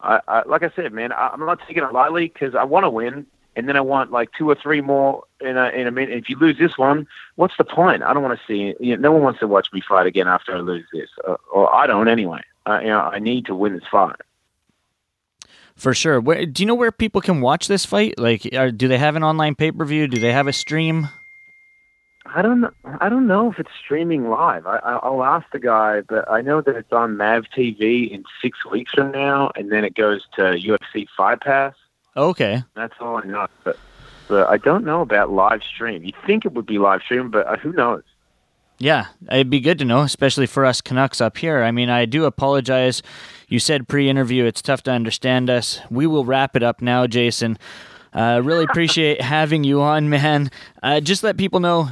I, 0.00 0.20
I, 0.28 0.42
like 0.42 0.62
I 0.62 0.70
said, 0.76 0.92
man, 0.92 1.12
I, 1.12 1.30
I'm 1.32 1.40
not 1.40 1.60
taking 1.66 1.82
it 1.82 1.92
lightly 1.94 2.28
because 2.28 2.54
I 2.54 2.64
want 2.64 2.84
to 2.84 2.90
win, 2.90 3.24
and 3.56 3.66
then 3.66 3.74
I 3.74 3.80
want 3.80 4.12
like 4.12 4.30
two 4.36 4.50
or 4.50 4.54
three 4.54 4.82
more 4.82 5.24
in 5.40 5.56
a 5.56 5.68
in 5.70 5.86
a 5.86 5.90
minute. 5.90 6.18
If 6.18 6.28
you 6.28 6.36
lose 6.36 6.58
this 6.58 6.76
one, 6.76 7.06
what's 7.36 7.56
the 7.56 7.64
point? 7.64 8.02
I 8.02 8.12
don't 8.12 8.22
want 8.22 8.38
to 8.38 8.46
see. 8.46 8.74
You 8.80 8.96
know, 8.96 9.02
no 9.02 9.12
one 9.12 9.22
wants 9.22 9.40
to 9.40 9.48
watch 9.48 9.68
me 9.72 9.80
fight 9.80 10.06
again 10.06 10.28
after 10.28 10.54
I 10.54 10.58
lose 10.58 10.84
this, 10.92 11.08
uh, 11.26 11.36
or 11.50 11.74
I 11.74 11.86
don't 11.86 12.08
anyway. 12.08 12.42
Uh, 12.66 12.80
you 12.82 12.88
know, 12.88 13.00
I 13.00 13.18
need 13.18 13.46
to 13.46 13.54
win 13.54 13.72
this 13.72 13.88
fight. 13.90 14.16
For 15.74 15.94
sure. 15.94 16.20
Where, 16.20 16.44
do 16.44 16.62
you 16.62 16.66
know 16.66 16.74
where 16.74 16.92
people 16.92 17.22
can 17.22 17.40
watch 17.40 17.66
this 17.66 17.86
fight? 17.86 18.18
Like, 18.18 18.46
are, 18.54 18.70
do 18.70 18.88
they 18.88 18.98
have 18.98 19.16
an 19.16 19.24
online 19.24 19.54
pay 19.54 19.72
per 19.72 19.86
view? 19.86 20.06
Do 20.06 20.20
they 20.20 20.32
have 20.32 20.48
a 20.48 20.52
stream? 20.52 21.08
I 22.34 22.42
don't 22.42 22.62
know. 22.62 22.70
I 23.00 23.08
don't 23.08 23.28
know 23.28 23.52
if 23.52 23.60
it's 23.60 23.70
streaming 23.84 24.28
live. 24.28 24.66
I, 24.66 24.78
I, 24.78 24.94
I'll 24.96 25.22
ask 25.22 25.46
the 25.52 25.60
guy, 25.60 26.00
but 26.00 26.28
I 26.28 26.40
know 26.40 26.60
that 26.60 26.74
it's 26.74 26.92
on 26.92 27.16
Mav 27.16 27.44
TV 27.56 28.10
in 28.10 28.24
six 28.42 28.64
weeks 28.64 28.90
from 28.92 29.12
now, 29.12 29.52
and 29.54 29.70
then 29.70 29.84
it 29.84 29.94
goes 29.94 30.26
to 30.34 30.42
UFC 30.42 31.06
Fight 31.16 31.40
Pass. 31.40 31.74
Okay. 32.16 32.64
That's 32.74 32.94
all 33.00 33.18
I 33.18 33.22
know. 33.22 33.46
But 33.62 33.78
but 34.26 34.48
I 34.48 34.56
don't 34.56 34.84
know 34.84 35.00
about 35.00 35.30
live 35.30 35.62
stream. 35.62 36.02
You'd 36.02 36.16
think 36.26 36.44
it 36.44 36.52
would 36.54 36.66
be 36.66 36.78
live 36.78 37.02
stream, 37.02 37.30
but 37.30 37.46
uh, 37.46 37.56
who 37.56 37.72
knows? 37.72 38.02
Yeah, 38.78 39.06
it'd 39.30 39.50
be 39.50 39.60
good 39.60 39.78
to 39.78 39.84
know, 39.84 40.00
especially 40.00 40.46
for 40.46 40.64
us 40.64 40.80
Canucks 40.80 41.20
up 41.20 41.38
here. 41.38 41.62
I 41.62 41.70
mean, 41.70 41.88
I 41.88 42.04
do 42.06 42.24
apologize. 42.24 43.00
You 43.46 43.60
said 43.60 43.86
pre 43.86 44.10
interview, 44.10 44.44
it's 44.44 44.60
tough 44.60 44.82
to 44.84 44.90
understand 44.90 45.50
us. 45.50 45.80
We 45.88 46.08
will 46.08 46.24
wrap 46.24 46.56
it 46.56 46.64
up 46.64 46.82
now, 46.82 47.06
Jason. 47.06 47.58
Uh, 48.12 48.40
really 48.42 48.64
appreciate 48.64 49.20
having 49.20 49.62
you 49.62 49.80
on, 49.82 50.08
man. 50.08 50.50
Uh, 50.82 50.98
just 50.98 51.22
let 51.22 51.36
people 51.36 51.60
know. 51.60 51.90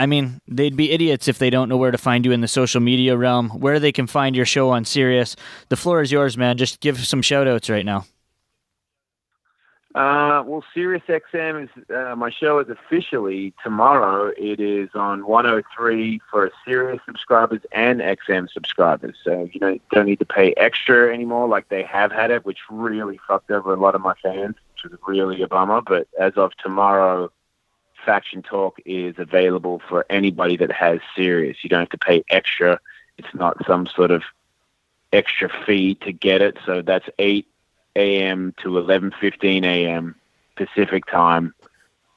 I 0.00 0.06
mean, 0.06 0.40
they'd 0.48 0.76
be 0.76 0.92
idiots 0.92 1.28
if 1.28 1.36
they 1.36 1.50
don't 1.50 1.68
know 1.68 1.76
where 1.76 1.90
to 1.90 1.98
find 1.98 2.24
you 2.24 2.32
in 2.32 2.40
the 2.40 2.48
social 2.48 2.80
media 2.80 3.18
realm, 3.18 3.50
where 3.50 3.78
they 3.78 3.92
can 3.92 4.06
find 4.06 4.34
your 4.34 4.46
show 4.46 4.70
on 4.70 4.86
Sirius. 4.86 5.36
The 5.68 5.76
floor 5.76 6.00
is 6.00 6.10
yours, 6.10 6.38
man. 6.38 6.56
Just 6.56 6.80
give 6.80 6.98
some 7.06 7.20
shout 7.20 7.46
outs 7.46 7.68
right 7.68 7.84
now. 7.84 8.06
Uh, 9.94 10.42
well, 10.46 10.64
Sirius 10.72 11.02
XM 11.06 11.64
is 11.64 11.94
uh, 11.94 12.16
my 12.16 12.30
show 12.30 12.60
is 12.60 12.70
officially 12.70 13.52
tomorrow. 13.62 14.32
It 14.38 14.58
is 14.58 14.88
on 14.94 15.26
103 15.26 16.22
for 16.30 16.50
Sirius 16.64 17.02
subscribers 17.04 17.60
and 17.70 18.00
XM 18.00 18.50
subscribers. 18.50 19.16
So 19.22 19.50
you 19.52 19.60
know, 19.60 19.78
don't 19.92 20.06
need 20.06 20.20
to 20.20 20.24
pay 20.24 20.54
extra 20.56 21.12
anymore 21.12 21.46
like 21.46 21.68
they 21.68 21.82
have 21.82 22.10
had 22.10 22.30
it, 22.30 22.46
which 22.46 22.60
really 22.70 23.20
fucked 23.28 23.50
over 23.50 23.74
a 23.74 23.76
lot 23.76 23.94
of 23.94 24.00
my 24.00 24.14
fans, 24.22 24.54
which 24.72 24.90
is 24.90 24.98
really 25.06 25.42
a 25.42 25.48
bummer. 25.48 25.82
But 25.82 26.08
as 26.18 26.32
of 26.36 26.52
tomorrow, 26.56 27.30
Faction 28.04 28.42
Talk 28.42 28.78
is 28.84 29.14
available 29.18 29.80
for 29.88 30.06
anybody 30.10 30.56
that 30.56 30.72
has 30.72 31.00
Sirius. 31.16 31.58
You 31.62 31.70
don't 31.70 31.80
have 31.80 31.90
to 31.90 31.98
pay 31.98 32.24
extra. 32.30 32.80
It's 33.18 33.34
not 33.34 33.56
some 33.66 33.86
sort 33.86 34.10
of 34.10 34.22
extra 35.12 35.50
fee 35.66 35.96
to 35.96 36.12
get 36.12 36.42
it. 36.42 36.58
So 36.64 36.82
that's 36.82 37.08
eight 37.18 37.46
a.m. 37.96 38.54
to 38.62 38.68
11:15 38.70 39.64
a.m. 39.64 40.14
Pacific 40.56 41.06
time 41.06 41.54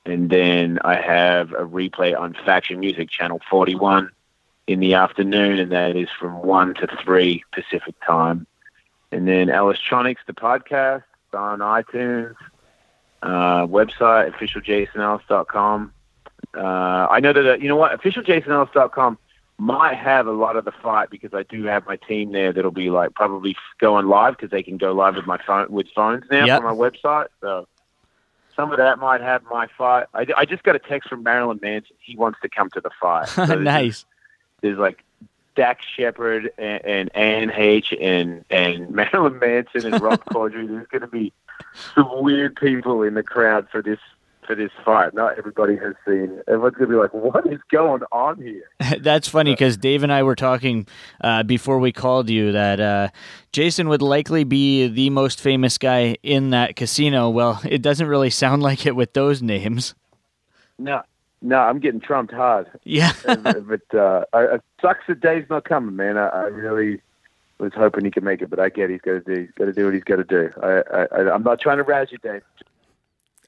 and 0.05 0.29
then 0.29 0.79
I 0.83 0.95
have 0.95 1.51
a 1.51 1.65
replay 1.65 2.17
on 2.17 2.35
Faction 2.45 2.79
Music 2.79 3.09
Channel 3.09 3.39
41 3.49 4.09
in 4.67 4.79
the 4.79 4.95
afternoon, 4.95 5.59
and 5.59 5.71
that 5.71 5.95
is 5.95 6.09
from 6.19 6.41
1 6.41 6.73
to 6.75 6.87
3 7.03 7.43
Pacific 7.53 7.95
time. 8.05 8.45
And 9.11 9.27
then 9.27 9.49
Electronics, 9.49 10.21
the 10.27 10.33
podcast, 10.33 11.03
on 11.33 11.59
iTunes, 11.59 12.35
uh, 13.23 13.65
website, 13.67 14.31
officialjasonellis.com. 14.35 15.93
Uh, 16.55 17.07
I 17.09 17.19
know 17.19 17.33
that, 17.33 17.45
uh, 17.45 17.55
you 17.55 17.67
know 17.67 17.75
what, 17.75 17.99
officialjasonellis.com 17.99 19.17
might 19.57 19.95
have 19.95 20.27
a 20.27 20.31
lot 20.31 20.55
of 20.55 20.65
the 20.65 20.71
fight 20.71 21.09
because 21.09 21.33
I 21.33 21.43
do 21.43 21.63
have 21.65 21.85
my 21.85 21.95
team 21.95 22.31
there 22.31 22.51
that'll 22.51 22.71
be 22.71 22.89
like 22.89 23.13
probably 23.13 23.55
going 23.79 24.07
live 24.07 24.35
because 24.35 24.49
they 24.51 24.63
can 24.63 24.77
go 24.77 24.91
live 24.93 25.15
with 25.15 25.25
my 25.25 25.37
phone 25.45 25.71
with 25.71 25.87
phones 25.95 26.23
now 26.29 26.45
Yep. 26.45 26.61
from 26.61 26.77
my 26.77 26.89
website. 26.89 27.27
So 27.39 27.67
some 28.55 28.71
of 28.71 28.77
that 28.77 28.99
might 28.99 29.21
have 29.21 29.43
my 29.49 29.67
fight. 29.77 30.07
I, 30.13 30.25
I 30.35 30.45
just 30.45 30.63
got 30.63 30.75
a 30.75 30.79
text 30.79 31.07
from 31.09 31.23
Marilyn 31.23 31.59
Manson. 31.61 31.95
He 31.99 32.15
wants 32.15 32.39
to 32.41 32.49
come 32.49 32.69
to 32.71 32.81
the 32.81 32.89
fight. 32.99 33.27
So 33.29 33.45
there's- 33.45 33.63
nice. 33.63 34.05
There's 34.61 34.77
like 34.77 35.03
Dax 35.55 35.85
Shepard 35.97 36.49
and, 36.57 36.85
and 36.85 37.15
Anne 37.15 37.51
H 37.51 37.93
and 37.99 38.43
and 38.49 38.89
Marilyn 38.95 39.37
Manson 39.39 39.93
and 39.93 40.01
Rob 40.01 40.23
Corddry. 40.31 40.67
There's 40.67 40.87
going 40.87 41.01
to 41.01 41.07
be 41.07 41.31
some 41.95 42.09
weird 42.23 42.55
people 42.55 43.01
in 43.03 43.13
the 43.13 43.23
crowd 43.23 43.67
for 43.71 43.81
this 43.81 43.99
for 44.45 44.55
this 44.55 44.71
fight. 44.83 45.13
Not 45.13 45.37
everybody 45.37 45.75
has 45.77 45.93
seen. 46.05 46.41
Everyone's 46.47 46.75
going 46.75 46.89
to 46.89 46.95
be 46.95 47.01
like, 47.01 47.13
"What 47.13 47.47
is 47.47 47.59
going 47.71 48.03
on 48.11 48.41
here?" 48.41 48.69
That's 48.99 49.27
funny 49.27 49.53
because 49.53 49.77
Dave 49.77 50.03
and 50.03 50.11
I 50.11 50.23
were 50.23 50.35
talking 50.35 50.87
uh, 51.21 51.43
before 51.43 51.79
we 51.79 51.91
called 51.91 52.29
you 52.29 52.51
that 52.51 52.79
uh, 52.79 53.07
Jason 53.51 53.89
would 53.89 54.01
likely 54.01 54.43
be 54.43 54.87
the 54.87 55.09
most 55.09 55.41
famous 55.41 55.77
guy 55.77 56.17
in 56.23 56.51
that 56.51 56.75
casino. 56.75 57.29
Well, 57.29 57.61
it 57.65 57.81
doesn't 57.81 58.07
really 58.07 58.29
sound 58.29 58.63
like 58.69 58.85
it 58.85 58.95
with 58.95 59.13
those 59.13 59.41
names. 59.41 59.95
No, 60.79 61.01
no, 61.41 61.57
I'm 61.57 61.79
getting 61.79 61.99
trumped 61.99 62.33
hard. 62.33 62.69
Yeah. 62.83 63.13
but 63.25 63.97
uh, 63.97 64.25
I, 64.33 64.55
it 64.55 64.61
sucks 64.81 65.05
that 65.07 65.19
Dave's 65.21 65.49
not 65.49 65.65
coming, 65.65 65.95
man. 65.95 66.17
I, 66.17 66.27
I 66.27 66.43
really 66.43 67.01
was 67.59 67.71
hoping 67.75 68.05
he 68.05 68.11
could 68.11 68.23
make 68.23 68.41
it, 68.41 68.49
but 68.49 68.59
I 68.59 68.69
get 68.69 68.89
he's 68.89 69.01
got 69.01 69.13
to 69.13 69.19
do. 69.21 69.41
He's 69.41 69.51
got 69.51 69.65
to 69.65 69.73
do 69.73 69.85
what 69.85 69.93
he's 69.93 70.03
got 70.03 70.17
to 70.17 70.23
do. 70.23 70.49
I, 70.61 71.05
I, 71.15 71.33
I'm 71.33 71.43
not 71.43 71.59
trying 71.59 71.77
to 71.77 71.83
razz 71.83 72.11
you, 72.11 72.17
Dave. 72.19 72.41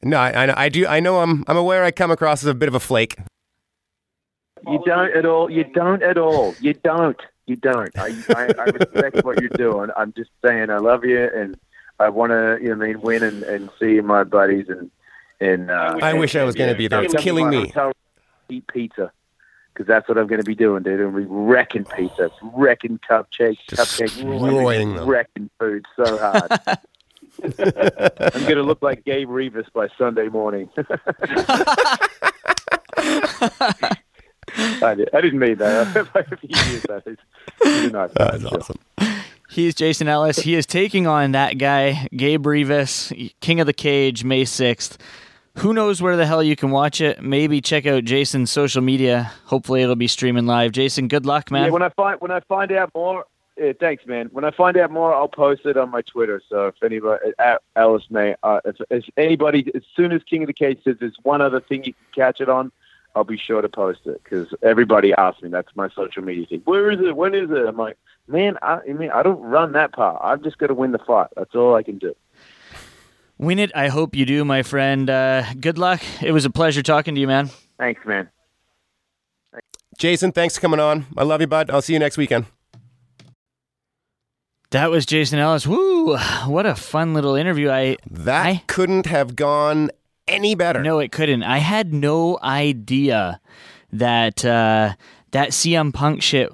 No, 0.04 0.18
I, 0.18 0.46
I, 0.46 0.64
I 0.66 0.70
do. 0.70 0.86
I 0.88 1.00
know. 1.00 1.20
I'm. 1.20 1.44
I'm 1.48 1.58
aware. 1.58 1.84
I 1.84 1.92
come 1.92 2.12
across 2.12 2.44
as 2.44 2.48
a 2.48 2.54
bit 2.54 2.68
of 2.70 2.76
a 2.76 2.80
flake. 2.80 3.18
You 4.68 4.82
don't 4.86 5.16
at 5.16 5.26
all. 5.26 5.50
You 5.50 5.64
don't 5.64 6.02
at 6.04 6.18
all. 6.18 6.56
You 6.60 6.74
don't. 6.74 7.20
You 7.48 7.56
don't. 7.56 7.96
I, 7.98 8.08
I, 8.36 8.54
I 8.58 8.64
respect 8.66 9.24
what 9.24 9.40
you're 9.40 9.50
doing. 9.50 9.90
I'm 9.96 10.14
just 10.14 10.32
saying 10.44 10.70
I 10.72 10.78
love 10.78 11.06
you 11.06 11.30
and 11.36 11.56
I 12.00 12.10
want 12.10 12.32
to, 12.32 12.58
you 12.62 12.76
know, 12.76 12.84
I 12.84 12.88
mean, 12.88 13.02
win 13.02 13.22
and, 13.22 13.44
and 13.44 13.70
see 13.80 14.02
my 14.02 14.24
buddies 14.24 14.66
and 14.70 14.90
and. 15.40 15.70
Uh, 15.70 16.00
I 16.02 16.14
wish 16.14 16.36
I 16.36 16.44
was 16.44 16.56
gonna 16.56 16.74
be 16.76 16.88
there. 16.88 17.00
uh, 17.00 17.04
It's 17.04 17.14
killing 17.16 17.50
me. 17.50 17.72
Eat 18.50 18.66
pizza. 18.68 19.12
Because 19.76 19.88
that's 19.88 20.08
what 20.08 20.18
I'm 20.18 20.28
going 20.28 20.40
to 20.40 20.46
be 20.46 20.56
doing, 20.56 20.84
dude. 20.84 21.02
I'm 21.02 21.12
going 21.12 21.24
to 21.26 21.30
be 21.30 21.36
wrecking 21.36 21.84
pizza, 21.84 22.32
wrecking 22.42 22.98
cupcakes, 23.00 23.58
cupcakes, 23.68 24.16
Destroying 24.16 24.96
them. 24.96 25.06
wrecking 25.06 25.50
food 25.60 25.86
so 25.98 26.18
hard. 26.18 26.50
I'm 27.44 28.44
going 28.44 28.56
to 28.56 28.64
look 28.64 28.82
like 28.82 29.04
Gabe 29.04 29.28
Ruediger 29.28 29.66
by 29.74 29.90
Sunday 29.98 30.30
morning. 30.30 30.70
I, 34.58 34.96
did, 34.96 35.10
I 35.14 35.20
didn't 35.20 35.40
mean 35.40 35.58
that. 35.58 36.08
if 36.32 36.42
you 36.42 36.50
use 36.72 36.84
that, 36.84 37.04
it's, 37.06 37.22
it's 37.62 37.92
not 37.92 38.14
That's 38.14 38.46
awesome. 38.46 38.80
He's 39.50 39.76
Jason 39.76 40.08
Ellis. 40.08 40.38
He 40.38 40.56
is 40.56 40.66
taking 40.66 41.06
on 41.06 41.34
that 41.34 41.58
guy, 41.58 42.08
Gabe 42.16 42.46
Ruediger, 42.46 43.34
King 43.42 43.60
of 43.60 43.68
the 43.68 43.74
Cage, 43.74 44.24
May 44.24 44.46
6th. 44.46 44.98
Who 45.60 45.74
knows 45.74 46.02
where 46.02 46.18
the 46.18 46.26
hell 46.26 46.44
you 46.44 46.56
can 46.56 46.72
watch 46.72 47.00
it? 47.00 47.22
Maybe 47.22 47.62
check 47.62 47.86
out 47.86 48.04
Jason's 48.04 48.52
social 48.52 48.82
media. 48.82 49.32
Hopefully, 49.46 49.82
it'll 49.82 49.96
be 49.96 50.08
streaming 50.08 50.46
live. 50.46 50.74
Jason, 50.74 51.08
good 51.08 51.26
luck, 51.26 51.50
man. 51.50 51.66
Yeah, 51.66 51.70
when 51.72 51.82
I 51.82 51.90
find 51.90 52.20
when 52.20 52.32
I 52.32 52.42
find 52.42 52.72
out 52.74 52.92
more, 52.94 53.26
yeah, 53.58 53.72
thanks, 53.80 54.06
man. 54.06 54.28
When 54.34 54.44
I 54.44 54.52
find 54.52 54.76
out 54.76 54.92
more, 54.92 55.14
I'll 55.14 55.30
post 55.30 55.66
it 55.66 55.78
on 55.78 55.90
my 55.92 56.02
Twitter. 56.02 56.42
So 56.50 56.68
if 56.68 56.76
anybody, 56.84 57.32
at 57.40 57.62
Alice 57.78 58.04
May, 58.10 58.36
uh, 58.44 58.60
if, 58.66 58.76
if 58.90 59.06
anybody, 59.16 59.72
as 59.74 59.84
soon 59.96 60.12
as 60.12 60.22
King 60.24 60.44
of 60.44 60.48
the 60.48 60.54
Cage 60.54 60.80
says 60.84 60.98
there's 61.00 61.18
one 61.24 61.42
other 61.42 61.62
thing 61.62 61.86
you 61.86 61.94
can 61.94 62.04
catch 62.14 62.42
it 62.42 62.50
on, 62.50 62.72
I'll 63.16 63.24
be 63.24 63.38
sure 63.38 63.62
to 63.62 63.70
post 63.70 64.02
it 64.06 64.22
because 64.24 64.54
everybody 64.62 65.14
asks 65.14 65.42
me. 65.42 65.48
That's 65.48 65.74
my 65.76 65.90
social 65.90 66.22
media 66.22 66.46
thing. 66.46 66.62
Where 66.66 66.92
is 66.92 67.00
it? 67.00 67.16
When 67.16 67.34
is 67.34 67.50
it? 67.50 67.66
I'm 67.66 67.78
like, 67.78 67.98
man, 68.28 68.58
I, 68.62 68.80
I 68.90 68.92
mean, 68.92 69.12
I 69.12 69.24
don't 69.24 69.42
run 69.42 69.72
that 69.72 69.94
part. 69.94 70.20
I've 70.22 70.44
just 70.44 70.58
got 70.58 70.68
to 70.68 70.74
win 70.74 70.92
the 70.92 71.00
fight. 71.00 71.28
That's 71.38 71.56
all 71.56 71.76
I 71.76 71.84
can 71.84 71.98
do. 71.98 72.14
Win 73.38 73.60
it. 73.60 73.72
I 73.76 73.90
hope 73.90 74.16
you 74.16 74.26
do, 74.26 74.46
my 74.46 74.64
friend. 74.64 75.10
Uh, 75.10 75.44
good 75.60 75.78
luck. 75.78 76.02
It 76.22 76.32
was 76.32 76.46
a 76.46 76.50
pleasure 76.50 76.82
talking 76.82 77.16
to 77.16 77.22
you, 77.22 77.28
man. 77.28 77.50
Thanks, 77.78 78.02
man. 78.06 78.30
Jason, 79.98 80.32
thanks 80.32 80.56
for 80.56 80.62
coming 80.62 80.80
on. 80.80 81.06
I 81.18 81.24
love 81.24 81.42
you, 81.42 81.48
bud. 81.48 81.70
I'll 81.70 81.82
see 81.82 81.94
you 81.94 82.00
next 82.00 82.18
weekend. 82.18 82.46
That 84.72 84.90
was 84.90 85.06
Jason 85.06 85.40
Ellis. 85.40 85.66
Woo! 85.68 86.18
What 86.18 86.66
a 86.66 86.76
fun 86.76 87.14
little 87.14 87.36
interview. 87.36 87.70
I 87.70 87.98
That 88.10 88.46
I- 88.46 88.64
couldn't 88.68 89.06
have 89.06 89.36
gone 89.36 89.90
any 90.28 90.56
better. 90.56 90.82
No, 90.82 91.00
it 91.00 91.12
couldn't. 91.12 91.44
I 91.44 91.60
had 91.60 91.94
no 91.94 92.40
idea 92.42 93.40
that 93.94 94.44
uh, 94.44 94.94
that 95.32 95.50
CM 95.52 95.94
Punk 95.94 96.22
shit 96.22 96.52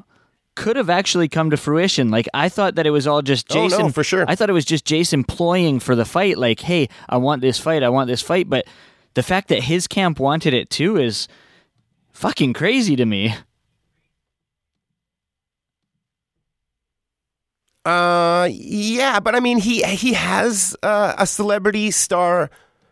could 0.56 0.76
have 0.76 0.90
actually 0.90 1.28
come 1.28 1.50
to 1.50 1.58
fruition. 1.58 2.10
Like 2.10 2.28
I 2.34 2.50
thought 2.50 2.76
that 2.76 2.86
it 2.86 2.92
was 2.92 3.08
all 3.08 3.22
just 3.22 3.48
Oh, 3.52 3.64
no, 3.64 3.70
Jason 3.70 3.92
for 3.92 4.04
sure. 4.04 4.26
I 4.28 4.36
thought 4.36 4.50
it 4.50 4.54
was 4.54 4.66
just 4.66 4.86
Jason 4.86 5.24
ploying 5.24 5.80
for 5.80 5.96
the 5.96 6.06
fight. 6.06 6.38
Like, 6.38 6.60
hey, 6.60 6.90
I 7.08 7.18
want 7.18 7.42
this 7.42 7.58
fight. 7.60 7.84
I 7.84 7.90
want 7.90 8.08
this 8.08 8.22
fight. 8.22 8.50
But 8.50 8.66
the 9.14 9.24
fact 9.24 9.48
that 9.50 9.64
his 9.64 9.88
camp 9.88 10.20
wanted 10.20 10.54
it 10.54 10.70
too 10.70 10.98
is 10.98 11.28
fucking 12.12 12.54
crazy 12.54 12.96
to 12.96 13.06
me. 13.06 13.34
Uh, 17.84 18.48
yeah, 18.52 19.20
but 19.20 19.34
I 19.36 19.40
mean, 19.40 19.58
he 19.58 19.82
he 19.84 20.14
has 20.14 20.76
uh, 20.84 21.16
a 21.18 21.26
celebrity 21.26 21.90
star 21.90 22.52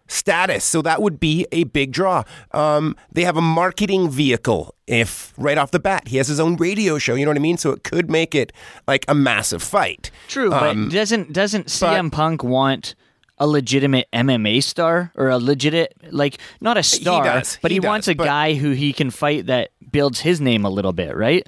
status, 0.09 0.65
so 0.65 0.81
that 0.81 1.01
would 1.01 1.19
be 1.19 1.45
a 1.51 1.63
big 1.63 1.91
draw. 1.93 2.23
Um, 2.51 2.95
they 3.11 3.23
have 3.23 3.37
a 3.37 3.41
marketing 3.41 4.09
vehicle. 4.09 4.75
If 4.87 5.33
right 5.37 5.57
off 5.57 5.71
the 5.71 5.79
bat 5.79 6.07
he 6.07 6.17
has 6.17 6.27
his 6.27 6.39
own 6.39 6.55
radio 6.57 6.97
show, 6.97 7.13
you 7.15 7.23
know 7.25 7.29
what 7.31 7.37
I 7.37 7.41
mean. 7.41 7.57
So 7.57 7.71
it 7.71 7.83
could 7.83 8.09
make 8.09 8.33
it 8.35 8.51
like 8.87 9.05
a 9.07 9.13
massive 9.15 9.61
fight. 9.63 10.09
True, 10.27 10.51
Um, 10.51 10.85
but 10.89 10.93
doesn't 10.93 11.31
doesn't 11.31 11.67
CM 11.67 12.11
Punk 12.11 12.43
want 12.43 12.95
a 13.37 13.47
legitimate 13.47 14.07
MMA 14.11 14.61
star 14.63 15.11
or 15.15 15.29
a 15.29 15.37
legit 15.37 15.93
like 16.11 16.39
not 16.59 16.75
a 16.77 16.83
star, 16.83 17.23
does, 17.23 17.57
but 17.61 17.71
he, 17.71 17.75
he 17.75 17.79
wants 17.79 18.07
a 18.07 18.15
but- 18.15 18.25
guy 18.25 18.55
who 18.55 18.71
he 18.71 18.91
can 18.91 19.11
fight 19.11 19.45
that 19.45 19.69
builds 19.91 20.19
his 20.21 20.41
name 20.41 20.65
a 20.65 20.69
little 20.69 20.91
bit, 20.93 21.15
right? 21.15 21.47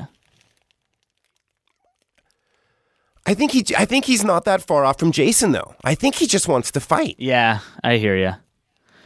I 3.26 3.34
think 3.34 3.52
he 3.52 3.64
I 3.78 3.86
think 3.86 4.06
he's 4.06 4.24
not 4.24 4.46
that 4.46 4.62
far 4.66 4.84
off 4.86 5.00
from 5.00 5.12
Jason 5.12 5.52
though. 5.52 5.76
I 5.84 5.96
think 5.96 6.16
he 6.16 6.26
just 6.28 6.48
wants 6.48 6.72
to 6.72 6.80
fight. 6.80 7.16
Yeah, 7.20 7.60
I 7.84 7.98
hear 7.98 8.16
you. 8.18 8.34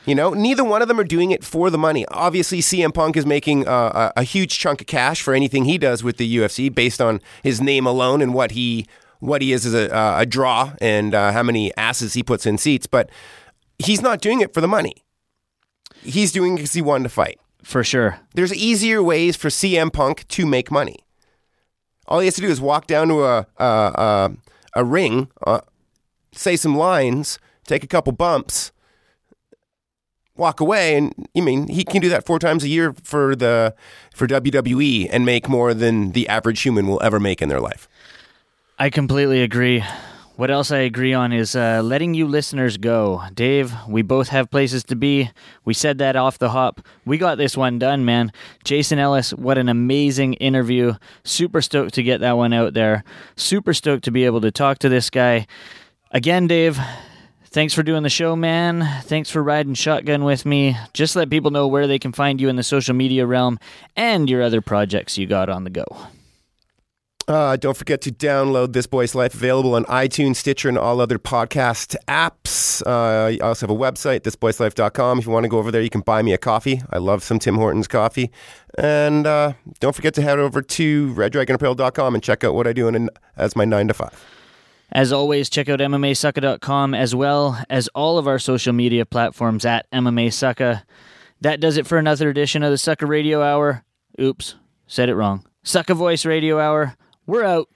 You 0.06 0.14
know, 0.14 0.32
neither 0.32 0.64
one 0.64 0.82
of 0.82 0.88
them 0.88 1.00
are 1.00 1.06
doing 1.06 1.32
it 1.32 1.44
for 1.44 1.70
the 1.70 1.78
money. 1.78 2.06
Obviously, 2.10 2.60
CM 2.60 2.94
Punk 2.94 3.18
is 3.18 3.26
making 3.26 3.68
uh, 3.68 4.12
a, 4.16 4.22
a 4.22 4.24
huge 4.24 4.60
chunk 4.60 4.82
of 4.82 4.88
cash 4.88 5.22
for 5.22 5.34
anything 5.34 5.66
he 5.66 5.78
does 5.78 6.04
with 6.04 6.18
the 6.18 6.38
UFC 6.38 6.74
based 6.74 7.02
on 7.02 7.22
his 7.42 7.60
name 7.60 7.88
alone 7.88 8.22
and 8.22 8.34
what 8.34 8.52
he 8.52 8.86
what 9.20 9.42
he 9.42 9.52
is 9.52 9.66
as 9.66 9.74
a, 9.74 9.96
uh, 9.96 10.20
a 10.20 10.26
draw 10.26 10.74
and 10.80 11.16
uh, 11.16 11.32
how 11.32 11.42
many 11.42 11.76
asses 11.76 12.14
he 12.14 12.22
puts 12.22 12.46
in 12.46 12.58
seats. 12.60 12.86
But 12.86 13.10
he's 13.80 14.02
not 14.02 14.22
doing 14.22 14.42
it 14.42 14.54
for 14.54 14.62
the 14.62 14.68
money. 14.68 14.94
He's 16.04 16.32
doing 16.32 16.54
it 16.54 16.58
because 16.58 16.74
he 16.74 16.82
wanted 16.82 17.04
to 17.04 17.10
fight. 17.10 17.40
For 17.64 17.84
sure. 17.84 18.20
There's 18.36 18.54
easier 18.54 19.02
ways 19.02 19.36
for 19.36 19.48
CM 19.48 19.92
Punk 19.92 20.28
to 20.28 20.46
make 20.46 20.70
money. 20.70 20.98
All 22.08 22.20
he 22.20 22.28
has 22.28 22.36
to 22.36 22.42
do 22.42 22.50
is 22.50 22.62
walk 22.62 22.86
down 22.86 23.08
to 23.08 23.24
a 23.24 23.48
a, 23.58 23.66
a, 23.66 24.32
a 24.76 24.84
ring, 24.84 25.32
uh, 25.48 25.62
say 26.32 26.56
some 26.56 26.78
lines, 26.78 27.40
take 27.66 27.84
a 27.84 27.88
couple 27.88 28.14
bumps, 28.14 28.72
walk 30.38 30.60
away, 30.60 30.96
and 30.96 31.28
you 31.34 31.44
mean 31.44 31.68
he 31.68 31.84
can 31.84 32.02
do 32.02 32.10
that 32.10 32.26
four 32.26 32.40
times 32.40 32.64
a 32.64 32.68
year 32.68 32.94
for 33.04 33.36
the 33.36 33.76
for 34.14 34.28
WWE 34.28 35.10
and 35.12 35.26
make 35.26 35.48
more 35.50 35.74
than 35.74 36.12
the 36.12 36.28
average 36.28 36.62
human 36.62 36.88
will 36.88 37.02
ever 37.02 37.20
make 37.20 37.42
in 37.42 37.50
their 37.50 37.62
life. 37.62 37.88
I 38.78 38.90
completely 38.90 39.42
agree. 39.42 39.84
What 40.36 40.52
else 40.52 40.70
I 40.70 40.80
agree 40.80 41.14
on 41.14 41.32
is 41.32 41.56
uh, 41.56 41.82
letting 41.82 42.14
you 42.14 42.28
listeners 42.28 42.76
go. 42.76 43.24
Dave, 43.34 43.74
we 43.88 44.02
both 44.02 44.28
have 44.30 44.52
places 44.52 44.84
to 44.86 44.96
be. 44.96 45.32
We 45.64 45.74
said 45.74 45.98
that 46.00 46.18
off 46.18 46.40
the 46.40 46.50
hop. 46.50 46.82
We 47.06 47.18
got 47.18 47.38
this 47.38 47.56
one 47.56 47.80
done, 47.80 48.04
man. 48.04 48.34
Jason 48.66 49.00
Ellis, 49.00 49.34
what 49.34 49.58
an 49.58 49.70
amazing 49.70 50.34
interview. 50.34 50.96
Super 51.24 51.62
stoked 51.62 51.94
to 51.94 52.04
get 52.04 52.20
that 52.20 52.36
one 52.36 52.52
out 52.52 52.74
there. 52.74 53.06
Super 53.38 53.74
stoked 53.74 54.04
to 54.04 54.12
be 54.12 54.26
able 54.26 54.42
to 54.42 54.52
talk 54.52 54.80
to 54.80 54.90
this 54.90 55.10
guy. 55.10 55.48
Again, 56.12 56.48
Dave, 56.48 56.78
thanks 57.56 57.74
for 57.74 57.84
doing 57.84 58.04
the 58.04 58.10
show, 58.10 58.36
man. 58.36 58.86
Thanks 59.04 59.30
for 59.30 59.42
riding 59.42 59.76
shotgun 59.76 60.26
with 60.26 60.46
me. 60.46 60.76
Just 60.94 61.16
let 61.16 61.30
people 61.30 61.52
know 61.52 61.68
where 61.68 61.88
they 61.88 61.98
can 61.98 62.12
find 62.12 62.42
you 62.42 62.50
in 62.50 62.58
the 62.58 62.64
social 62.64 62.94
media 62.94 63.26
realm 63.26 63.60
and 63.96 64.30
your 64.30 64.44
other 64.44 64.60
projects 64.60 65.18
you 65.18 65.26
got 65.26 65.48
on 65.48 65.64
the 65.64 65.70
go. 65.70 65.86
Uh, 67.30 67.56
don't 67.56 67.78
forget 67.78 68.02
to 68.02 68.12
download 68.12 68.74
This 68.74 68.86
Boy's 68.86 69.16
Life, 69.16 69.34
available 69.34 69.74
on 69.74 69.86
iTunes, 69.86 70.36
Stitcher, 70.36 70.68
and 70.68 70.78
all 70.78 71.00
other 71.00 71.18
podcast 71.18 71.96
apps. 72.10 72.86
Uh, 72.86 73.30
I 73.30 73.38
also 73.38 73.68
have 73.68 73.76
a 73.76 73.80
website, 73.80 74.20
thisboyslife.com. 74.20 75.20
If 75.20 75.26
you 75.26 75.32
want 75.32 75.46
to 75.46 75.50
go 75.50 75.58
over 75.58 75.72
there, 75.72 75.82
you 75.82 75.90
can 75.90 76.02
buy 76.02 76.22
me 76.22 76.34
a 76.34 76.38
coffee. 76.38 76.82
I 76.92 76.98
love 76.98 77.24
some 77.24 77.40
Tim 77.40 77.56
Hortons 77.56 77.88
coffee. 77.88 78.32
And 78.78 79.26
uh, 79.26 79.54
don't 79.80 79.96
forget 79.96 80.14
to 80.16 80.22
head 80.22 80.40
over 80.40 80.62
to 80.62 81.14
reddragonapparel.com 81.14 82.16
and 82.16 82.22
check 82.22 82.44
out 82.44 82.54
what 82.54 82.68
I 82.68 82.74
do 82.74 82.90
in, 82.90 83.10
as 83.38 83.56
my 83.56 83.64
9 83.64 83.88
to 83.88 83.94
5. 83.94 84.45
As 84.92 85.12
always, 85.12 85.50
check 85.50 85.68
out 85.68 85.80
MMAsucka.com 85.80 86.94
as 86.94 87.16
well 87.16 87.62
as 87.70 87.88
all 87.90 88.18
of 88.18 88.28
our 88.28 88.40
social 88.40 88.74
media 88.74 89.06
platforms 89.06 89.66
at 89.66 89.90
MMA 89.92 90.28
Sucka. 90.28 90.84
That 91.42 91.60
does 91.60 91.78
it 91.78 91.88
for 91.88 91.98
another 91.98 92.30
edition 92.30 92.64
of 92.64 92.72
the 92.72 92.78
Sucker 92.78 93.06
Radio 93.06 93.42
Hour. 93.42 93.84
Oops, 94.20 94.56
said 94.88 95.10
it 95.10 95.16
wrong. 95.16 95.46
Sucker 95.64 95.94
Voice 95.96 96.26
Radio 96.26 96.60
Hour. 96.60 96.96
We're 97.26 97.44
out. 97.44 97.68